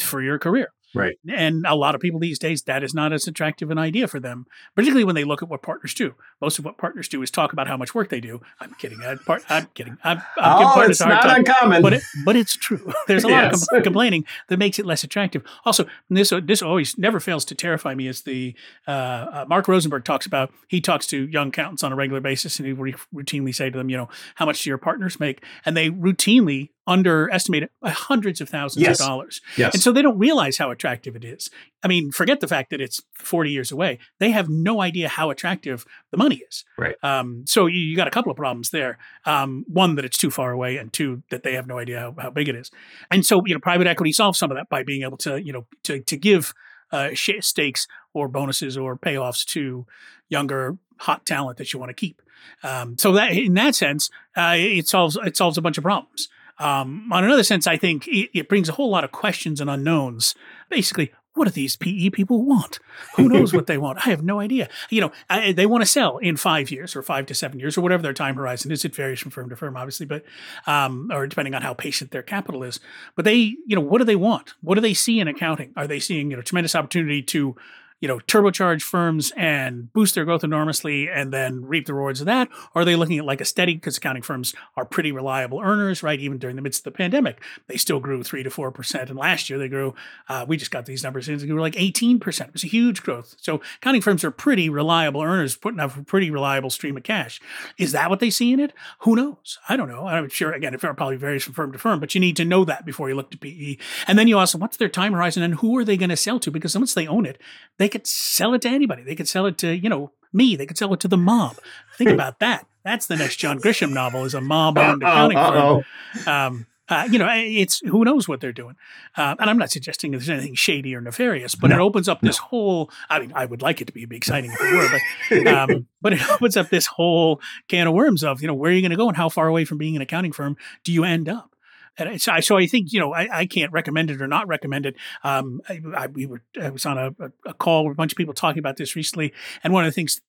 for 0.00 0.22
your 0.22 0.38
career. 0.38 0.72
Right. 0.94 1.16
And 1.28 1.64
a 1.66 1.74
lot 1.74 1.94
of 1.94 2.00
people 2.00 2.18
these 2.20 2.38
days, 2.38 2.62
that 2.62 2.82
is 2.82 2.94
not 2.94 3.12
as 3.12 3.26
attractive 3.26 3.70
an 3.70 3.78
idea 3.78 4.08
for 4.08 4.18
them, 4.18 4.46
particularly 4.74 5.04
when 5.04 5.14
they 5.14 5.24
look 5.24 5.42
at 5.42 5.48
what 5.48 5.62
partners 5.62 5.94
do. 5.94 6.14
Most 6.40 6.58
of 6.58 6.64
what 6.64 6.78
partners 6.78 7.08
do 7.08 7.22
is 7.22 7.30
talk 7.30 7.52
about 7.52 7.68
how 7.68 7.76
much 7.76 7.94
work 7.94 8.08
they 8.08 8.20
do. 8.20 8.40
I'm 8.60 8.74
kidding. 8.74 9.00
I'm, 9.02 9.18
part, 9.18 9.42
I'm 9.48 9.66
kidding. 9.74 9.98
I'm, 10.02 10.18
I'm 10.38 10.66
oh, 10.66 10.80
it's 10.80 11.00
not 11.00 11.22
time, 11.22 11.40
uncommon. 11.40 11.82
But, 11.82 11.92
it, 11.94 12.02
but 12.24 12.36
it's 12.36 12.56
true. 12.56 12.92
There's 13.06 13.24
a 13.24 13.28
lot 13.28 13.44
yes. 13.44 13.62
of 13.62 13.68
com- 13.68 13.82
complaining 13.82 14.24
that 14.48 14.58
makes 14.58 14.78
it 14.78 14.86
less 14.86 15.04
attractive. 15.04 15.44
Also, 15.64 15.86
this, 16.08 16.32
this 16.42 16.62
always 16.62 16.98
never 16.98 17.20
fails 17.20 17.44
to 17.46 17.54
terrify 17.54 17.94
me 17.94 18.08
is 18.08 18.22
the 18.22 18.54
uh, 18.86 18.90
uh, 18.90 19.44
Marc 19.48 19.68
Rosenberg 19.68 20.04
talks 20.04 20.26
about, 20.26 20.52
he 20.68 20.80
talks 20.80 21.06
to 21.08 21.28
young 21.28 21.48
accountants 21.48 21.82
on 21.82 21.92
a 21.92 21.96
regular 21.96 22.20
basis 22.20 22.58
and 22.58 22.66
he 22.66 22.72
re- 22.72 22.94
routinely 23.14 23.54
say 23.54 23.70
to 23.70 23.78
them, 23.78 23.90
you 23.90 23.96
know, 23.96 24.08
how 24.34 24.46
much 24.46 24.64
do 24.64 24.70
your 24.70 24.78
partners 24.78 25.20
make? 25.20 25.44
And 25.64 25.76
they 25.76 25.90
routinely 25.90 26.70
underestimate 26.90 27.62
it 27.62 27.72
by 27.80 27.90
hundreds 27.90 28.40
of 28.40 28.48
thousands 28.48 28.82
yes. 28.82 29.00
of 29.00 29.06
dollars. 29.06 29.40
Yes. 29.56 29.74
And 29.74 29.82
so 29.82 29.92
they 29.92 30.02
don't 30.02 30.18
realize 30.18 30.58
how 30.58 30.72
attractive 30.72 31.14
it 31.14 31.24
is. 31.24 31.48
I 31.84 31.88
mean, 31.88 32.10
forget 32.10 32.40
the 32.40 32.48
fact 32.48 32.70
that 32.70 32.80
it's 32.80 33.00
40 33.14 33.50
years 33.50 33.70
away. 33.70 33.98
They 34.18 34.32
have 34.32 34.48
no 34.48 34.82
idea 34.82 35.08
how 35.08 35.30
attractive 35.30 35.86
the 36.10 36.16
money 36.16 36.42
is. 36.50 36.64
Right. 36.76 36.96
Um, 37.02 37.44
so 37.46 37.66
you, 37.66 37.78
you, 37.78 37.96
got 37.96 38.08
a 38.08 38.10
couple 38.10 38.32
of 38.32 38.36
problems 38.36 38.70
there. 38.70 38.98
Um, 39.24 39.64
one, 39.68 39.94
that 39.94 40.04
it's 40.04 40.18
too 40.18 40.30
far 40.30 40.50
away, 40.50 40.76
and 40.76 40.92
two, 40.92 41.22
that 41.30 41.44
they 41.44 41.54
have 41.54 41.68
no 41.68 41.78
idea 41.78 42.00
how, 42.00 42.14
how, 42.18 42.30
big 42.30 42.48
it 42.48 42.56
is. 42.56 42.72
And 43.10 43.24
so, 43.24 43.46
you 43.46 43.54
know, 43.54 43.60
private 43.60 43.86
equity 43.86 44.12
solves 44.12 44.38
some 44.38 44.50
of 44.50 44.56
that 44.56 44.68
by 44.68 44.82
being 44.82 45.02
able 45.02 45.16
to, 45.18 45.40
you 45.40 45.52
know, 45.52 45.66
to, 45.84 46.00
to 46.00 46.16
give 46.16 46.52
uh, 46.90 47.10
stakes 47.14 47.86
or 48.12 48.26
bonuses 48.26 48.76
or 48.76 48.96
payoffs 48.96 49.44
to 49.44 49.86
younger 50.28 50.76
hot 50.98 51.24
talent 51.24 51.56
that 51.58 51.72
you 51.72 51.78
want 51.78 51.90
to 51.90 51.94
keep. 51.94 52.20
Um, 52.62 52.98
so 52.98 53.12
that 53.12 53.32
in 53.32 53.54
that 53.54 53.74
sense, 53.74 54.10
uh, 54.36 54.54
it 54.56 54.88
solves 54.88 55.16
it 55.24 55.36
solves 55.36 55.56
a 55.56 55.62
bunch 55.62 55.78
of 55.78 55.84
problems. 55.84 56.28
Um, 56.60 57.10
on 57.10 57.24
another 57.24 57.42
sense, 57.42 57.66
I 57.66 57.78
think 57.78 58.06
it, 58.06 58.28
it, 58.34 58.48
brings 58.48 58.68
a 58.68 58.72
whole 58.72 58.90
lot 58.90 59.02
of 59.02 59.10
questions 59.10 59.62
and 59.62 59.70
unknowns. 59.70 60.34
Basically, 60.68 61.10
what 61.32 61.46
do 61.46 61.50
these 61.52 61.74
PE 61.74 62.10
people 62.10 62.44
want? 62.44 62.80
Who 63.16 63.30
knows 63.30 63.54
what 63.54 63.66
they 63.66 63.78
want? 63.78 64.06
I 64.06 64.10
have 64.10 64.22
no 64.22 64.40
idea. 64.40 64.68
You 64.90 65.00
know, 65.00 65.12
I, 65.30 65.52
they 65.52 65.64
want 65.64 65.80
to 65.80 65.86
sell 65.86 66.18
in 66.18 66.36
five 66.36 66.70
years 66.70 66.94
or 66.94 67.02
five 67.02 67.24
to 67.26 67.34
seven 67.34 67.58
years 67.58 67.78
or 67.78 67.80
whatever 67.80 68.02
their 68.02 68.12
time 68.12 68.36
horizon 68.36 68.70
is. 68.72 68.84
It 68.84 68.94
varies 68.94 69.20
from 69.20 69.30
firm 69.30 69.48
to 69.48 69.56
firm, 69.56 69.74
obviously, 69.74 70.04
but 70.04 70.22
um, 70.66 71.10
or 71.10 71.26
depending 71.26 71.54
on 71.54 71.62
how 71.62 71.72
patient 71.72 72.10
their 72.10 72.22
capital 72.22 72.62
is. 72.62 72.78
But 73.16 73.24
they, 73.24 73.36
you 73.36 73.74
know, 73.74 73.80
what 73.80 73.98
do 73.98 74.04
they 74.04 74.16
want? 74.16 74.52
What 74.60 74.74
do 74.74 74.82
they 74.82 74.92
see 74.92 75.18
in 75.18 75.28
accounting? 75.28 75.72
Are 75.76 75.86
they 75.86 75.98
seeing 75.98 76.30
you 76.30 76.36
know 76.36 76.42
tremendous 76.42 76.74
opportunity 76.74 77.22
to 77.22 77.56
you 78.00 78.08
know, 78.08 78.18
turbocharge 78.18 78.82
firms 78.82 79.32
and 79.36 79.92
boost 79.92 80.14
their 80.14 80.24
growth 80.24 80.42
enormously 80.42 81.08
and 81.08 81.32
then 81.32 81.64
reap 81.64 81.86
the 81.86 81.94
rewards 81.94 82.20
of 82.20 82.26
that? 82.26 82.48
Or 82.74 82.82
are 82.82 82.84
they 82.84 82.96
looking 82.96 83.18
at 83.18 83.24
like 83.24 83.40
a 83.40 83.44
steady, 83.44 83.74
because 83.74 83.98
accounting 83.98 84.22
firms 84.22 84.54
are 84.76 84.84
pretty 84.84 85.12
reliable 85.12 85.60
earners, 85.60 86.02
right? 86.02 86.18
Even 86.18 86.38
during 86.38 86.56
the 86.56 86.62
midst 86.62 86.80
of 86.80 86.92
the 86.92 86.96
pandemic, 86.96 87.42
they 87.66 87.76
still 87.76 88.00
grew 88.00 88.22
three 88.22 88.42
to 88.42 88.50
4%. 88.50 89.08
And 89.08 89.18
last 89.18 89.50
year 89.50 89.58
they 89.58 89.68
grew, 89.68 89.94
uh, 90.28 90.46
we 90.48 90.56
just 90.56 90.70
got 90.70 90.86
these 90.86 91.04
numbers 91.04 91.28
in, 91.28 91.34
and 91.34 91.42
they 91.42 91.46
grew 91.46 91.60
like 91.60 91.74
18%. 91.74 92.40
It 92.40 92.52
was 92.52 92.64
a 92.64 92.68
huge 92.68 93.02
growth. 93.02 93.36
So 93.38 93.60
accounting 93.76 94.02
firms 94.02 94.24
are 94.24 94.30
pretty 94.30 94.68
reliable 94.68 95.20
earners, 95.20 95.56
putting 95.56 95.80
up 95.80 95.96
a 95.96 96.02
pretty 96.02 96.30
reliable 96.30 96.70
stream 96.70 96.96
of 96.96 97.02
cash. 97.02 97.40
Is 97.76 97.92
that 97.92 98.08
what 98.08 98.20
they 98.20 98.30
see 98.30 98.52
in 98.52 98.60
it? 98.60 98.72
Who 99.00 99.14
knows? 99.14 99.58
I 99.68 99.76
don't 99.76 99.88
know. 99.88 100.06
I'm 100.06 100.28
sure, 100.30 100.52
again, 100.52 100.72
it 100.72 100.80
probably 100.80 101.16
varies 101.16 101.44
from 101.44 101.54
firm 101.54 101.72
to 101.72 101.78
firm, 101.78 102.00
but 102.00 102.14
you 102.14 102.20
need 102.20 102.36
to 102.36 102.44
know 102.44 102.64
that 102.64 102.86
before 102.86 103.10
you 103.10 103.14
look 103.14 103.30
to 103.32 103.38
PE. 103.38 103.76
And 104.06 104.18
then 104.18 104.26
you 104.26 104.38
also, 104.38 104.56
what's 104.56 104.78
their 104.78 104.88
time 104.88 105.12
horizon 105.12 105.42
and 105.42 105.56
who 105.56 105.76
are 105.76 105.84
they 105.84 105.96
going 105.98 106.10
to 106.10 106.16
sell 106.16 106.40
to? 106.40 106.50
Because 106.50 106.76
once 106.76 106.94
they 106.94 107.06
own 107.06 107.26
it, 107.26 107.38
they 107.76 107.89
could 107.90 108.06
sell 108.06 108.54
it 108.54 108.62
to 108.62 108.68
anybody. 108.68 109.02
They 109.02 109.14
could 109.14 109.28
sell 109.28 109.44
it 109.44 109.58
to, 109.58 109.76
you 109.76 109.90
know, 109.90 110.12
me. 110.32 110.56
They 110.56 110.64
could 110.66 110.78
sell 110.78 110.94
it 110.94 111.00
to 111.00 111.08
the 111.08 111.18
mob. 111.18 111.58
Think 111.98 112.10
about 112.10 112.38
that. 112.38 112.66
That's 112.84 113.06
the 113.06 113.16
next 113.16 113.36
John 113.36 113.60
Grisham 113.60 113.92
novel 113.92 114.24
is 114.24 114.32
a 114.32 114.40
mob-owned 114.40 115.02
accounting 115.02 115.36
firm. 115.36 115.84
Um, 116.26 116.66
uh, 116.90 117.06
you 117.08 117.20
know, 117.20 117.28
it's 117.30 117.78
who 117.86 118.04
knows 118.04 118.26
what 118.26 118.40
they're 118.40 118.52
doing. 118.52 118.74
Uh, 119.16 119.36
and 119.38 119.48
I'm 119.48 119.58
not 119.58 119.70
suggesting 119.70 120.10
there's 120.10 120.28
anything 120.28 120.56
shady 120.56 120.94
or 120.94 121.00
nefarious, 121.00 121.54
but 121.54 121.68
no, 121.68 121.76
it 121.76 121.80
opens 121.80 122.08
up 122.08 122.20
this 122.20 122.38
whole. 122.38 122.90
I 123.08 123.20
mean, 123.20 123.32
I 123.34 123.44
would 123.44 123.62
like 123.62 123.80
it 123.80 123.86
to 123.86 123.92
be 123.92 124.04
exciting 124.10 124.50
if 124.50 124.60
it 124.60 124.74
were, 124.74 125.00
but 125.30 125.46
um, 125.46 125.86
but 126.02 126.14
it 126.14 126.30
opens 126.30 126.56
up 126.56 126.68
this 126.68 126.86
whole 126.86 127.40
can 127.68 127.86
of 127.86 127.94
worms 127.94 128.24
of 128.24 128.42
you 128.42 128.48
know 128.48 128.54
where 128.54 128.72
are 128.72 128.74
you 128.74 128.82
going 128.82 128.90
to 128.90 128.96
go 128.96 129.06
and 129.06 129.16
how 129.16 129.28
far 129.28 129.46
away 129.46 129.64
from 129.64 129.78
being 129.78 129.94
an 129.94 130.02
accounting 130.02 130.32
firm 130.32 130.56
do 130.82 130.92
you 130.92 131.04
end 131.04 131.28
up? 131.28 131.49
And 131.98 132.20
so 132.20 132.32
I, 132.32 132.40
so 132.40 132.56
I 132.56 132.66
think, 132.66 132.92
you 132.92 133.00
know, 133.00 133.12
I, 133.12 133.28
I 133.40 133.46
can't 133.46 133.72
recommend 133.72 134.10
it 134.10 134.22
or 134.22 134.26
not 134.26 134.48
recommend 134.48 134.86
it. 134.86 134.96
Um, 135.22 135.60
I, 135.68 135.80
I, 135.96 136.06
we 136.06 136.26
were, 136.26 136.42
I 136.60 136.70
was 136.70 136.86
on 136.86 136.98
a, 136.98 137.14
a, 137.46 137.54
call 137.54 137.84
with 137.84 137.92
a 137.92 137.96
bunch 137.96 138.12
of 138.12 138.16
people 138.16 138.34
talking 138.34 138.58
about 138.58 138.76
this 138.76 138.96
recently. 138.96 139.32
And 139.62 139.72
one 139.72 139.84
of 139.84 139.88
the 139.88 139.94
things 139.94 140.20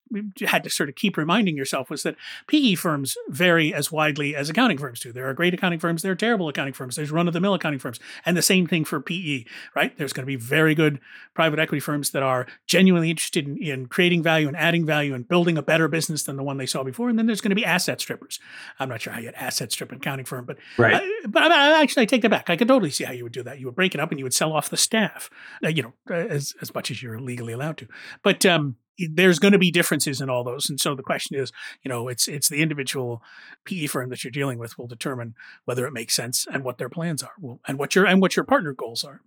had 0.46 0.64
to 0.64 0.70
sort 0.70 0.90
of 0.90 0.96
keep 0.96 1.18
reminding 1.18 1.58
yourself 1.58 1.90
was 1.90 2.04
that 2.04 2.16
PE 2.48 2.76
firms 2.76 3.16
vary 3.30 3.74
as 3.74 3.92
widely 3.92 4.36
as 4.36 4.50
accounting 4.50 4.78
firms 4.78 5.00
do. 5.00 5.12
There 5.12 5.30
are 5.30 5.34
great 5.34 5.54
accounting 5.54 5.80
firms, 5.80 6.02
there 6.02 6.12
are 6.12 6.16
terrible 6.16 6.50
accounting 6.50 6.74
firms, 6.74 6.96
there's 6.96 7.12
run 7.12 7.28
of 7.28 7.34
the 7.34 7.40
mill 7.40 7.54
accounting 7.54 7.80
firms. 7.80 8.00
And 8.26 8.36
the 8.36 8.42
same 8.42 8.68
thing 8.68 8.86
for 8.86 9.00
PE, 9.00 9.46
right? 9.76 9.98
There's 9.98 10.14
going 10.14 10.24
to 10.24 10.28
be 10.28 10.36
very 10.36 10.76
good 10.76 11.00
private 11.34 11.60
equity 11.60 11.80
firms 11.80 12.12
that 12.12 12.24
are 12.24 12.48
genuinely 12.68 13.10
interested 13.10 13.48
in, 13.48 13.58
in 13.58 13.86
creating 13.88 14.24
value 14.24 14.48
and 14.48 14.58
adding 14.58 14.86
value 14.86 15.14
and 15.14 15.28
building 15.28 15.58
a 15.58 15.62
better 15.62 15.88
business 15.88 16.24
than 16.24 16.36
the 16.36 16.44
one 16.44 16.58
they 16.58 16.66
saw 16.66 16.84
before. 16.84 17.10
And 17.10 17.18
then 17.18 17.26
there's 17.26 17.42
going 17.42 17.52
to 17.52 17.56
be 17.56 17.66
asset 17.66 18.02
strippers. 18.02 18.40
I'm 18.80 18.90
not 18.90 19.02
sure 19.02 19.14
how 19.14 19.20
you 19.20 19.26
get 19.26 19.42
asset 19.42 19.72
strip 19.72 19.92
an 19.92 19.98
accounting 19.98 20.26
firm, 20.26 20.46
but, 20.46 20.58
right. 20.78 20.96
Uh, 20.96 21.28
but 21.28 21.52
actually, 21.52 22.04
I 22.04 22.06
take 22.06 22.22
that 22.24 22.30
back. 22.30 22.50
I 22.50 22.56
can 22.56 22.68
totally 22.68 22.92
see 22.92 23.04
how 23.04 23.14
you 23.14 23.24
would 23.24 23.34
do 23.34 23.44
that. 23.44 23.60
You 23.60 23.68
would 23.68 23.76
break 23.76 23.96
it 23.96 24.02
up 24.02 24.12
and 24.12 24.20
you 24.20 24.26
would 24.26 24.34
sell 24.34 24.54
off 24.54 24.70
the 24.70 24.78
staff, 24.78 25.30
uh, 25.64 25.70
you 25.70 25.84
know, 25.84 25.94
uh, 26.10 26.14
as 26.14 26.54
as 26.62 26.74
much 26.74 26.92
as 26.92 27.02
you're 27.02 27.20
legally 27.20 27.54
allowed 27.54 27.78
to. 27.78 27.88
But 28.24 28.46
um, 28.46 28.76
there's 28.98 29.40
going 29.40 29.54
to 29.54 29.60
be 29.60 29.72
differences 29.72 30.22
in 30.22 30.30
all 30.30 30.44
those, 30.44 30.70
and 30.70 30.80
so 30.80 30.96
the 30.96 31.04
question 31.04 31.38
is, 31.38 31.52
you 31.84 31.90
know, 31.90 32.08
it's 32.08 32.28
it's 32.28 32.50
the 32.50 32.62
individual 32.62 33.22
PE 33.66 33.88
firm 33.88 34.10
that 34.10 34.24
you're 34.24 34.32
dealing 34.32 34.60
with 34.60 34.78
will 34.78 34.88
determine 34.88 35.36
whether 35.66 35.86
it 35.86 35.94
makes 35.94 36.16
sense 36.16 36.46
and 36.52 36.64
what 36.64 36.78
their 36.78 36.90
plans 36.90 37.24
are, 37.24 37.34
and 37.68 37.80
what 37.80 37.96
your 37.96 38.06
and 38.06 38.22
what 38.22 38.36
your 38.36 38.46
partner 38.46 38.74
goals 38.74 39.04
are. 39.04 39.22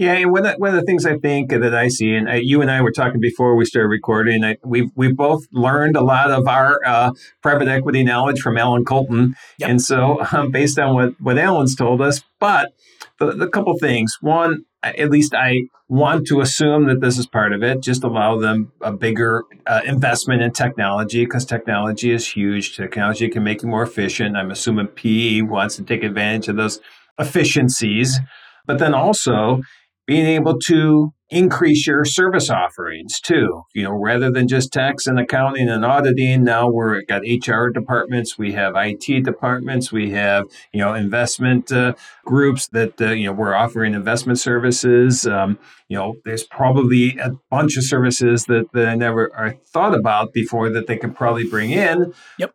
Yeah, 0.00 0.14
and 0.14 0.32
one 0.32 0.46
of, 0.46 0.54
one 0.54 0.70
of 0.70 0.76
the 0.76 0.82
things 0.86 1.04
I 1.04 1.18
think 1.18 1.50
that 1.50 1.74
I 1.74 1.88
see, 1.88 2.14
and 2.14 2.26
I, 2.26 2.36
you 2.36 2.62
and 2.62 2.70
I 2.70 2.80
were 2.80 2.90
talking 2.90 3.20
before 3.20 3.54
we 3.54 3.66
started 3.66 3.88
recording, 3.88 4.42
I, 4.42 4.56
we've 4.64 4.88
we've 4.94 5.14
both 5.14 5.46
learned 5.52 5.94
a 5.94 6.00
lot 6.00 6.30
of 6.30 6.48
our 6.48 6.80
uh, 6.86 7.10
private 7.42 7.68
equity 7.68 8.02
knowledge 8.02 8.40
from 8.40 8.56
Allan 8.56 8.86
Koltin, 8.86 9.34
yep. 9.58 9.68
and 9.68 9.82
so 9.82 10.24
um, 10.32 10.50
based 10.50 10.78
on 10.78 10.94
what 10.94 11.20
what 11.20 11.36
Allan's 11.36 11.76
told 11.76 12.00
us, 12.00 12.22
but 12.38 12.72
the, 13.18 13.32
the 13.32 13.46
couple 13.46 13.76
things. 13.76 14.16
One, 14.22 14.64
at 14.82 15.10
least 15.10 15.34
I 15.34 15.64
want 15.90 16.26
to 16.28 16.40
assume 16.40 16.86
that 16.86 17.02
this 17.02 17.18
is 17.18 17.26
part 17.26 17.52
of 17.52 17.62
it. 17.62 17.82
Just 17.82 18.02
allow 18.02 18.38
them 18.38 18.72
a 18.80 18.92
bigger 18.92 19.44
uh, 19.66 19.82
investment 19.84 20.40
in 20.40 20.52
technology 20.52 21.26
because 21.26 21.44
technology 21.44 22.10
is 22.10 22.26
huge. 22.26 22.74
Technology 22.74 23.28
can 23.28 23.44
make 23.44 23.62
you 23.62 23.68
more 23.68 23.82
efficient. 23.82 24.34
I'm 24.34 24.50
assuming 24.50 24.86
PE 24.86 25.42
wants 25.42 25.76
to 25.76 25.82
take 25.82 26.02
advantage 26.02 26.48
of 26.48 26.56
those 26.56 26.80
efficiencies. 27.18 28.18
But 28.66 28.78
then 28.78 28.94
also, 28.94 29.62
being 30.06 30.26
able 30.26 30.58
to 30.66 31.12
increase 31.30 31.86
your 31.86 32.04
service 32.04 32.50
offerings 32.50 33.20
too. 33.20 33.62
You 33.74 33.84
know, 33.84 33.92
rather 33.92 34.30
than 34.30 34.48
just 34.48 34.72
tax 34.72 35.06
and 35.06 35.18
accounting 35.18 35.68
and 35.68 35.84
auditing, 35.84 36.42
now 36.42 36.68
we're 36.68 37.02
got 37.02 37.22
HR 37.22 37.68
departments, 37.68 38.36
we 38.36 38.52
have 38.52 38.74
IT 38.76 39.24
departments, 39.24 39.92
we 39.92 40.10
have 40.10 40.46
you 40.72 40.80
know 40.80 40.94
investment 40.94 41.70
uh, 41.70 41.94
groups 42.24 42.68
that 42.68 43.00
uh, 43.00 43.10
you 43.10 43.26
know 43.26 43.32
we're 43.32 43.54
offering 43.54 43.94
investment 43.94 44.38
services. 44.38 45.26
Um, 45.26 45.58
you 45.88 45.96
know, 45.96 46.16
there's 46.24 46.44
probably 46.44 47.16
a 47.18 47.32
bunch 47.50 47.76
of 47.76 47.84
services 47.84 48.44
that, 48.44 48.66
that 48.72 48.88
I 48.88 48.94
never 48.94 49.30
I 49.38 49.58
thought 49.72 49.94
about 49.94 50.32
before 50.32 50.70
that 50.70 50.86
they 50.86 50.96
can 50.96 51.12
probably 51.12 51.48
bring 51.48 51.70
in. 51.70 52.12
Yep 52.38 52.54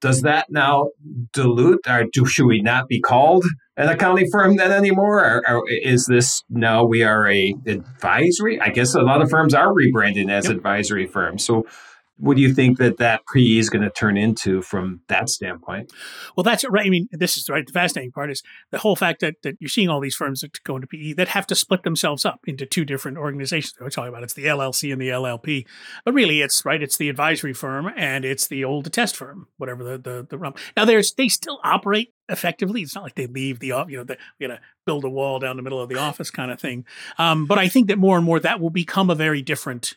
does 0.00 0.22
that 0.22 0.46
now 0.50 0.88
dilute 1.32 1.80
or 1.88 2.04
do, 2.12 2.24
should 2.24 2.46
we 2.46 2.60
not 2.60 2.88
be 2.88 3.00
called 3.00 3.44
an 3.76 3.88
accounting 3.88 4.26
firm 4.32 4.56
then 4.56 4.72
anymore? 4.72 5.24
Or, 5.24 5.48
or 5.48 5.62
is 5.68 6.06
this 6.06 6.42
now 6.48 6.84
we 6.84 7.02
are 7.02 7.30
a 7.30 7.54
advisory? 7.66 8.60
I 8.60 8.70
guess 8.70 8.94
a 8.94 9.02
lot 9.02 9.22
of 9.22 9.30
firms 9.30 9.54
are 9.54 9.72
rebranding 9.72 10.30
as 10.30 10.46
yep. 10.46 10.56
advisory 10.56 11.06
firms. 11.06 11.44
So 11.44 11.66
what 12.18 12.36
do 12.36 12.42
you 12.42 12.54
think 12.54 12.78
that 12.78 12.96
that 12.98 13.22
PE 13.32 13.58
is 13.58 13.68
going 13.68 13.82
to 13.82 13.90
turn 13.90 14.16
into 14.16 14.62
from 14.62 15.00
that 15.08 15.28
standpoint? 15.28 15.92
Well, 16.36 16.44
that's 16.44 16.64
right. 16.68 16.86
I 16.86 16.88
mean, 16.88 17.08
this 17.12 17.36
is 17.36 17.48
right. 17.50 17.66
The 17.66 17.72
fascinating 17.72 18.12
part 18.12 18.30
is 18.30 18.42
the 18.70 18.78
whole 18.78 18.96
fact 18.96 19.20
that, 19.20 19.34
that 19.42 19.56
you're 19.60 19.68
seeing 19.68 19.88
all 19.88 20.00
these 20.00 20.14
firms 20.14 20.40
that 20.40 20.62
go 20.64 20.76
into 20.76 20.86
PE 20.86 21.12
that 21.14 21.28
have 21.28 21.46
to 21.48 21.54
split 21.54 21.82
themselves 21.82 22.24
up 22.24 22.40
into 22.46 22.64
two 22.64 22.84
different 22.84 23.18
organizations. 23.18 23.74
We're 23.80 23.90
talking 23.90 24.08
about 24.08 24.22
it's 24.22 24.34
the 24.34 24.46
LLC 24.46 24.92
and 24.92 25.00
the 25.00 25.08
LLP, 25.08 25.66
but 26.04 26.14
really 26.14 26.40
it's 26.40 26.64
right. 26.64 26.82
It's 26.82 26.96
the 26.96 27.08
advisory 27.08 27.52
firm 27.52 27.90
and 27.96 28.24
it's 28.24 28.48
the 28.48 28.64
old 28.64 28.90
test 28.92 29.16
firm, 29.16 29.48
whatever 29.58 29.84
the 29.84 29.98
the, 29.98 30.26
the 30.28 30.38
realm. 30.38 30.54
Now, 30.76 30.84
there's 30.84 31.12
they 31.12 31.28
still 31.28 31.60
operate 31.64 32.12
effectively. 32.28 32.82
It's 32.82 32.94
not 32.94 33.04
like 33.04 33.14
they 33.14 33.26
leave 33.26 33.60
the 33.60 33.68
you 33.88 33.98
know 33.98 34.04
the, 34.04 34.16
we 34.40 34.46
got 34.46 34.54
to 34.54 34.60
build 34.84 35.04
a 35.04 35.10
wall 35.10 35.38
down 35.38 35.56
the 35.56 35.62
middle 35.62 35.80
of 35.80 35.88
the 35.88 35.98
office 35.98 36.30
kind 36.30 36.50
of 36.50 36.60
thing. 36.60 36.84
Um, 37.18 37.46
but 37.46 37.58
I 37.58 37.68
think 37.68 37.88
that 37.88 37.98
more 37.98 38.16
and 38.16 38.24
more 38.24 38.40
that 38.40 38.60
will 38.60 38.70
become 38.70 39.10
a 39.10 39.14
very 39.14 39.42
different 39.42 39.94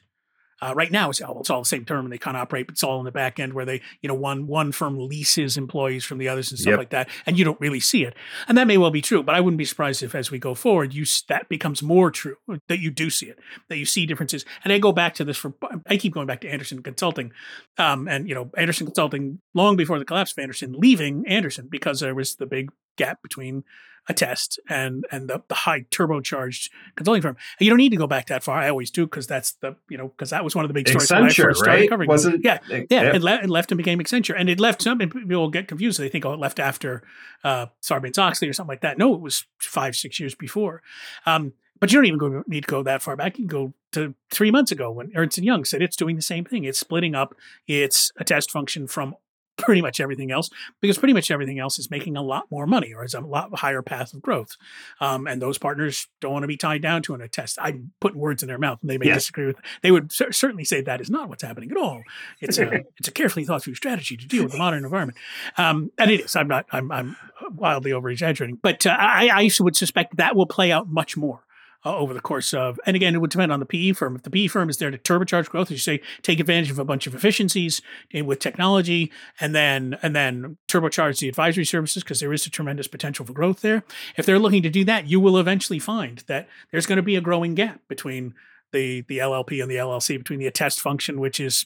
uh, 0.62 0.74
right 0.76 0.92
now, 0.92 1.10
it's 1.10 1.22
all, 1.22 1.40
it's 1.40 1.50
all 1.50 1.62
the 1.62 1.66
same 1.66 1.86
term, 1.86 2.06
and 2.06 2.12
they 2.12 2.18
kind 2.18 2.36
of 2.36 2.42
operate, 2.42 2.68
but 2.68 2.74
it's 2.74 2.84
all 2.84 3.00
in 3.00 3.06
the 3.06 3.12
back 3.12 3.40
end 3.40 3.54
where 3.54 3.66
they, 3.66 3.82
you 4.02 4.08
know, 4.08 4.16
one 4.16 4.48
one 4.48 4.72
firm 4.72 4.98
leases 4.98 5.58
employees 5.58 6.04
from 6.04 6.18
the 6.18 6.28
others 6.28 6.52
and 6.52 6.60
stuff 6.60 6.72
yep. 6.72 6.80
like 6.80 6.90
that, 6.90 7.10
and 7.26 7.38
you 7.38 7.46
don't 7.46 7.60
really 7.60 7.80
see 7.80 8.04
it. 8.04 8.14
And 8.48 8.58
that 8.58 8.68
may 8.68 8.78
well 8.78 8.92
be 8.92 9.02
true, 9.02 9.24
but 9.24 9.36
I 9.36 9.42
wouldn't 9.42 9.58
be 9.58 9.66
surprised 9.66 10.04
if, 10.04 10.16
as 10.16 10.32
we 10.32 10.40
go 10.40 10.54
forward, 10.54 10.94
you 10.94 11.06
that 11.28 11.50
becomes 11.50 11.82
more 11.82 12.12
true 12.12 12.38
that 12.68 12.80
you 12.80 12.92
do 12.92 13.10
see 13.10 13.28
it, 13.28 13.40
that 13.70 13.78
you 13.78 13.86
see 13.86 14.06
differences. 14.06 14.46
And 14.64 14.74
I 14.74 14.80
go 14.80 14.92
back 14.92 15.14
to 15.16 15.26
this 15.26 15.38
for 15.38 15.54
I 15.88 15.98
keep 15.98 16.14
going 16.14 16.28
back 16.28 16.42
to 16.42 16.50
Andersen 16.50 16.84
Consulting, 16.84 17.32
um, 17.78 18.08
and 18.08 18.28
you 18.28 18.36
know, 18.36 18.52
Andersen 18.58 18.88
Consulting 18.88 19.40
long 19.54 19.76
before 19.76 20.00
the 20.00 20.06
collapse 20.06 20.32
of 20.32 20.40
Andersen, 20.40 20.74
leaving 20.74 21.26
Andersen 21.28 21.68
because 21.70 22.00
there 22.00 22.16
was 22.16 22.36
the 22.36 22.46
big 22.46 22.72
gap 22.98 23.22
between 23.22 23.64
attest 24.10 24.60
and 24.68 25.06
and 25.12 25.30
the, 25.30 25.42
the 25.48 25.56
high 25.56 25.82
turbocharged 25.92 26.70
consulting 26.96 27.22
firm. 27.22 27.38
And 27.60 27.66
you 27.66 27.70
don't 27.70 27.78
need 27.78 27.92
to 27.92 27.96
go 27.96 28.08
back 28.08 28.28
that 28.28 28.44
far. 28.44 28.58
I 28.58 28.70
always 28.70 28.92
do 28.92 29.06
because 29.06 29.28
that's 29.28 29.54
the 29.54 29.76
you 29.88 29.98
know 29.98 30.10
because 30.10 30.32
that 30.32 30.44
was 30.44 30.56
one 30.56 30.66
of 30.66 30.70
the 30.70 30.74
big 30.74 30.90
stories 30.90 31.10
Accenture, 31.10 31.16
when 31.16 31.24
I 31.24 31.34
first 31.34 31.60
started 31.60 31.80
right? 31.82 31.90
covering. 31.90 32.08
Wasn't 32.08 32.44
yeah, 32.44 32.60
yeah. 32.68 32.84
yeah, 32.90 33.16
It, 33.16 33.22
le- 33.22 33.44
it 33.44 33.50
left 33.50 33.72
and 33.72 33.78
became 33.78 34.00
Accenture, 34.00 34.36
and 34.38 34.50
it 34.50 34.60
left 34.60 34.82
some 34.82 34.98
people 34.98 35.50
get 35.50 35.68
confused. 35.68 35.98
So 35.98 36.04
They 36.04 36.10
think 36.10 36.26
oh, 36.26 36.34
it 36.34 36.40
left 36.40 36.60
after 36.60 37.04
uh, 37.44 37.68
Sarbanes 37.82 38.18
Oxley 38.18 38.50
or 38.50 38.54
something 38.54 38.72
like 38.72 38.82
that. 38.82 38.98
No, 38.98 39.14
it 39.14 39.22
was 39.22 39.46
five 39.60 39.96
six 39.96 40.20
years 40.20 40.36
before. 40.36 40.82
Um, 41.26 41.54
but 41.80 41.92
you 41.92 41.98
don't 41.98 42.06
even 42.08 42.20
go, 42.20 42.44
need 42.48 42.66
to 42.66 42.68
go 42.68 42.84
that 42.84 43.02
far 43.02 43.16
back. 43.16 43.38
You 43.38 43.48
can 43.48 43.58
go 43.58 43.74
to 43.94 44.14
three 44.30 44.52
months 44.52 44.72
ago 44.72 44.92
when 44.92 45.12
Ernst 45.16 45.38
and 45.38 45.46
Young 45.46 45.64
said 45.64 45.82
it's 45.82 45.96
doing 45.96 46.16
the 46.16 46.22
same 46.22 46.44
thing. 46.44 46.66
It's 46.66 46.80
splitting 46.80 47.16
up 47.16 47.36
its 47.68 48.12
attest 48.18 48.52
function 48.52 48.86
from 48.86 49.16
pretty 49.60 49.82
much 49.82 50.00
everything 50.00 50.32
else 50.32 50.50
because 50.82 50.98
pretty 50.98 51.14
much 51.14 51.30
everything 51.32 51.60
else 51.60 51.78
is 51.78 51.92
making 51.92 52.18
a 52.18 52.22
lot 52.22 52.46
more 52.50 52.66
money 52.66 52.94
or 52.94 53.04
is 53.04 53.14
a 53.14 53.20
lot 53.22 53.56
higher 53.60 53.82
path 53.82 54.14
of 54.14 54.22
growth. 54.22 54.58
Um, 55.00 55.28
and 55.28 55.42
those 55.42 55.58
partners 55.58 56.08
don't 56.22 56.34
want 56.34 56.44
to 56.44 56.48
be 56.48 56.58
tied 56.58 56.82
down 56.82 57.02
to 57.04 57.14
an, 57.14 57.22
attest. 57.22 57.58
I'm 57.62 57.92
putting 58.00 58.20
words 58.20 58.42
in 58.44 58.48
their 58.48 58.58
mouth 58.58 58.80
and 58.82 58.90
they 58.90 58.98
may 58.98 59.08
Yes. 59.08 59.18
disagree 59.24 59.46
with 59.48 59.58
They 59.82 59.92
would 59.92 60.12
cer- 60.12 60.32
certainly 60.32 60.64
say 60.64 60.82
that 60.82 61.02
is 61.02 61.10
not 61.10 61.30
what's 61.30 61.44
happening 61.44 61.72
at 61.72 61.78
all. 61.78 62.02
It's 62.42 62.58
a, 62.58 62.72
it's 62.98 63.08
a 63.08 63.12
carefully 63.12 63.46
thought 63.46 63.64
through 63.64 63.76
strategy 63.76 64.16
to 64.18 64.28
deal 64.28 64.44
with 64.44 64.54
the 64.54 64.58
modern 64.58 64.84
environment. 64.84 65.18
Um, 65.58 65.92
and 65.98 66.10
it 66.12 66.22
is. 66.22 66.36
I'm 66.36 66.48
not, 66.48 66.66
I'm, 66.72 66.92
I'm 66.92 67.16
wildly 67.52 67.92
over 67.92 68.10
exaggerating, 68.10 68.58
but 68.62 68.86
uh, 68.86 68.96
I, 68.98 69.30
I 69.34 69.50
would 69.60 69.76
suspect 69.76 70.18
that 70.18 70.36
will 70.36 70.46
play 70.46 70.72
out 70.72 70.88
much 70.90 71.18
more 71.18 71.42
uh, 71.86 71.96
over 71.96 72.14
the 72.14 72.20
course 72.20 72.54
of, 72.54 72.80
and 72.86 72.96
again, 72.96 73.16
it 73.16 73.20
would 73.20 73.30
depend 73.30 73.52
on 73.52 73.60
the 73.60 73.66
PE 73.66 73.94
firm. 73.94 74.16
If 74.16 74.24
the 74.24 74.30
PE 74.30 74.48
firm 74.48 74.70
is 74.70 74.78
there 74.78 74.92
to 74.92 74.98
turbocharge 74.98 75.50
growth, 75.50 75.68
as 75.68 75.72
you 75.72 75.78
say, 75.78 76.02
take 76.22 76.40
advantage 76.40 76.72
of 76.72 76.80
a 76.80 76.86
bunch 76.86 77.08
of 77.08 77.16
efficiencies 77.16 77.82
with 78.14 78.40
technology, 78.40 79.12
and 79.40 79.56
then 79.56 79.98
and 80.02 80.16
then 80.16 80.58
turbocharge 80.68 81.20
the 81.20 81.30
advisory 81.30 81.66
services 81.66 82.04
because 82.04 82.20
there 82.20 82.34
is 82.34 82.46
a 82.46 82.50
tremendous 82.50 82.88
potential 82.88 83.26
for 83.26 83.34
growth 83.34 83.62
there. 83.62 83.84
If 84.18 84.26
they're 84.26 84.40
looking 84.40 84.64
to 84.64 84.70
do 84.70 84.84
that, 84.86 85.08
you 85.08 85.20
will 85.20 85.38
eventually 85.38 85.80
find 85.80 86.24
that 86.28 86.48
there's 86.72 86.86
going 86.86 86.98
to 86.98 87.04
be 87.04 87.16
a 87.16 87.22
growing 87.22 87.56
gap 87.56 87.82
between 87.88 88.34
the 88.72 89.02
the 89.08 89.20
LLP 89.20 89.62
and 89.62 89.72
the 89.72 89.76
LLC, 89.76 90.18
between 90.18 90.40
the 90.40 90.48
attest 90.48 90.82
function, 90.82 91.20
which 91.20 91.40
is 91.40 91.66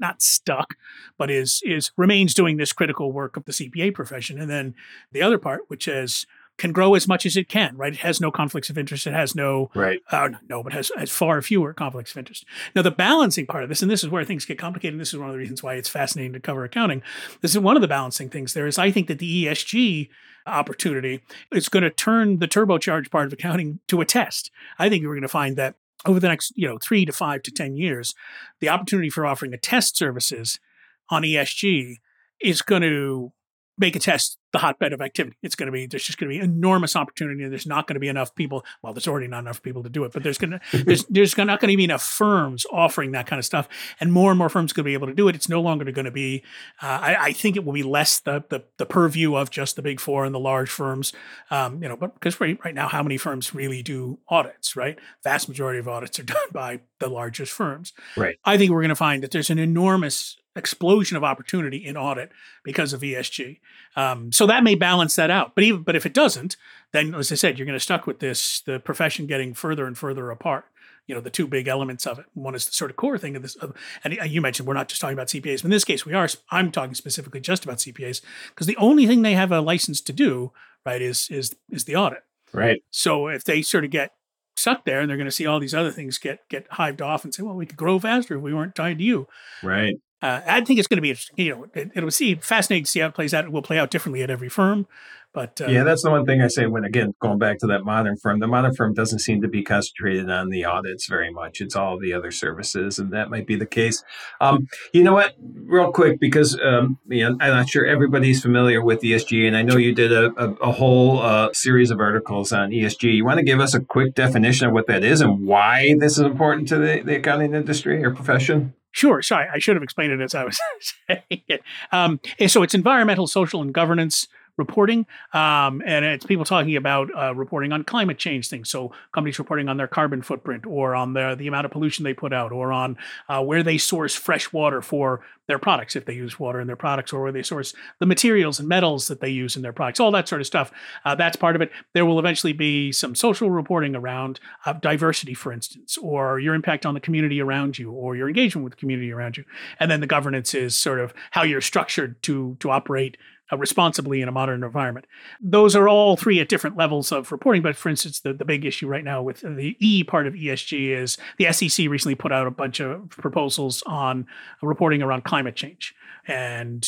not 0.00 0.22
stuck, 0.22 0.74
but 1.18 1.30
is 1.30 1.60
is 1.64 1.90
remains 1.96 2.34
doing 2.34 2.56
this 2.56 2.72
critical 2.72 3.12
work 3.12 3.36
of 3.36 3.44
the 3.44 3.52
CPA 3.52 3.94
profession, 3.94 4.40
and 4.40 4.50
then 4.50 4.74
the 5.12 5.22
other 5.22 5.38
part, 5.38 5.62
which 5.68 5.88
is 5.88 6.26
can 6.56 6.72
grow 6.72 6.94
as 6.94 7.08
much 7.08 7.26
as 7.26 7.36
it 7.36 7.48
can, 7.48 7.76
right? 7.76 7.92
It 7.94 7.98
has 8.00 8.20
no 8.20 8.30
conflicts 8.30 8.70
of 8.70 8.78
interest. 8.78 9.06
It 9.06 9.12
has 9.12 9.34
no, 9.34 9.70
Right. 9.74 10.00
uh, 10.10 10.30
no, 10.48 10.62
but 10.62 10.72
has, 10.72 10.92
has 10.96 11.10
far 11.10 11.42
fewer 11.42 11.74
conflicts 11.74 12.12
of 12.12 12.18
interest. 12.18 12.44
Now, 12.76 12.82
the 12.82 12.90
balancing 12.92 13.46
part 13.46 13.64
of 13.64 13.68
this, 13.68 13.82
and 13.82 13.90
this 13.90 14.04
is 14.04 14.10
where 14.10 14.24
things 14.24 14.44
get 14.44 14.58
complicated. 14.58 14.94
And 14.94 15.00
this 15.00 15.12
is 15.12 15.18
one 15.18 15.28
of 15.28 15.32
the 15.34 15.38
reasons 15.38 15.62
why 15.62 15.74
it's 15.74 15.88
fascinating 15.88 16.32
to 16.34 16.40
cover 16.40 16.64
accounting. 16.64 17.02
This 17.40 17.50
is 17.52 17.58
one 17.58 17.76
of 17.76 17.82
the 17.82 17.88
balancing 17.88 18.30
things 18.30 18.54
there 18.54 18.66
is 18.68 18.78
I 18.78 18.90
think 18.92 19.08
that 19.08 19.18
the 19.18 19.46
ESG 19.46 20.08
opportunity 20.46 21.22
is 21.52 21.68
going 21.68 21.82
to 21.82 21.90
turn 21.90 22.38
the 22.38 22.46
turbocharged 22.48 23.10
part 23.10 23.26
of 23.26 23.32
accounting 23.32 23.80
to 23.88 24.00
attest. 24.00 24.50
I 24.78 24.88
think 24.88 25.02
we're 25.04 25.14
going 25.14 25.22
to 25.22 25.28
find 25.28 25.56
that 25.56 25.74
over 26.06 26.20
the 26.20 26.28
next, 26.28 26.52
you 26.54 26.68
know, 26.68 26.78
three 26.78 27.04
to 27.06 27.12
five 27.12 27.42
to 27.42 27.50
10 27.50 27.76
years, 27.76 28.14
the 28.60 28.68
opportunity 28.68 29.08
for 29.10 29.24
offering 29.26 29.54
attest 29.54 29.96
services 29.96 30.60
on 31.08 31.22
ESG 31.22 31.96
is 32.40 32.60
going 32.62 32.82
to 32.82 33.32
make 33.78 33.96
attest 33.96 34.38
the 34.54 34.60
hotbed 34.60 34.92
of 34.92 35.02
activity. 35.02 35.36
It's 35.42 35.56
going 35.56 35.66
to 35.66 35.72
be 35.72 35.86
there's 35.86 36.04
just 36.04 36.16
going 36.16 36.30
to 36.30 36.38
be 36.38 36.42
enormous 36.42 36.94
opportunity, 36.94 37.42
and 37.42 37.50
there's 37.50 37.66
not 37.66 37.88
going 37.88 37.94
to 37.94 38.00
be 38.00 38.06
enough 38.06 38.36
people. 38.36 38.64
Well, 38.82 38.92
there's 38.92 39.08
already 39.08 39.26
not 39.26 39.40
enough 39.40 39.60
people 39.60 39.82
to 39.82 39.88
do 39.88 40.04
it, 40.04 40.12
but 40.12 40.22
there's 40.22 40.38
going 40.38 40.52
to 40.52 40.84
there's 40.84 41.04
there's 41.10 41.36
not 41.36 41.58
going 41.60 41.72
to 41.72 41.76
be 41.76 41.82
enough 41.82 42.04
firms 42.04 42.64
offering 42.70 43.10
that 43.12 43.26
kind 43.26 43.40
of 43.40 43.44
stuff, 43.44 43.68
and 43.98 44.12
more 44.12 44.30
and 44.30 44.38
more 44.38 44.48
firms 44.48 44.72
going 44.72 44.84
to 44.84 44.88
be 44.88 44.94
able 44.94 45.08
to 45.08 45.14
do 45.14 45.26
it. 45.26 45.34
It's 45.34 45.48
no 45.48 45.60
longer 45.60 45.84
going 45.90 46.04
to 46.04 46.12
be. 46.12 46.44
Uh, 46.80 46.86
I, 46.86 47.16
I 47.16 47.32
think 47.32 47.56
it 47.56 47.64
will 47.64 47.72
be 47.72 47.82
less 47.82 48.20
the, 48.20 48.44
the 48.48 48.62
the 48.78 48.86
purview 48.86 49.34
of 49.34 49.50
just 49.50 49.74
the 49.74 49.82
big 49.82 49.98
four 49.98 50.24
and 50.24 50.32
the 50.32 50.38
large 50.38 50.70
firms. 50.70 51.12
Um, 51.50 51.82
you 51.82 51.88
know, 51.88 51.96
but 51.96 52.14
because 52.14 52.40
right, 52.40 52.56
right 52.64 52.74
now, 52.74 52.86
how 52.86 53.02
many 53.02 53.16
firms 53.16 53.56
really 53.56 53.82
do 53.82 54.20
audits? 54.28 54.76
Right, 54.76 55.00
vast 55.24 55.48
majority 55.48 55.80
of 55.80 55.88
audits 55.88 56.20
are 56.20 56.22
done 56.36 56.48
by 56.52 56.80
the 57.00 57.08
largest 57.08 57.50
firms. 57.50 57.92
Right. 58.16 58.36
I 58.44 58.56
think 58.56 58.70
we're 58.70 58.82
going 58.82 58.90
to 58.90 58.94
find 58.94 59.20
that 59.24 59.32
there's 59.32 59.50
an 59.50 59.58
enormous 59.58 60.36
explosion 60.56 61.16
of 61.16 61.24
opportunity 61.24 61.84
in 61.84 61.96
audit 61.96 62.30
because 62.62 62.92
of 62.92 63.00
ESG. 63.00 63.58
Um, 63.96 64.30
so 64.32 64.43
that 64.46 64.64
may 64.64 64.74
balance 64.74 65.16
that 65.16 65.30
out. 65.30 65.54
But 65.54 65.64
even 65.64 65.82
but 65.82 65.96
if 65.96 66.06
it 66.06 66.14
doesn't, 66.14 66.56
then 66.92 67.14
as 67.14 67.30
I 67.30 67.34
said, 67.34 67.58
you're 67.58 67.66
going 67.66 67.78
to 67.78 67.80
stuck 67.80 68.06
with 68.06 68.20
this 68.20 68.60
the 68.60 68.78
profession 68.78 69.26
getting 69.26 69.54
further 69.54 69.86
and 69.86 69.96
further 69.96 70.30
apart. 70.30 70.66
You 71.06 71.14
know, 71.14 71.20
the 71.20 71.30
two 71.30 71.46
big 71.46 71.68
elements 71.68 72.06
of 72.06 72.18
it. 72.18 72.24
One 72.32 72.54
is 72.54 72.64
the 72.64 72.72
sort 72.72 72.90
of 72.90 72.96
core 72.96 73.18
thing 73.18 73.36
of 73.36 73.42
this, 73.42 73.56
of, 73.56 73.74
and 74.04 74.16
you 74.26 74.40
mentioned 74.40 74.66
we're 74.66 74.72
not 74.72 74.88
just 74.88 75.02
talking 75.02 75.12
about 75.12 75.26
CPAs. 75.26 75.58
But 75.58 75.66
in 75.66 75.70
this 75.70 75.84
case, 75.84 76.06
we 76.06 76.14
are. 76.14 76.26
I'm 76.50 76.72
talking 76.72 76.94
specifically 76.94 77.40
just 77.40 77.64
about 77.64 77.78
CPAs 77.78 78.22
because 78.48 78.66
the 78.66 78.76
only 78.78 79.06
thing 79.06 79.20
they 79.20 79.34
have 79.34 79.52
a 79.52 79.60
license 79.60 80.00
to 80.02 80.12
do, 80.12 80.52
right, 80.86 81.02
is 81.02 81.28
is 81.30 81.54
is 81.70 81.84
the 81.84 81.96
audit. 81.96 82.22
Right. 82.52 82.82
So 82.90 83.28
if 83.28 83.44
they 83.44 83.62
sort 83.62 83.84
of 83.84 83.90
get 83.90 84.12
stuck 84.56 84.84
there 84.84 85.00
and 85.00 85.10
they're 85.10 85.16
going 85.16 85.26
to 85.26 85.32
see 85.32 85.46
all 85.46 85.60
these 85.60 85.74
other 85.74 85.90
things 85.90 86.18
get 86.18 86.48
get 86.48 86.66
hived 86.70 87.02
off 87.02 87.24
and 87.24 87.34
say, 87.34 87.42
well, 87.42 87.56
we 87.56 87.66
could 87.66 87.76
grow 87.76 87.98
faster 87.98 88.36
if 88.36 88.42
we 88.42 88.54
weren't 88.54 88.74
tied 88.74 88.98
to 88.98 89.04
you. 89.04 89.26
Right. 89.62 89.96
Uh, 90.24 90.40
I 90.46 90.62
think 90.62 90.78
it's 90.78 90.88
going 90.88 90.96
to 90.96 91.02
be 91.02 91.10
interesting. 91.10 91.34
You 91.36 91.54
know, 91.54 91.66
it, 91.74 91.90
it'll 91.94 92.10
see 92.10 92.34
fascinating 92.36 92.84
to 92.84 92.90
see 92.90 93.00
how 93.00 93.08
it 93.08 93.14
plays 93.14 93.34
out. 93.34 93.44
It 93.44 93.52
will 93.52 93.60
play 93.60 93.78
out 93.78 93.90
differently 93.90 94.22
at 94.22 94.30
every 94.30 94.48
firm, 94.48 94.86
but 95.34 95.60
uh, 95.60 95.66
Yeah, 95.66 95.84
that's 95.84 96.02
the 96.02 96.10
one 96.10 96.24
thing 96.24 96.40
I 96.40 96.46
say 96.48 96.64
when 96.64 96.82
again 96.82 97.12
going 97.20 97.38
back 97.38 97.58
to 97.58 97.66
that 97.66 97.84
modern 97.84 98.16
firm. 98.16 98.40
The 98.40 98.46
modern 98.46 98.74
firm 98.74 98.94
doesn't 98.94 99.18
seem 99.18 99.42
to 99.42 99.48
be 99.48 99.62
concentrated 99.62 100.30
on 100.30 100.48
the 100.48 100.64
audits 100.64 101.08
very 101.08 101.30
much. 101.30 101.60
It's 101.60 101.76
all 101.76 101.98
the 101.98 102.14
other 102.14 102.30
services, 102.30 102.98
and 102.98 103.12
that 103.12 103.28
might 103.28 103.46
be 103.46 103.54
the 103.56 103.66
case. 103.66 104.02
Um, 104.40 104.66
you 104.94 105.02
know 105.02 105.12
what? 105.12 105.34
Real 105.42 105.92
quick, 105.92 106.20
because 106.20 106.58
um, 106.58 106.98
you 107.06 107.28
know, 107.28 107.36
I'm 107.38 107.52
not 107.52 107.68
sure 107.68 107.84
everybody's 107.84 108.40
familiar 108.40 108.82
with 108.82 109.02
ESG, 109.02 109.46
and 109.46 109.54
I 109.54 109.60
know 109.60 109.76
you 109.76 109.94
did 109.94 110.10
a, 110.10 110.32
a, 110.42 110.52
a 110.54 110.72
whole 110.72 111.20
uh, 111.20 111.50
series 111.52 111.90
of 111.90 112.00
articles 112.00 112.50
on 112.50 112.70
ESG. 112.70 113.14
You 113.14 113.26
want 113.26 113.40
to 113.40 113.44
give 113.44 113.60
us 113.60 113.74
a 113.74 113.80
quick 113.80 114.14
definition 114.14 114.68
of 114.68 114.72
what 114.72 114.86
that 114.86 115.04
is 115.04 115.20
and 115.20 115.46
why 115.46 115.94
this 115.98 116.12
is 116.12 116.20
important 116.20 116.66
to 116.68 116.78
the, 116.78 117.02
the 117.04 117.16
accounting 117.16 117.52
industry 117.52 118.02
or 118.02 118.10
profession? 118.10 118.72
Sure. 118.94 119.22
Sorry, 119.22 119.48
I 119.52 119.58
should 119.58 119.74
have 119.74 119.82
explained 119.82 120.12
it 120.12 120.20
as 120.20 120.36
I 120.36 120.44
was 120.44 120.60
saying 121.08 121.42
it. 121.48 121.62
Um, 121.90 122.20
so 122.46 122.62
it's 122.62 122.74
environmental, 122.74 123.26
social, 123.26 123.60
and 123.60 123.74
governance 123.74 124.28
reporting, 124.56 125.06
um, 125.32 125.82
and 125.84 126.04
it's 126.04 126.24
people 126.24 126.44
talking 126.44 126.76
about 126.76 127.10
uh, 127.16 127.34
reporting 127.34 127.72
on 127.72 127.84
climate 127.84 128.18
change 128.18 128.48
things. 128.48 128.70
So 128.70 128.92
companies 129.12 129.38
reporting 129.38 129.68
on 129.68 129.76
their 129.76 129.88
carbon 129.88 130.22
footprint, 130.22 130.66
or 130.66 130.94
on 130.94 131.12
the 131.12 131.34
the 131.36 131.46
amount 131.46 131.64
of 131.66 131.72
pollution 131.72 132.04
they 132.04 132.14
put 132.14 132.32
out, 132.32 132.52
or 132.52 132.72
on 132.72 132.96
uh, 133.28 133.42
where 133.42 133.62
they 133.62 133.78
source 133.78 134.14
fresh 134.14 134.52
water 134.52 134.80
for 134.82 135.20
their 135.46 135.58
products 135.58 135.94
if 135.94 136.06
they 136.06 136.14
use 136.14 136.38
water 136.38 136.60
in 136.60 136.66
their 136.66 136.76
products, 136.76 137.12
or 137.12 137.22
where 137.22 137.32
they 137.32 137.42
source 137.42 137.74
the 137.98 138.06
materials 138.06 138.58
and 138.58 138.68
metals 138.68 139.08
that 139.08 139.20
they 139.20 139.28
use 139.28 139.56
in 139.56 139.62
their 139.62 139.72
products. 139.72 140.00
All 140.00 140.10
that 140.12 140.28
sort 140.28 140.40
of 140.40 140.46
stuff. 140.46 140.72
Uh, 141.04 141.14
that's 141.14 141.36
part 141.36 141.56
of 141.56 141.62
it. 141.62 141.70
There 141.92 142.06
will 142.06 142.18
eventually 142.18 142.52
be 142.52 142.92
some 142.92 143.14
social 143.14 143.50
reporting 143.50 143.94
around 143.94 144.40
uh, 144.64 144.72
diversity, 144.74 145.34
for 145.34 145.52
instance, 145.52 145.98
or 145.98 146.38
your 146.38 146.54
impact 146.54 146.86
on 146.86 146.94
the 146.94 147.00
community 147.00 147.40
around 147.40 147.78
you, 147.78 147.90
or 147.90 148.16
your 148.16 148.28
engagement 148.28 148.64
with 148.64 148.72
the 148.72 148.80
community 148.80 149.12
around 149.12 149.36
you. 149.36 149.44
And 149.78 149.90
then 149.90 150.00
the 150.00 150.06
governance 150.06 150.54
is 150.54 150.76
sort 150.76 151.00
of 151.00 151.12
how 151.32 151.42
you're 151.42 151.60
structured 151.60 152.22
to 152.22 152.56
to 152.60 152.70
operate 152.70 153.16
uh, 153.54 153.58
responsibly 153.58 154.20
in 154.20 154.28
a 154.28 154.32
modern 154.32 154.62
environment. 154.64 155.06
Those 155.40 155.76
are 155.76 155.88
all 155.88 156.16
three 156.16 156.40
at 156.40 156.48
different 156.48 156.76
levels 156.76 157.12
of 157.12 157.30
reporting. 157.32 157.62
But 157.62 157.76
for 157.76 157.88
instance, 157.88 158.20
the, 158.20 158.32
the 158.32 158.44
big 158.44 158.64
issue 158.64 158.86
right 158.88 159.04
now 159.04 159.22
with 159.22 159.40
the 159.40 159.76
E 159.78 160.04
part 160.04 160.26
of 160.26 160.34
ESG 160.34 160.88
is 160.90 161.16
the 161.38 161.52
SEC 161.52 161.88
recently 161.88 162.14
put 162.14 162.32
out 162.32 162.46
a 162.46 162.50
bunch 162.50 162.80
of 162.80 163.08
proposals 163.10 163.82
on 163.86 164.26
reporting 164.62 165.02
around 165.02 165.24
climate 165.24 165.56
change. 165.56 165.94
And 166.26 166.86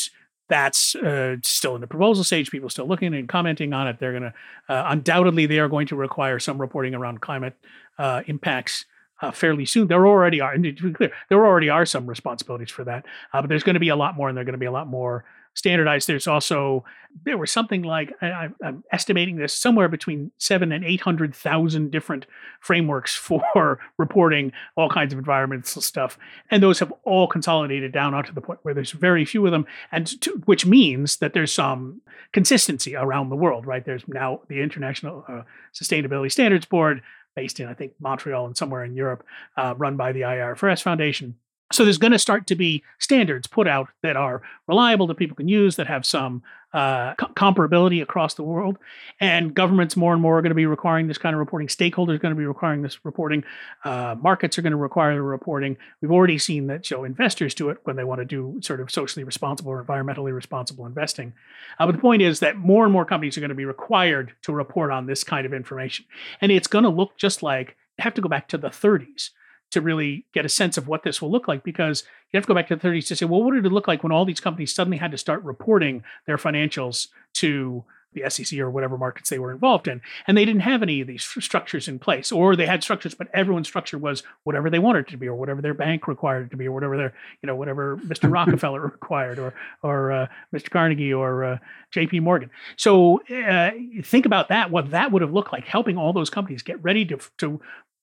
that's 0.48 0.94
uh, 0.94 1.36
still 1.42 1.74
in 1.74 1.80
the 1.80 1.86
proposal 1.86 2.24
stage. 2.24 2.50
People 2.50 2.70
still 2.70 2.86
looking 2.86 3.14
and 3.14 3.28
commenting 3.28 3.72
on 3.72 3.88
it. 3.88 3.98
They're 3.98 4.12
going 4.12 4.22
to 4.22 4.34
uh, 4.68 4.84
undoubtedly 4.88 5.46
they 5.46 5.58
are 5.58 5.68
going 5.68 5.86
to 5.88 5.96
require 5.96 6.38
some 6.38 6.60
reporting 6.60 6.94
around 6.94 7.20
climate 7.20 7.54
uh, 7.98 8.22
impacts 8.26 8.84
uh, 9.22 9.30
fairly 9.30 9.64
soon. 9.64 9.88
There 9.88 10.06
already 10.06 10.40
are, 10.40 10.52
and 10.52 10.64
to 10.64 10.72
be 10.72 10.92
clear, 10.92 11.12
there 11.28 11.44
already 11.44 11.68
are 11.68 11.86
some 11.86 12.06
responsibilities 12.06 12.70
for 12.70 12.84
that, 12.84 13.06
uh, 13.32 13.40
but 13.40 13.48
there's 13.48 13.62
going 13.62 13.74
to 13.74 13.80
be 13.80 13.88
a 13.88 13.96
lot 13.96 14.16
more, 14.16 14.28
and 14.28 14.36
they're 14.36 14.44
going 14.44 14.52
to 14.52 14.58
be 14.58 14.66
a 14.66 14.72
lot 14.72 14.86
more 14.86 15.24
standardized. 15.56 16.06
There's 16.06 16.28
also 16.28 16.84
there 17.24 17.38
was 17.38 17.50
something 17.50 17.82
like 17.82 18.12
I, 18.20 18.50
am 18.62 18.84
estimating 18.92 19.36
this 19.36 19.52
somewhere 19.52 19.88
between 19.88 20.30
seven 20.38 20.70
and 20.70 20.84
eight 20.84 21.00
hundred 21.00 21.34
thousand 21.34 21.90
different 21.90 22.26
frameworks 22.60 23.14
for 23.16 23.80
reporting 23.96 24.52
all 24.76 24.88
kinds 24.88 25.12
of 25.12 25.18
environmental 25.18 25.82
stuff, 25.82 26.18
and 26.50 26.62
those 26.62 26.78
have 26.78 26.92
all 27.02 27.26
consolidated 27.26 27.90
down 27.90 28.14
onto 28.14 28.32
the 28.32 28.40
point 28.40 28.60
where 28.62 28.74
there's 28.74 28.92
very 28.92 29.24
few 29.24 29.44
of 29.44 29.52
them, 29.52 29.66
and 29.90 30.20
to, 30.20 30.30
which 30.44 30.66
means 30.66 31.16
that 31.16 31.32
there's 31.32 31.52
some 31.52 32.00
consistency 32.32 32.94
around 32.94 33.30
the 33.30 33.36
world. 33.36 33.66
Right? 33.66 33.84
There's 33.84 34.06
now 34.06 34.42
the 34.48 34.60
International 34.60 35.24
uh, 35.26 35.42
Sustainability 35.74 36.30
Standards 36.30 36.66
Board 36.66 37.02
based 37.34 37.60
in, 37.60 37.68
I 37.68 37.74
think, 37.74 37.92
Montreal 38.00 38.46
and 38.46 38.56
somewhere 38.56 38.82
in 38.82 38.96
Europe, 38.96 39.22
uh, 39.58 39.74
run 39.76 39.96
by 39.96 40.12
the 40.12 40.22
IFRS 40.22 40.82
Foundation. 40.82 41.36
So 41.72 41.84
there's 41.84 41.98
going 41.98 42.12
to 42.12 42.18
start 42.18 42.46
to 42.46 42.54
be 42.54 42.84
standards 42.98 43.48
put 43.48 43.66
out 43.66 43.88
that 44.02 44.16
are 44.16 44.42
reliable 44.68 45.08
that 45.08 45.16
people 45.16 45.36
can 45.36 45.48
use 45.48 45.76
that 45.76 45.88
have 45.88 46.06
some 46.06 46.42
uh, 46.72 47.14
co- 47.14 47.28
comparability 47.28 48.02
across 48.02 48.34
the 48.34 48.42
world, 48.42 48.78
and 49.18 49.54
governments 49.54 49.96
more 49.96 50.12
and 50.12 50.22
more 50.22 50.38
are 50.38 50.42
going 50.42 50.50
to 50.50 50.54
be 50.54 50.66
requiring 50.66 51.08
this 51.08 51.18
kind 51.18 51.34
of 51.34 51.40
reporting. 51.40 51.66
Stakeholders 51.66 52.16
are 52.16 52.18
going 52.18 52.34
to 52.34 52.38
be 52.38 52.46
requiring 52.46 52.82
this 52.82 53.04
reporting. 53.04 53.42
Uh, 53.84 54.14
markets 54.20 54.58
are 54.58 54.62
going 54.62 54.72
to 54.72 54.76
require 54.76 55.14
the 55.14 55.22
reporting. 55.22 55.76
We've 56.00 56.12
already 56.12 56.38
seen 56.38 56.66
that. 56.68 56.86
So 56.86 57.02
investors 57.02 57.54
do 57.54 57.70
it 57.70 57.78
when 57.84 57.96
they 57.96 58.04
want 58.04 58.20
to 58.20 58.24
do 58.24 58.60
sort 58.62 58.80
of 58.80 58.90
socially 58.90 59.24
responsible 59.24 59.72
or 59.72 59.82
environmentally 59.82 60.34
responsible 60.34 60.86
investing. 60.86 61.32
Uh, 61.78 61.86
but 61.86 61.92
the 61.92 62.00
point 62.00 62.22
is 62.22 62.40
that 62.40 62.56
more 62.56 62.84
and 62.84 62.92
more 62.92 63.04
companies 63.04 63.36
are 63.36 63.40
going 63.40 63.48
to 63.48 63.54
be 63.54 63.64
required 63.64 64.34
to 64.42 64.52
report 64.52 64.90
on 64.90 65.06
this 65.06 65.24
kind 65.24 65.46
of 65.46 65.54
information, 65.54 66.04
and 66.40 66.52
it's 66.52 66.68
going 66.68 66.84
to 66.84 66.90
look 66.90 67.16
just 67.16 67.42
like. 67.42 67.76
Have 67.98 68.12
to 68.12 68.20
go 68.20 68.28
back 68.28 68.48
to 68.48 68.58
the 68.58 68.68
30s 68.68 69.30
to 69.70 69.80
really 69.80 70.24
get 70.32 70.44
a 70.44 70.48
sense 70.48 70.76
of 70.76 70.88
what 70.88 71.02
this 71.02 71.20
will 71.20 71.30
look 71.30 71.48
like 71.48 71.62
because 71.64 72.04
you 72.32 72.38
have 72.38 72.44
to 72.44 72.48
go 72.48 72.54
back 72.54 72.68
to 72.68 72.76
the 72.76 72.88
30s 72.88 73.06
to 73.08 73.16
say, 73.16 73.26
well, 73.26 73.42
what 73.42 73.54
did 73.54 73.66
it 73.66 73.72
look 73.72 73.88
like 73.88 74.02
when 74.02 74.12
all 74.12 74.24
these 74.24 74.40
companies 74.40 74.74
suddenly 74.74 74.98
had 74.98 75.10
to 75.10 75.18
start 75.18 75.42
reporting 75.44 76.04
their 76.26 76.36
financials 76.36 77.08
to 77.34 77.84
the 78.16 78.28
SEC 78.28 78.58
or 78.58 78.70
whatever 78.70 78.98
markets 78.98 79.30
they 79.30 79.38
were 79.38 79.52
involved 79.52 79.86
in. 79.86 80.00
And 80.26 80.36
they 80.36 80.44
didn't 80.44 80.62
have 80.62 80.82
any 80.82 81.00
of 81.00 81.06
these 81.06 81.22
structures 81.22 81.86
in 81.86 81.98
place, 81.98 82.32
or 82.32 82.56
they 82.56 82.66
had 82.66 82.82
structures, 82.82 83.14
but 83.14 83.28
everyone's 83.32 83.68
structure 83.68 83.98
was 83.98 84.22
whatever 84.42 84.70
they 84.70 84.78
wanted 84.78 85.06
it 85.06 85.10
to 85.10 85.16
be, 85.16 85.28
or 85.28 85.34
whatever 85.34 85.62
their 85.62 85.74
bank 85.74 86.08
required 86.08 86.46
it 86.46 86.50
to 86.50 86.56
be, 86.56 86.66
or 86.66 86.72
whatever 86.72 86.96
their, 86.96 87.14
you 87.42 87.46
know, 87.46 87.54
whatever 87.54 87.98
Mr. 87.98 88.32
Rockefeller 88.32 88.80
required, 88.80 89.38
or 89.38 89.54
or 89.82 90.10
uh, 90.10 90.26
Mr. 90.52 90.70
Carnegie, 90.70 91.12
or 91.12 91.44
uh, 91.44 91.58
J.P. 91.92 92.20
Morgan. 92.20 92.50
So 92.76 93.20
uh, 93.30 93.70
think 94.02 94.26
about 94.26 94.48
that. 94.48 94.70
What 94.70 94.90
that 94.90 95.12
would 95.12 95.22
have 95.22 95.32
looked 95.32 95.52
like, 95.52 95.66
helping 95.66 95.96
all 95.96 96.12
those 96.12 96.30
companies 96.30 96.62
get 96.62 96.82
ready 96.82 97.04
to 97.06 97.18
to 97.38 97.60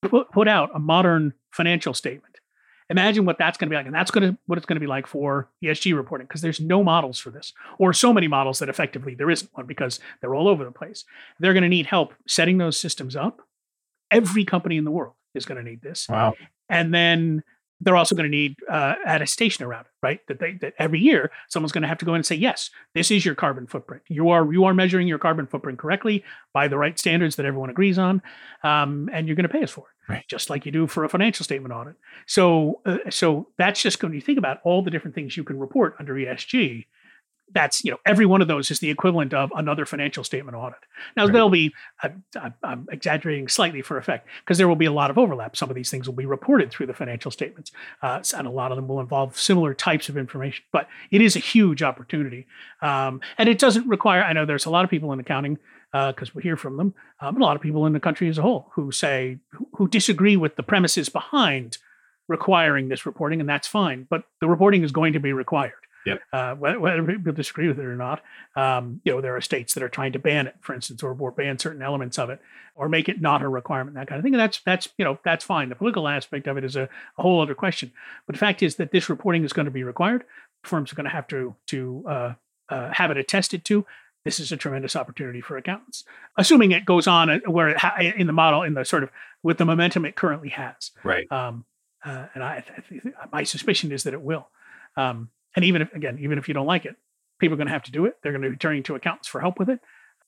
put, 0.10 0.32
put 0.32 0.47
out 0.47 0.70
a 0.74 0.80
modern 0.80 1.34
financial 1.51 1.93
statement. 1.93 2.39
Imagine 2.89 3.26
what 3.26 3.38
that's 3.38 3.58
going 3.58 3.70
to 3.70 3.74
be 3.74 3.78
like, 3.78 3.86
and 3.86 3.95
that's 3.95 4.12
going 4.12 4.34
to 4.34 4.38
what 4.45 4.58
it's 4.58 4.66
going 4.66 4.76
to 4.76 4.82
be 4.82 4.88
like 4.88 5.08
for 5.08 5.49
ESG 5.64 5.95
reporting 5.95 6.28
because 6.28 6.41
there's 6.41 6.60
no 6.60 6.84
models 6.84 7.18
for 7.18 7.32
this, 7.32 7.54
or 7.80 7.93
so 7.93 8.14
many 8.14 8.28
models 8.28 8.60
that 8.60 8.70
effectively 8.70 9.16
there 9.16 9.32
isn't 9.32 9.49
one 9.54 9.66
because 9.66 9.99
they're 10.22 10.36
all 10.36 10.47
over 10.47 10.66
the 10.66 10.72
place. 10.72 11.06
They're 11.39 11.54
going 11.54 11.64
to 11.64 11.70
need 11.70 11.86
help 11.86 12.14
setting 12.28 12.58
those 12.58 12.78
systems 12.78 13.16
up. 13.16 13.41
Every 14.12 14.45
company 14.45 14.78
in 14.78 14.84
the 14.84 14.91
world 14.91 15.16
is 15.34 15.45
going 15.45 15.64
to 15.64 15.68
need 15.68 15.82
this. 15.82 16.08
Wow. 16.10 16.34
And 16.70 16.93
then 16.93 17.43
they're 17.84 17.95
also 17.95 18.16
going 18.16 18.30
to 18.30 18.36
need 18.36 18.56
uh, 18.70 18.95
attestation 19.06 19.66
around 19.66 19.82
it, 19.82 19.91
right? 20.01 20.20
That 20.28 20.39
they 20.39 20.54
that 20.62 20.74
every 20.80 20.99
year 20.99 21.32
someone's 21.49 21.72
going 21.72 21.82
to 21.82 21.88
have 21.88 21.97
to 21.99 22.06
go 22.06 22.14
in 22.14 22.18
and 22.18 22.26
say, 22.26 22.36
yes, 22.36 22.70
this 22.93 23.12
is 23.12 23.26
your 23.26 23.36
carbon 23.36 23.68
footprint. 23.68 24.04
You 24.08 24.30
are 24.30 24.51
you 24.51 24.64
are 24.66 24.74
measuring 24.74 25.08
your 25.08 25.20
carbon 25.20 25.47
footprint 25.47 25.80
correctly 25.80 26.24
by 26.54 26.68
the 26.68 26.78
right 26.78 26.97
standards 26.97 27.36
that 27.36 27.45
everyone 27.45 27.70
agrees 27.70 27.99
on, 27.99 28.22
um, 28.64 29.10
and 29.12 29.28
you're 29.28 29.36
going 29.36 29.47
to 29.47 29.54
pay 29.54 29.64
us 29.64 29.72
for 29.72 29.86
it, 29.88 29.93
right? 30.08 30.26
Just 30.28 30.49
like 30.49 30.66
you 30.66 30.72
do 30.72 30.88
for 30.88 31.04
a 31.04 31.10
financial 31.10 31.43
statement 31.43 31.74
audit. 31.74 31.95
So 32.26 32.82
uh, 32.86 32.97
so 33.10 33.47
that's 33.58 33.82
just 33.82 34.01
when 34.04 34.14
you 34.14 34.22
think 34.22 34.38
about 34.38 34.60
all 34.64 34.82
the 34.82 34.91
different 34.91 35.16
things 35.16 35.38
you 35.38 35.43
can 35.43 35.60
report 35.60 35.95
under 35.99 36.14
ESG 36.14 36.86
that's 37.54 37.84
you 37.84 37.91
know 37.91 37.97
every 38.06 38.26
one 38.26 38.41
of 38.41 38.47
those 38.47 38.72
is 38.72 38.80
the 38.80 38.89
equivalent 38.89 39.34
of 39.34 39.51
another 39.56 39.86
financial 39.86 40.24
statement 40.24 40.56
audit. 40.58 40.80
Now 41.16 41.26
right. 41.26 41.34
there'll 41.34 41.49
be 41.49 41.74
I'm, 42.01 42.24
I'm, 42.64 42.88
exaggerating 42.91 43.47
slightly 43.47 43.82
for 43.82 43.97
effect 43.97 44.28
because 44.43 44.58
there 44.58 44.68
will 44.68 44.76
be 44.76 44.86
a 44.86 44.91
lot 44.91 45.12
of 45.12 45.18
overlap. 45.18 45.56
Some 45.56 45.70
of 45.70 45.76
these 45.76 45.91
things 45.91 46.08
will 46.08 46.16
be 46.16 46.26
reported 46.26 46.72
through 46.72 46.88
the 46.88 46.93
financial 46.93 47.32
statements, 47.32 47.72
uh, 48.01 48.22
and 48.36 48.47
a 48.47 48.51
lot 48.51 48.72
of 48.72 48.76
them 48.76 48.88
will 48.88 48.99
involve 48.99 49.38
similar 49.38 49.74
types 49.74 50.10
of 50.10 50.18
information. 50.18 50.64
But 50.72 50.88
it 51.12 51.22
is 51.22 51.36
a 51.36 51.39
huge 51.39 51.84
opportunity, 51.84 52.47
um, 52.82 53.22
and 53.38 53.47
it 53.47 53.60
doesn't 53.60 53.88
require. 53.88 54.24
I 54.24 54.34
know 54.34 54.45
there's 54.45 54.66
a 54.66 54.72
lot 54.72 54.84
of 54.84 54.89
people 54.89 55.12
in 55.14 55.20
accounting 55.20 55.60
because 55.94 56.30
uh, 56.30 56.34
we 56.34 56.41
hear 56.41 56.58
from 56.58 56.78
them, 56.78 56.96
um, 57.22 57.38
a 57.38 57.39
lot 57.39 57.56
of 57.56 57.62
people 57.62 57.86
in 57.86 57.94
the 57.94 58.00
country 58.00 58.28
as 58.28 58.39
a 58.39 58.41
whole 58.41 58.72
who 58.74 58.91
say 58.91 59.38
who 59.76 59.88
disagree 59.88 60.36
with 60.36 60.56
the 60.56 60.64
premises 60.64 61.08
behind 61.08 61.78
requiring 62.28 62.89
this 62.89 63.06
reporting, 63.06 63.39
and 63.39 63.48
that's 63.48 63.68
fine. 63.68 64.08
But 64.10 64.24
the 64.41 64.48
reporting 64.48 64.84
is 64.84 64.91
going 64.91 65.14
to 65.14 65.20
be 65.20 65.34
required. 65.34 65.74
Yep. 66.06 66.22
Uh, 66.34 66.56
whether, 66.56 66.80
whether, 66.80 67.04
people 67.04 67.32
disagree 67.32 67.68
with 67.68 67.80
it 67.80 67.86
or 67.86 67.96
not, 67.96 68.22
um, 68.58 69.00
you 69.06 69.14
know, 69.14 69.22
there 69.22 69.38
are 69.38 69.41
states 69.41 69.74
that 69.74 69.84
are 69.84 69.89
trying 69.89 70.12
to 70.14 70.20
ban 70.20 70.48
it, 70.48 70.56
for 70.60 70.74
instance, 70.74 71.02
or, 71.02 71.16
or 71.18 71.32
ban 71.32 71.58
certain 71.60 71.82
elements 71.82 72.20
of 72.20 72.30
it, 72.30 72.41
or 72.76 72.89
make 72.89 73.08
it 73.08 73.22
not 73.22 73.41
a 73.41 73.48
requirement, 73.48 73.96
that 73.96 74.08
kind 74.08 74.20
of 74.20 74.24
thing. 74.24 74.34
And 74.34 74.41
that's 74.41 74.60
that's 74.66 74.89
you 74.98 75.06
know 75.06 75.20
that's 75.24 75.46
fine. 75.46 75.70
The 75.70 75.76
political 75.76 76.08
aspect 76.08 76.48
of 76.48 76.58
it 76.58 76.64
is 76.64 76.76
a, 76.76 76.89
a 77.18 77.22
whole 77.22 77.41
other 77.41 77.56
question. 77.56 77.94
But 78.26 78.34
the 78.34 78.39
fact 78.39 78.62
is 78.62 78.76
that 78.76 78.91
this 78.91 79.10
reporting 79.10 79.44
is 79.44 79.54
going 79.54 79.66
to 79.66 79.72
be 79.72 79.84
required. 79.84 80.26
Firms 80.64 80.91
are 80.91 80.96
going 80.96 81.06
to 81.06 81.12
have 81.12 81.28
to 81.28 81.56
to 81.68 82.06
uh, 82.08 82.34
uh, 82.70 82.91
have 82.91 83.12
it 83.12 83.18
attested 83.18 83.64
to. 83.66 83.86
This 84.26 84.39
is 84.39 84.51
a 84.51 84.57
tremendous 84.57 84.95
opportunity 84.95 85.41
for 85.41 85.57
accountants, 85.57 86.05
assuming 86.38 86.71
it 86.71 86.86
goes 86.86 87.07
on 87.07 87.41
where 87.45 87.69
it 87.69 87.78
ha- 87.78 87.97
in 87.99 88.28
the 88.28 88.34
model 88.34 88.63
in 88.63 88.74
the 88.74 88.86
sort 88.86 89.03
of 89.03 89.09
with 89.41 89.57
the 89.57 89.65
momentum 89.65 90.05
it 90.05 90.15
currently 90.15 90.49
has. 90.49 90.91
Right. 91.03 91.30
Um, 91.32 91.65
uh, 92.05 92.28
and 92.34 92.43
I, 92.43 92.63
I, 92.89 93.26
my 93.32 93.43
suspicion 93.43 93.91
is 93.91 94.03
that 94.03 94.13
it 94.13 94.21
will. 94.21 94.47
Um, 94.95 95.30
and 95.55 95.65
even 95.65 95.82
if, 95.82 95.93
again, 95.93 96.19
even 96.19 96.38
if 96.38 96.47
you 96.47 96.53
don't 96.53 96.67
like 96.67 96.86
it, 96.86 96.95
people 97.39 97.55
are 97.55 97.57
going 97.57 97.67
to 97.67 97.74
have 97.74 97.84
to 97.84 97.91
do 97.91 98.05
it. 98.05 98.15
They're 98.21 98.32
going 98.32 98.43
to 98.43 98.49
be 98.49 98.55
turning 98.55 98.84
to 98.84 98.95
accountants 98.95 99.28
for 99.28 99.41
help 99.41 99.59
with 99.59 99.69
it. 99.69 99.80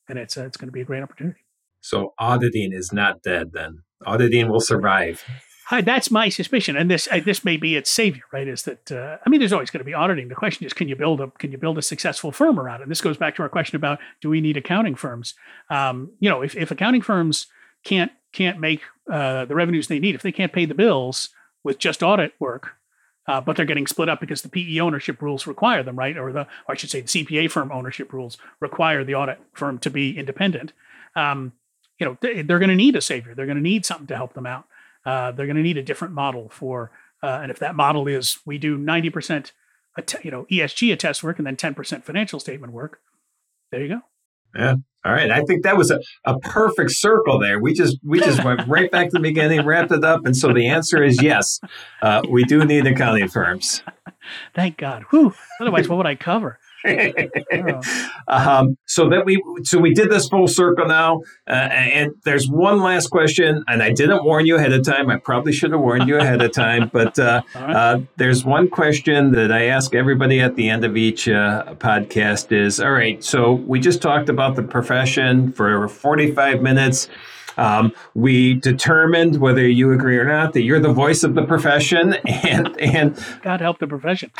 And 0.09 0.19
it's, 0.19 0.37
uh, 0.37 0.45
it's 0.45 0.57
going 0.57 0.67
to 0.67 0.73
be 0.73 0.81
a 0.81 0.85
great 0.85 1.01
opportunity. 1.01 1.39
So 1.81 2.13
auditing 2.17 2.73
is 2.73 2.91
not 2.91 3.21
dead 3.21 3.51
then. 3.53 3.83
Auditing 4.05 4.49
will 4.49 4.59
survive. 4.59 5.23
Hi, 5.70 5.82
that's 5.82 6.11
my 6.11 6.30
suspicion, 6.30 6.78
and 6.78 6.91
this 6.91 7.07
uh, 7.11 7.22
this 7.26 7.43
may 7.43 7.57
be 7.57 7.76
its 7.76 7.89
savior, 7.89 8.22
right? 8.32 8.47
Is 8.47 8.63
that 8.63 8.91
uh, 8.91 9.18
I 9.26 9.30
mean, 9.30 9.39
there's 9.39 9.51
always 9.51 9.72
going 9.72 9.80
to 9.80 9.86
be 9.86 9.95
auditing. 9.95 10.28
The 10.28 10.36
question 10.36 10.63
is, 10.63 10.74
can 10.74 10.88
you 10.88 10.95
build 10.95 11.20
a 11.20 11.32
can 11.39 11.51
you 11.51 11.57
build 11.57 11.80
a 11.80 11.82
successful 11.82 12.32
firm 12.32 12.59
around 12.59 12.82
it? 12.82 12.89
This 12.89 13.01
goes 13.01 13.18
back 13.18 13.36
to 13.36 13.41
our 13.41 13.49
question 13.49 13.76
about 13.76 13.97
do 14.22 14.30
we 14.30 14.41
need 14.41 14.57
accounting 14.57 14.93
firms? 14.93 15.34
Um, 15.72 16.11
you 16.20 16.30
know, 16.30 16.43
if, 16.43 16.55
if 16.55 16.70
accounting 16.70 17.01
firms 17.01 17.47
can't 17.84 18.11
can't 18.32 18.59
make 18.59 18.82
uh, 19.11 19.45
the 19.45 19.55
revenues 19.55 19.88
they 19.88 19.97
need, 19.97 20.13
if 20.13 20.22
they 20.22 20.32
can't 20.32 20.53
pay 20.53 20.66
the 20.66 20.76
bills 20.76 21.30
with 21.63 21.80
just 21.80 22.03
audit 22.03 22.34
work, 22.39 22.74
uh, 23.28 23.41
but 23.41 23.55
they're 23.55 23.66
getting 23.66 23.88
split 23.88 24.07
up 24.07 24.20
because 24.20 24.43
the 24.43 24.49
PE 24.49 24.80
ownership 24.80 25.20
rules 25.20 25.47
require 25.47 25.82
them, 25.82 25.97
right? 25.97 26.16
Or 26.16 26.32
the, 26.32 26.41
or 26.41 26.74
I 26.74 26.76
should 26.76 26.91
say, 26.91 27.01
the 27.01 27.07
CPA 27.07 27.49
firm 27.49 27.72
ownership 27.72 28.13
rules 28.13 28.38
require 28.59 29.03
the 29.03 29.16
audit 29.16 29.39
firm 29.53 29.80
to 29.80 29.89
be 29.89 30.16
independent. 30.16 30.74
Um, 31.16 31.53
you 31.97 32.05
know, 32.05 32.18
they're 32.22 32.59
going 32.59 32.70
to 32.70 32.76
need 32.76 32.95
a 32.95 33.01
savior. 33.01 33.34
They're 33.34 33.47
going 33.47 33.57
to 33.57 33.63
need 33.63 33.86
something 33.86 34.07
to 34.07 34.16
help 34.16 34.34
them 34.34 34.45
out. 34.45 34.68
Uh, 35.06 35.32
they're 35.32 35.45
going 35.45 35.56
to 35.56 35.62
need 35.62 35.78
a 35.78 35.84
different 35.84 36.14
model 36.14 36.49
for, 36.49 36.91
uh, 37.22 37.39
and 37.41 37.51
if 37.51 37.60
that 37.60 37.76
model 37.76 38.08
is 38.08 38.39
we 38.45 38.58
do 38.58 38.78
ninety 38.78 39.10
percent, 39.10 39.53
you 40.24 40.32
know, 40.32 40.45
ESG 40.51 40.91
attest 40.91 41.24
work 41.24 41.38
and 41.38 41.45
then 41.45 41.56
ten 41.56 41.74
percent 41.74 42.03
financial 42.03 42.39
statement 42.39 42.74
work, 42.74 42.99
there 43.72 43.82
you 43.82 43.89
go. 43.89 44.01
Yeah. 44.56 44.76
All 45.03 45.12
right. 45.12 45.30
I 45.30 45.41
think 45.43 45.64
that 45.64 45.78
was 45.78 45.91
a, 45.91 45.99
a 46.24 46.39
perfect 46.39 46.91
circle 46.91 47.39
there. 47.39 47.60
We 47.60 47.74
just 47.74 47.97
we 48.03 48.20
just 48.20 48.43
went 48.43 48.68
right 48.68 48.89
back 48.89 49.08
to 49.08 49.12
the 49.14 49.20
beginning, 49.20 49.64
wrapped 49.66 49.91
it 49.91 50.03
up, 50.03 50.26
and 50.26 50.36
so 50.36 50.51
the 50.51 50.68
answer 50.68 51.03
is 51.03 51.22
yes. 51.22 51.60
Uh, 52.01 52.24
we 52.28 52.43
do 52.45 52.66
need 52.66 52.88
accounting 52.88 53.28
firms. 53.28 53.84
Thank 54.56 54.78
God. 54.78 55.03
Whew. 55.12 55.36
Otherwise, 55.62 55.88
what 55.88 55.97
would 55.97 56.08
I 56.08 56.16
cover? 56.16 56.58
um, 58.27 58.77
so 58.86 59.09
that 59.09 59.23
we 59.25 59.41
so 59.63 59.79
we 59.79 59.93
did 59.93 60.09
this 60.09 60.27
full 60.27 60.47
circle 60.47 60.88
now, 60.88 61.21
uh, 61.47 61.53
and 61.53 62.13
there's 62.23 62.47
one 62.47 62.79
last 62.81 63.07
question, 63.07 63.63
and 63.67 63.81
I 63.81 63.91
didn't 63.91 64.23
warn 64.23 64.45
you 64.45 64.55
ahead 64.55 64.73
of 64.73 64.83
time. 64.83 65.09
I 65.09 65.17
probably 65.17 65.51
should 65.51 65.71
have 65.71 65.81
warned 65.81 66.07
you 66.07 66.17
ahead 66.17 66.41
of 66.41 66.51
time, 66.51 66.89
but 66.93 67.17
uh, 67.17 67.41
uh, 67.55 67.99
there's 68.17 68.45
one 68.45 68.69
question 68.69 69.31
that 69.31 69.51
I 69.51 69.65
ask 69.65 69.95
everybody 69.95 70.39
at 70.39 70.55
the 70.55 70.69
end 70.69 70.86
of 70.86 70.95
each 70.95 71.27
uh, 71.27 71.75
podcast: 71.75 72.51
is 72.51 72.79
all 72.79 72.91
right. 72.91 73.23
So 73.23 73.53
we 73.53 73.79
just 73.79 74.01
talked 74.01 74.29
about 74.29 74.55
the 74.55 74.63
profession 74.63 75.51
for 75.53 75.88
45 75.88 76.61
minutes. 76.61 77.09
Um, 77.58 77.93
we 78.14 78.56
determined 78.56 79.39
whether 79.39 79.68
you 79.68 79.91
agree 79.91 80.18
or 80.18 80.26
not 80.26 80.53
that 80.53 80.62
you're 80.62 80.80
the 80.80 80.93
voice 80.93 81.24
of 81.24 81.36
the 81.36 81.43
profession, 81.43 82.14
and 82.26 82.80
and 82.80 83.26
God 83.41 83.62
help 83.62 83.80
the 83.80 83.88
profession. 83.88 84.32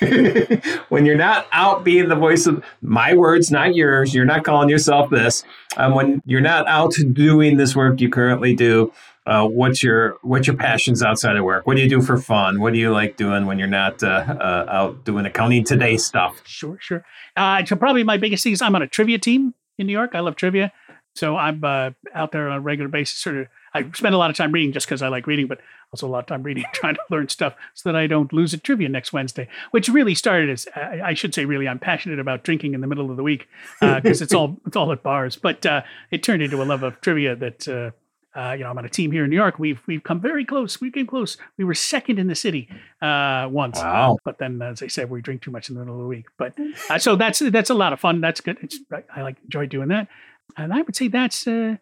when 0.88 1.06
you're 1.06 1.16
not 1.16 1.46
out 1.52 1.84
being 1.84 2.08
the 2.08 2.16
voice 2.16 2.46
of 2.46 2.64
my 2.82 3.14
words, 3.14 3.50
not 3.50 3.74
yours, 3.74 4.14
you're 4.14 4.24
not 4.24 4.44
calling 4.44 4.68
yourself 4.68 5.10
this. 5.10 5.44
Um, 5.76 5.94
when 5.94 6.22
you're 6.24 6.40
not 6.40 6.66
out 6.68 6.94
doing 7.12 7.56
this 7.56 7.74
work 7.74 8.00
you 8.00 8.08
currently 8.08 8.54
do, 8.54 8.92
uh, 9.26 9.46
what's 9.46 9.82
your 9.82 10.18
what's 10.22 10.46
your 10.46 10.56
passions 10.56 11.02
outside 11.02 11.36
of 11.36 11.44
work? 11.44 11.66
What 11.66 11.76
do 11.76 11.82
you 11.82 11.88
do 11.88 12.02
for 12.02 12.18
fun? 12.18 12.60
What 12.60 12.72
do 12.72 12.78
you 12.78 12.92
like 12.92 13.16
doing 13.16 13.46
when 13.46 13.58
you're 13.58 13.68
not 13.68 14.02
uh, 14.02 14.24
uh, 14.28 14.66
out 14.68 15.04
doing 15.04 15.24
accounting 15.24 15.64
today 15.64 15.96
stuff? 15.96 16.42
Sure, 16.44 16.76
sure. 16.80 17.04
Uh, 17.36 17.64
so 17.64 17.76
probably 17.76 18.04
my 18.04 18.18
biggest 18.18 18.44
thing 18.44 18.52
is 18.52 18.60
I'm 18.60 18.74
on 18.74 18.82
a 18.82 18.86
trivia 18.86 19.18
team 19.18 19.54
in 19.78 19.86
New 19.86 19.92
York. 19.92 20.10
I 20.14 20.20
love 20.20 20.36
trivia. 20.36 20.72
So 21.14 21.36
I'm 21.36 21.62
uh, 21.62 21.90
out 22.12 22.32
there 22.32 22.48
on 22.48 22.56
a 22.56 22.60
regular 22.60 22.88
basis. 22.88 23.18
Sort 23.18 23.36
of, 23.36 23.46
I 23.72 23.88
spend 23.92 24.14
a 24.14 24.18
lot 24.18 24.30
of 24.30 24.36
time 24.36 24.52
reading 24.52 24.72
just 24.72 24.86
because 24.86 25.00
I 25.00 25.08
like 25.08 25.26
reading, 25.26 25.46
but 25.46 25.60
also 25.92 26.08
a 26.08 26.10
lot 26.10 26.18
of 26.20 26.26
time 26.26 26.42
reading, 26.42 26.64
trying 26.72 26.96
to 26.96 27.00
learn 27.08 27.28
stuff 27.28 27.54
so 27.74 27.90
that 27.90 27.96
I 27.96 28.06
don't 28.06 28.32
lose 28.32 28.52
at 28.52 28.64
trivia 28.64 28.88
next 28.88 29.12
Wednesday. 29.12 29.48
Which 29.70 29.88
really 29.88 30.14
started 30.14 30.50
as 30.50 30.66
I, 30.74 31.00
I 31.04 31.14
should 31.14 31.34
say, 31.34 31.44
really, 31.44 31.68
I'm 31.68 31.78
passionate 31.78 32.18
about 32.18 32.42
drinking 32.42 32.74
in 32.74 32.80
the 32.80 32.86
middle 32.86 33.10
of 33.10 33.16
the 33.16 33.22
week 33.22 33.48
because 33.80 34.20
uh, 34.20 34.24
it's 34.24 34.34
all 34.34 34.60
it's 34.66 34.76
all 34.76 34.90
at 34.92 35.02
bars. 35.02 35.36
But 35.36 35.64
uh, 35.64 35.82
it 36.10 36.22
turned 36.22 36.42
into 36.42 36.60
a 36.62 36.64
love 36.64 36.82
of 36.82 37.00
trivia 37.00 37.36
that. 37.36 37.68
Uh, 37.68 37.90
uh, 38.36 38.50
you 38.50 38.64
know, 38.64 38.70
I'm 38.70 38.76
on 38.76 38.84
a 38.84 38.88
team 38.88 39.12
here 39.12 39.22
in 39.22 39.30
New 39.30 39.36
York. 39.36 39.60
We've 39.60 39.80
we've 39.86 40.02
come 40.02 40.20
very 40.20 40.44
close. 40.44 40.80
We 40.80 40.90
came 40.90 41.06
close. 41.06 41.36
We 41.56 41.62
were 41.62 41.72
second 41.72 42.18
in 42.18 42.26
the 42.26 42.34
city 42.34 42.68
uh, 43.00 43.46
once. 43.48 43.78
Wow! 43.78 44.18
But 44.24 44.38
then, 44.38 44.60
as 44.60 44.82
I 44.82 44.88
said, 44.88 45.08
we 45.08 45.20
drink 45.20 45.42
too 45.42 45.52
much 45.52 45.68
in 45.68 45.76
the 45.76 45.82
middle 45.82 45.94
of 45.94 46.00
the 46.00 46.08
week. 46.08 46.26
But 46.36 46.52
uh, 46.90 46.98
so 46.98 47.14
that's 47.14 47.38
that's 47.38 47.70
a 47.70 47.74
lot 47.74 47.92
of 47.92 48.00
fun. 48.00 48.20
That's 48.20 48.40
good. 48.40 48.58
It's, 48.60 48.80
I 49.14 49.22
like 49.22 49.36
enjoy 49.44 49.66
doing 49.66 49.86
that 49.90 50.08
and 50.56 50.72
I 50.72 50.82
would 50.82 50.96
say 50.96 51.08
that's 51.08 51.46
uh, 51.46 51.76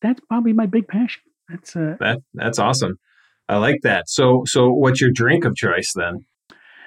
that's 0.00 0.20
probably 0.28 0.52
my 0.52 0.66
big 0.66 0.88
passion. 0.88 1.22
That's 1.48 1.76
uh, 1.76 1.96
that 2.00 2.22
that's 2.34 2.58
awesome. 2.58 2.98
I 3.48 3.58
like 3.58 3.80
that. 3.82 4.08
So, 4.08 4.44
so 4.46 4.72
what's 4.72 5.00
your 5.00 5.10
drink 5.10 5.44
of 5.44 5.54
choice 5.54 5.92
then? 5.94 6.24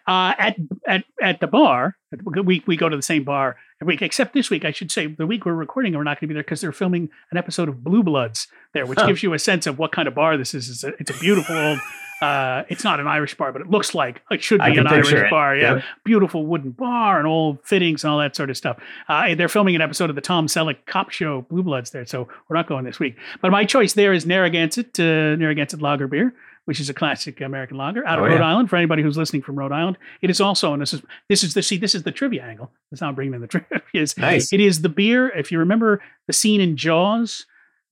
Uh, 0.08 0.34
at 0.38 0.56
at 0.88 1.04
at 1.22 1.40
the 1.40 1.48
bar, 1.48 1.96
we 2.34 2.64
we 2.66 2.78
go 2.78 2.90
to 2.90 2.96
the 2.96 3.02
same 3.02 3.24
bar 3.24 3.58
every 3.82 3.96
week. 3.96 4.02
Except 4.02 4.34
this 4.34 4.50
week, 4.50 4.64
I 4.66 4.72
should 4.72 4.92
say, 4.92 5.08
the 5.08 5.28
week 5.28 5.46
we're 5.46 5.54
recording, 5.54 5.94
we're 5.94 6.04
not 6.04 6.20
going 6.20 6.28
to 6.28 6.30
be 6.30 6.34
there 6.34 6.44
because 6.44 6.62
they're 6.62 6.72
filming 6.72 7.10
an 7.32 7.38
episode 7.38 7.68
of 7.68 7.84
Blue 7.84 8.04
Bloods 8.04 8.48
there, 8.74 8.86
which 8.86 9.00
huh. 9.00 9.08
gives 9.08 9.22
you 9.22 9.34
a 9.34 9.40
sense 9.40 9.68
of 9.68 9.78
what 9.78 9.92
kind 9.92 10.08
of 10.08 10.16
bar 10.16 10.38
this 10.38 10.54
is. 10.54 10.70
It's 10.70 10.84
a, 10.84 10.94
it's 11.00 11.12
a 11.12 11.20
beautiful 11.20 11.58
old. 11.58 11.80
Uh, 12.22 12.64
it's 12.70 12.84
not 12.84 13.00
an 13.00 13.08
Irish 13.08 13.36
bar, 13.36 13.52
but 13.52 13.62
it 13.62 13.70
looks 13.70 13.94
like 13.94 14.22
it 14.32 14.42
should 14.42 14.60
be 14.62 14.78
an 14.78 14.88
Irish 14.88 15.14
it. 15.14 15.30
bar. 15.30 15.56
Yeah, 15.56 15.76
yep. 15.76 15.84
beautiful 16.04 16.46
wooden 16.46 16.72
bar 16.72 17.20
and 17.20 17.28
old 17.28 17.64
fittings 17.64 18.04
and 18.04 18.12
all 18.12 18.20
that 18.20 18.36
sort 18.36 18.50
of 18.50 18.58
stuff. 18.58 18.78
Uh, 19.08 19.36
they're 19.36 19.48
filming 19.48 19.76
an 19.76 19.82
episode 19.82 20.10
of 20.10 20.16
the 20.16 20.22
Tom 20.22 20.48
Selleck 20.48 20.78
cop 20.86 21.12
show 21.12 21.42
Blue 21.44 21.64
Bloods 21.64 21.92
there, 21.92 22.06
so 22.06 22.28
we're 22.48 22.56
not 22.56 22.68
going 22.68 22.86
this 22.86 23.00
week. 23.00 23.16
But 23.42 23.52
my 23.52 23.66
choice 23.66 23.94
there 23.94 24.14
is 24.14 24.26
Narragansett, 24.26 25.00
uh, 25.00 25.36
Narragansett 25.36 25.82
Lager 25.82 26.08
beer 26.08 26.34
which 26.68 26.82
is 26.82 26.90
a 26.90 26.94
classic 26.94 27.40
American 27.40 27.78
lager 27.78 28.06
out 28.06 28.20
of 28.20 28.26
oh, 28.26 28.28
Rhode 28.28 28.42
yeah. 28.42 28.46
Island. 28.50 28.70
For 28.70 28.76
anybody 28.76 29.02
who's 29.02 29.16
listening 29.16 29.42
from 29.42 29.58
Rhode 29.58 29.72
Island, 29.72 29.98
it 30.22 30.30
is 30.30 30.42
also, 30.42 30.74
and 30.74 30.82
this 30.82 30.94
is 30.94 31.02
this 31.30 31.42
is 31.42 31.54
the 31.54 31.64
see 31.64 31.78
this 31.78 31.96
is 31.96 32.04
the 32.04 32.12
trivia 32.12 32.44
angle. 32.44 32.70
That's 32.92 33.00
how 33.00 33.08
I'm 33.08 33.16
bringing 33.16 33.34
in 33.36 33.40
the 33.40 33.48
trivia. 33.48 33.82
Is 33.94 34.18
nice. 34.18 34.52
It 34.52 34.60
is 34.60 34.82
the 34.82 34.90
beer. 34.90 35.30
If 35.30 35.50
you 35.50 35.60
remember 35.60 36.02
the 36.28 36.34
scene 36.34 36.60
in 36.60 36.76
Jaws, 36.76 37.46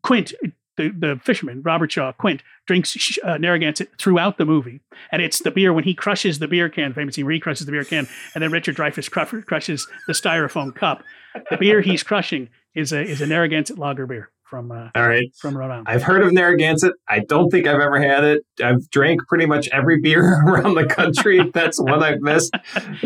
Quint, 0.03 0.33
the 0.77 0.89
the 0.89 1.19
fisherman 1.23 1.61
Robert 1.61 1.91
Shaw, 1.91 2.11
Quint 2.11 2.41
drinks 2.65 3.17
uh, 3.23 3.37
Narragansett 3.37 3.89
throughout 3.97 4.37
the 4.37 4.45
movie, 4.45 4.81
and 5.11 5.21
it's 5.21 5.39
the 5.39 5.51
beer 5.51 5.73
when 5.73 5.83
he 5.83 5.93
crushes 5.93 6.39
the 6.39 6.47
beer 6.47 6.69
can. 6.69 6.93
Famous 6.93 7.15
scene 7.15 7.25
where 7.25 7.33
he 7.33 7.39
crushes 7.39 7.65
the 7.65 7.71
beer 7.71 7.83
can, 7.83 8.07
and 8.33 8.43
then 8.43 8.51
Richard 8.51 8.75
Dreyfuss 8.75 9.09
crushes 9.45 9.87
the 10.07 10.13
styrofoam 10.13 10.75
cup. 10.75 11.03
The 11.49 11.57
beer 11.57 11.81
he's 11.81 12.03
crushing 12.03 12.49
is 12.73 12.91
a 12.91 13.01
is 13.01 13.21
a 13.21 13.27
Narragansett 13.27 13.77
lager 13.77 14.05
beer 14.05 14.31
from 14.45 14.71
uh, 14.71 14.89
all 14.95 15.07
right 15.07 15.27
from 15.37 15.57
Rhode 15.57 15.71
Island. 15.71 15.87
I've 15.89 16.03
heard 16.03 16.23
of 16.23 16.31
Narragansett. 16.31 16.93
I 17.07 17.19
don't 17.19 17.49
think 17.49 17.67
I've 17.67 17.81
ever 17.81 17.99
had 17.99 18.23
it. 18.23 18.43
I've 18.63 18.89
drank 18.89 19.21
pretty 19.27 19.45
much 19.45 19.67
every 19.69 19.99
beer 19.99 20.41
around 20.47 20.75
the 20.75 20.85
country. 20.85 21.51
That's 21.53 21.79
one 21.79 22.03
I've 22.03 22.21
missed. 22.21 22.55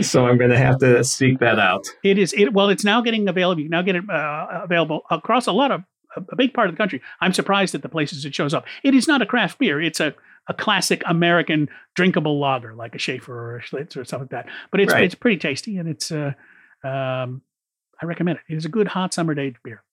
So 0.01 0.27
I'm 0.27 0.37
going 0.37 0.51
to 0.51 0.57
have 0.57 0.79
to 0.79 1.03
seek 1.03 1.39
that 1.39 1.59
out. 1.59 1.85
It 2.03 2.17
is 2.17 2.33
it 2.33 2.53
well. 2.53 2.69
It's 2.69 2.83
now 2.83 3.01
getting 3.01 3.27
available. 3.27 3.61
You 3.61 3.69
now 3.69 3.81
get 3.81 3.95
it 3.95 4.09
uh, 4.09 4.61
available 4.63 5.01
across 5.09 5.47
a 5.47 5.51
lot 5.51 5.71
of 5.71 5.81
a 6.15 6.35
big 6.35 6.53
part 6.53 6.69
of 6.69 6.73
the 6.73 6.77
country. 6.77 7.01
I'm 7.21 7.33
surprised 7.33 7.75
at 7.75 7.81
the 7.81 7.89
places 7.89 8.25
it 8.25 8.33
shows 8.33 8.53
up. 8.53 8.65
It 8.83 8.95
is 8.95 9.07
not 9.07 9.21
a 9.21 9.25
craft 9.25 9.59
beer. 9.59 9.81
It's 9.81 9.99
a 9.99 10.13
a 10.47 10.53
classic 10.53 11.03
American 11.05 11.69
drinkable 11.95 12.39
lager 12.39 12.73
like 12.73 12.95
a 12.95 12.97
Schaefer 12.97 13.33
or 13.33 13.57
a 13.57 13.61
Schlitz 13.61 13.95
or 13.95 14.03
something 14.03 14.29
like 14.31 14.45
that. 14.45 14.53
But 14.71 14.81
it's 14.81 14.91
right. 14.91 15.03
it's 15.03 15.15
pretty 15.15 15.37
tasty 15.37 15.77
and 15.77 15.87
it's 15.87 16.11
uh, 16.11 16.33
um, 16.83 17.41
I 18.01 18.05
recommend 18.05 18.39
it. 18.39 18.53
It 18.53 18.57
is 18.57 18.65
a 18.65 18.69
good 18.69 18.87
hot 18.87 19.13
summer 19.13 19.35
day 19.35 19.53
beer. 19.63 19.83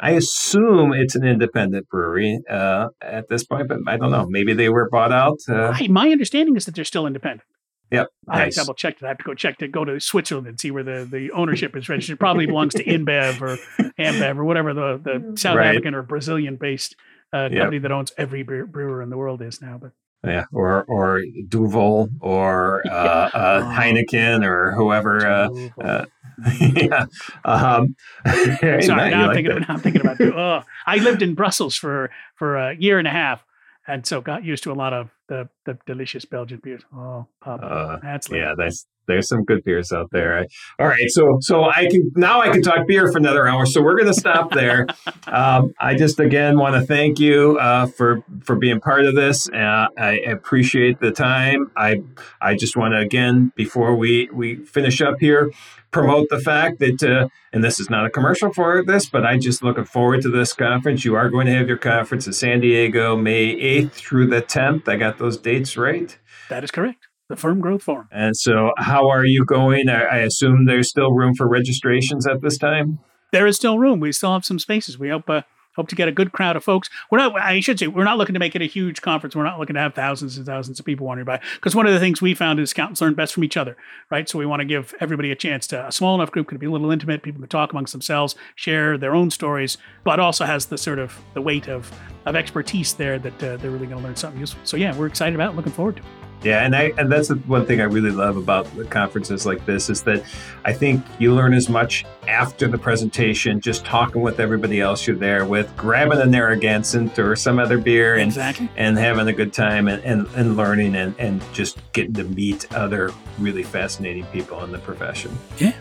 I 0.00 0.10
assume 0.12 0.92
it's 0.92 1.14
an 1.14 1.24
independent 1.24 1.88
brewery 1.88 2.40
uh, 2.50 2.88
at 3.00 3.28
this 3.28 3.44
point, 3.44 3.68
but 3.68 3.78
I 3.86 3.96
don't 3.96 4.10
know. 4.10 4.26
Maybe 4.28 4.52
they 4.52 4.68
were 4.68 4.88
bought 4.90 5.12
out. 5.12 5.38
Uh, 5.48 5.76
my 5.88 6.10
understanding 6.10 6.56
is 6.56 6.64
that 6.64 6.74
they're 6.74 6.84
still 6.84 7.06
independent. 7.06 7.42
Yep. 7.90 8.08
I 8.28 8.38
nice. 8.38 8.56
double 8.56 8.74
checked 8.74 9.02
it. 9.02 9.04
I 9.04 9.08
have 9.08 9.18
to 9.18 9.24
go 9.24 9.34
check 9.34 9.58
to 9.58 9.68
go 9.68 9.84
to 9.84 10.00
Switzerland 10.00 10.48
and 10.48 10.58
see 10.58 10.70
where 10.70 10.82
the, 10.82 11.06
the 11.08 11.30
ownership 11.32 11.76
is 11.76 11.88
registered. 11.88 12.14
It 12.14 12.18
probably 12.18 12.46
belongs 12.46 12.74
to 12.74 12.84
InBev 12.84 13.40
or 13.40 13.56
AmBev 13.98 14.36
or 14.36 14.44
whatever 14.44 14.74
the, 14.74 15.00
the 15.02 15.36
South 15.36 15.56
right. 15.56 15.68
African 15.68 15.94
or 15.94 16.02
Brazilian 16.02 16.56
based 16.56 16.96
uh, 17.32 17.48
company 17.48 17.76
yep. 17.76 17.82
that 17.82 17.92
owns 17.92 18.12
every 18.16 18.42
brewer 18.42 19.02
in 19.02 19.10
the 19.10 19.16
world 19.16 19.42
is 19.42 19.60
now. 19.60 19.78
But 19.80 19.92
yeah, 20.24 20.44
or 20.52 20.84
or 20.84 21.22
Duvel 21.48 22.08
or 22.20 22.82
uh, 22.90 23.30
uh, 23.34 23.72
Heineken 23.72 24.44
or 24.44 24.72
whoever. 24.72 25.26
Uh, 25.26 25.48
uh 25.82 26.04
yeah. 26.60 27.06
Um, 27.44 27.94
Sorry, 28.26 28.88
now, 28.88 28.96
I'm 28.96 29.26
like 29.26 29.36
thinking, 29.36 29.64
I'm 29.68 29.80
thinking 29.80 30.00
about. 30.00 30.20
Oh, 30.20 30.62
I 30.86 30.96
lived 30.96 31.22
in 31.22 31.34
Brussels 31.34 31.76
for 31.76 32.10
for 32.34 32.56
a 32.56 32.74
year 32.76 32.98
and 32.98 33.06
a 33.06 33.10
half, 33.10 33.44
and 33.86 34.04
so 34.04 34.20
got 34.20 34.44
used 34.44 34.64
to 34.64 34.72
a 34.72 34.74
lot 34.74 34.92
of 34.92 35.10
the 35.28 35.48
the 35.64 35.78
delicious 35.86 36.24
Belgian 36.24 36.60
beers. 36.62 36.82
Oh, 36.94 37.26
pub. 37.40 37.60
Uh, 37.62 37.98
that's 38.02 38.30
yeah, 38.30 38.54
that's 38.56 38.86
there's 39.06 39.28
some 39.28 39.44
good 39.44 39.64
beers 39.64 39.92
out 39.92 40.10
there. 40.10 40.46
All 40.78 40.86
right, 40.86 41.08
so 41.08 41.38
so 41.40 41.64
I 41.64 41.86
can 41.90 42.12
now 42.14 42.40
I 42.40 42.50
can 42.50 42.62
talk 42.62 42.86
beer 42.86 43.10
for 43.10 43.18
another 43.18 43.46
hour. 43.46 43.66
So 43.66 43.82
we're 43.82 43.96
going 43.96 44.12
to 44.12 44.18
stop 44.18 44.52
there. 44.52 44.86
um, 45.26 45.74
I 45.80 45.94
just 45.94 46.20
again 46.20 46.58
want 46.58 46.74
to 46.74 46.82
thank 46.82 47.18
you 47.18 47.58
uh, 47.58 47.86
for 47.86 48.24
for 48.42 48.56
being 48.56 48.80
part 48.80 49.04
of 49.04 49.14
this. 49.14 49.48
Uh, 49.48 49.88
I 49.98 50.20
appreciate 50.26 51.00
the 51.00 51.10
time. 51.10 51.70
I 51.76 52.02
I 52.40 52.56
just 52.56 52.76
want 52.76 52.92
to 52.92 52.98
again 52.98 53.52
before 53.56 53.94
we 53.94 54.28
we 54.32 54.56
finish 54.56 55.00
up 55.00 55.16
here 55.20 55.50
promote 55.90 56.28
the 56.28 56.40
fact 56.40 56.80
that 56.80 57.02
uh, 57.04 57.28
and 57.52 57.62
this 57.62 57.78
is 57.78 57.88
not 57.88 58.04
a 58.04 58.10
commercial 58.10 58.52
for 58.52 58.84
this, 58.84 59.08
but 59.08 59.24
I 59.24 59.38
just 59.38 59.62
looking 59.62 59.84
forward 59.84 60.22
to 60.22 60.28
this 60.28 60.52
conference. 60.52 61.04
You 61.04 61.14
are 61.14 61.30
going 61.30 61.46
to 61.46 61.52
have 61.52 61.68
your 61.68 61.78
conference 61.78 62.26
in 62.26 62.32
San 62.32 62.60
Diego, 62.60 63.16
May 63.16 63.50
eighth 63.50 63.94
through 63.94 64.26
the 64.26 64.40
tenth. 64.40 64.88
I 64.88 64.96
got 64.96 65.18
those 65.18 65.38
dates 65.38 65.76
right. 65.76 66.18
That 66.50 66.64
is 66.64 66.72
correct 66.72 67.06
the 67.28 67.36
Firm 67.36 67.60
Growth 67.60 67.82
Forum. 67.82 68.08
And 68.12 68.36
so, 68.36 68.72
how 68.76 69.08
are 69.08 69.24
you 69.24 69.44
going? 69.44 69.88
I, 69.88 70.02
I, 70.02 70.16
assume 70.18 70.66
there's 70.66 70.88
still 70.88 71.12
room 71.12 71.34
for 71.34 71.48
registrations 71.48 72.26
at 72.26 72.42
this 72.42 72.58
time. 72.58 72.98
There 73.32 73.46
is 73.46 73.56
still 73.56 73.78
room. 73.78 74.00
We 74.00 74.12
still 74.12 74.32
have 74.32 74.44
some 74.44 74.58
spaces. 74.58 74.98
We 74.98 75.08
hope 75.08 75.28
uh, 75.28 75.42
hope 75.76 75.88
to 75.88 75.94
get 75.94 76.06
a 76.06 76.12
good 76.12 76.32
crowd 76.32 76.54
of 76.54 76.62
folks. 76.62 76.88
We're 77.10 77.18
not. 77.18 77.34
I 77.40 77.60
should 77.60 77.78
say 77.78 77.86
we're 77.86 78.04
not 78.04 78.18
looking 78.18 78.34
to 78.34 78.38
make 78.38 78.54
it 78.54 78.62
a 78.62 78.66
huge 78.66 79.00
conference. 79.00 79.34
We're 79.34 79.44
not 79.44 79.58
looking 79.58 79.74
to 79.74 79.80
have 79.80 79.94
thousands 79.94 80.36
and 80.36 80.46
thousands 80.46 80.78
of 80.78 80.86
people 80.86 81.06
wandering 81.06 81.24
by. 81.24 81.40
Because 81.54 81.74
one 81.74 81.86
of 81.86 81.94
the 81.94 81.98
things 81.98 82.20
we 82.20 82.34
found 82.34 82.60
is 82.60 82.72
accountants 82.72 83.00
learn 83.00 83.14
best 83.14 83.34
from 83.34 83.42
each 83.42 83.56
other, 83.56 83.76
right? 84.10 84.28
So 84.28 84.38
we 84.38 84.46
want 84.46 84.60
to 84.60 84.66
give 84.66 84.94
everybody 85.00 85.30
a 85.30 85.36
chance 85.36 85.66
to. 85.68 85.86
A 85.86 85.92
small 85.92 86.14
enough 86.14 86.30
group 86.30 86.48
can 86.48 86.58
be 86.58 86.66
a 86.66 86.70
little 86.70 86.90
intimate. 86.90 87.22
People 87.22 87.40
can 87.40 87.48
talk 87.48 87.72
amongst 87.72 87.92
themselves, 87.92 88.34
share 88.54 88.98
their 88.98 89.14
own 89.14 89.30
stories, 89.30 89.78
but 90.04 90.20
also 90.20 90.44
has 90.44 90.66
the 90.66 90.78
sort 90.78 90.98
of 90.98 91.18
the 91.32 91.42
weight 91.42 91.68
of 91.68 91.90
of 92.26 92.36
expertise 92.36 92.94
there 92.94 93.18
that 93.18 93.42
uh, 93.42 93.56
they're 93.56 93.70
really 93.70 93.86
going 93.86 93.98
to 93.98 94.04
learn 94.04 94.16
something 94.16 94.40
useful. 94.40 94.60
So 94.64 94.76
yeah, 94.76 94.96
we're 94.96 95.06
excited 95.06 95.34
about, 95.34 95.52
it, 95.52 95.56
looking 95.56 95.72
forward 95.72 95.96
to. 95.96 96.02
it. 96.02 96.08
Yeah, 96.44 96.62
and 96.62 96.76
I 96.76 96.92
and 96.98 97.10
that's 97.10 97.28
the 97.28 97.36
one 97.36 97.64
thing 97.64 97.80
I 97.80 97.84
really 97.84 98.10
love 98.10 98.36
about 98.36 98.66
the 98.76 98.84
conferences 98.84 99.46
like 99.46 99.64
this 99.64 99.88
is 99.88 100.02
that 100.02 100.22
I 100.66 100.74
think 100.74 101.02
you 101.18 101.34
learn 101.34 101.54
as 101.54 101.70
much 101.70 102.04
after 102.28 102.68
the 102.68 102.76
presentation, 102.76 103.60
just 103.60 103.86
talking 103.86 104.20
with 104.20 104.40
everybody 104.40 104.82
else 104.82 105.06
you're 105.06 105.16
there 105.16 105.46
with, 105.46 105.74
grabbing 105.74 106.20
a 106.20 106.26
Narragansett 106.26 107.18
or 107.18 107.34
some 107.34 107.58
other 107.58 107.78
beer 107.78 108.16
and 108.16 108.24
exactly. 108.24 108.68
and 108.76 108.98
having 108.98 109.26
a 109.28 109.32
good 109.32 109.54
time 109.54 109.88
and, 109.88 110.04
and, 110.04 110.26
and 110.34 110.54
learning 110.54 110.96
and, 110.96 111.14
and 111.18 111.42
just 111.54 111.78
getting 111.94 112.12
to 112.14 112.24
meet 112.24 112.70
other 112.74 113.10
really 113.38 113.62
fascinating 113.62 114.26
people 114.26 114.62
in 114.64 114.70
the 114.70 114.78
profession. 114.78 115.36
Yeah, 115.56 115.72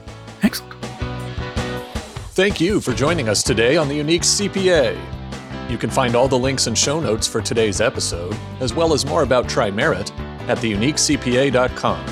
excellent. 0.43 0.73
Thank 2.35 2.61
you 2.61 2.79
for 2.79 2.93
joining 2.93 3.27
us 3.27 3.43
today 3.43 3.75
on 3.75 3.89
the 3.89 3.95
Unique 3.95 4.23
CPA. 4.23 4.97
You 5.69 5.77
can 5.77 5.89
find 5.89 6.15
all 6.15 6.29
the 6.29 6.39
links 6.39 6.67
and 6.67 6.77
show 6.77 7.01
notes 7.01 7.27
for 7.27 7.41
today's 7.41 7.81
episode, 7.81 8.35
as 8.61 8.73
well 8.73 8.93
as 8.93 9.05
more 9.05 9.23
about 9.23 9.49
Tri-Merit 9.49 10.11
at 10.47 10.57
theuniquecpa.com. 10.59 12.05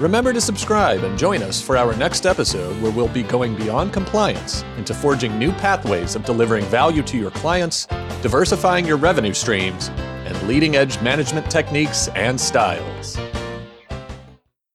Remember 0.00 0.32
to 0.32 0.40
subscribe 0.40 1.02
and 1.02 1.18
join 1.18 1.42
us 1.42 1.60
for 1.60 1.76
our 1.76 1.94
next 1.96 2.24
episode 2.24 2.80
where 2.80 2.92
we'll 2.92 3.08
be 3.08 3.24
going 3.24 3.56
beyond 3.56 3.92
compliance 3.92 4.62
into 4.76 4.94
forging 4.94 5.36
new 5.38 5.50
pathways 5.52 6.14
of 6.14 6.24
delivering 6.24 6.64
value 6.66 7.02
to 7.02 7.18
your 7.18 7.32
clients, 7.32 7.86
diversifying 8.22 8.86
your 8.86 8.96
revenue 8.96 9.34
streams, 9.34 9.88
and 9.88 10.40
leading 10.46 10.76
edge 10.76 11.00
management 11.00 11.50
techniques 11.50 12.06
and 12.08 12.40
styles. 12.40 13.18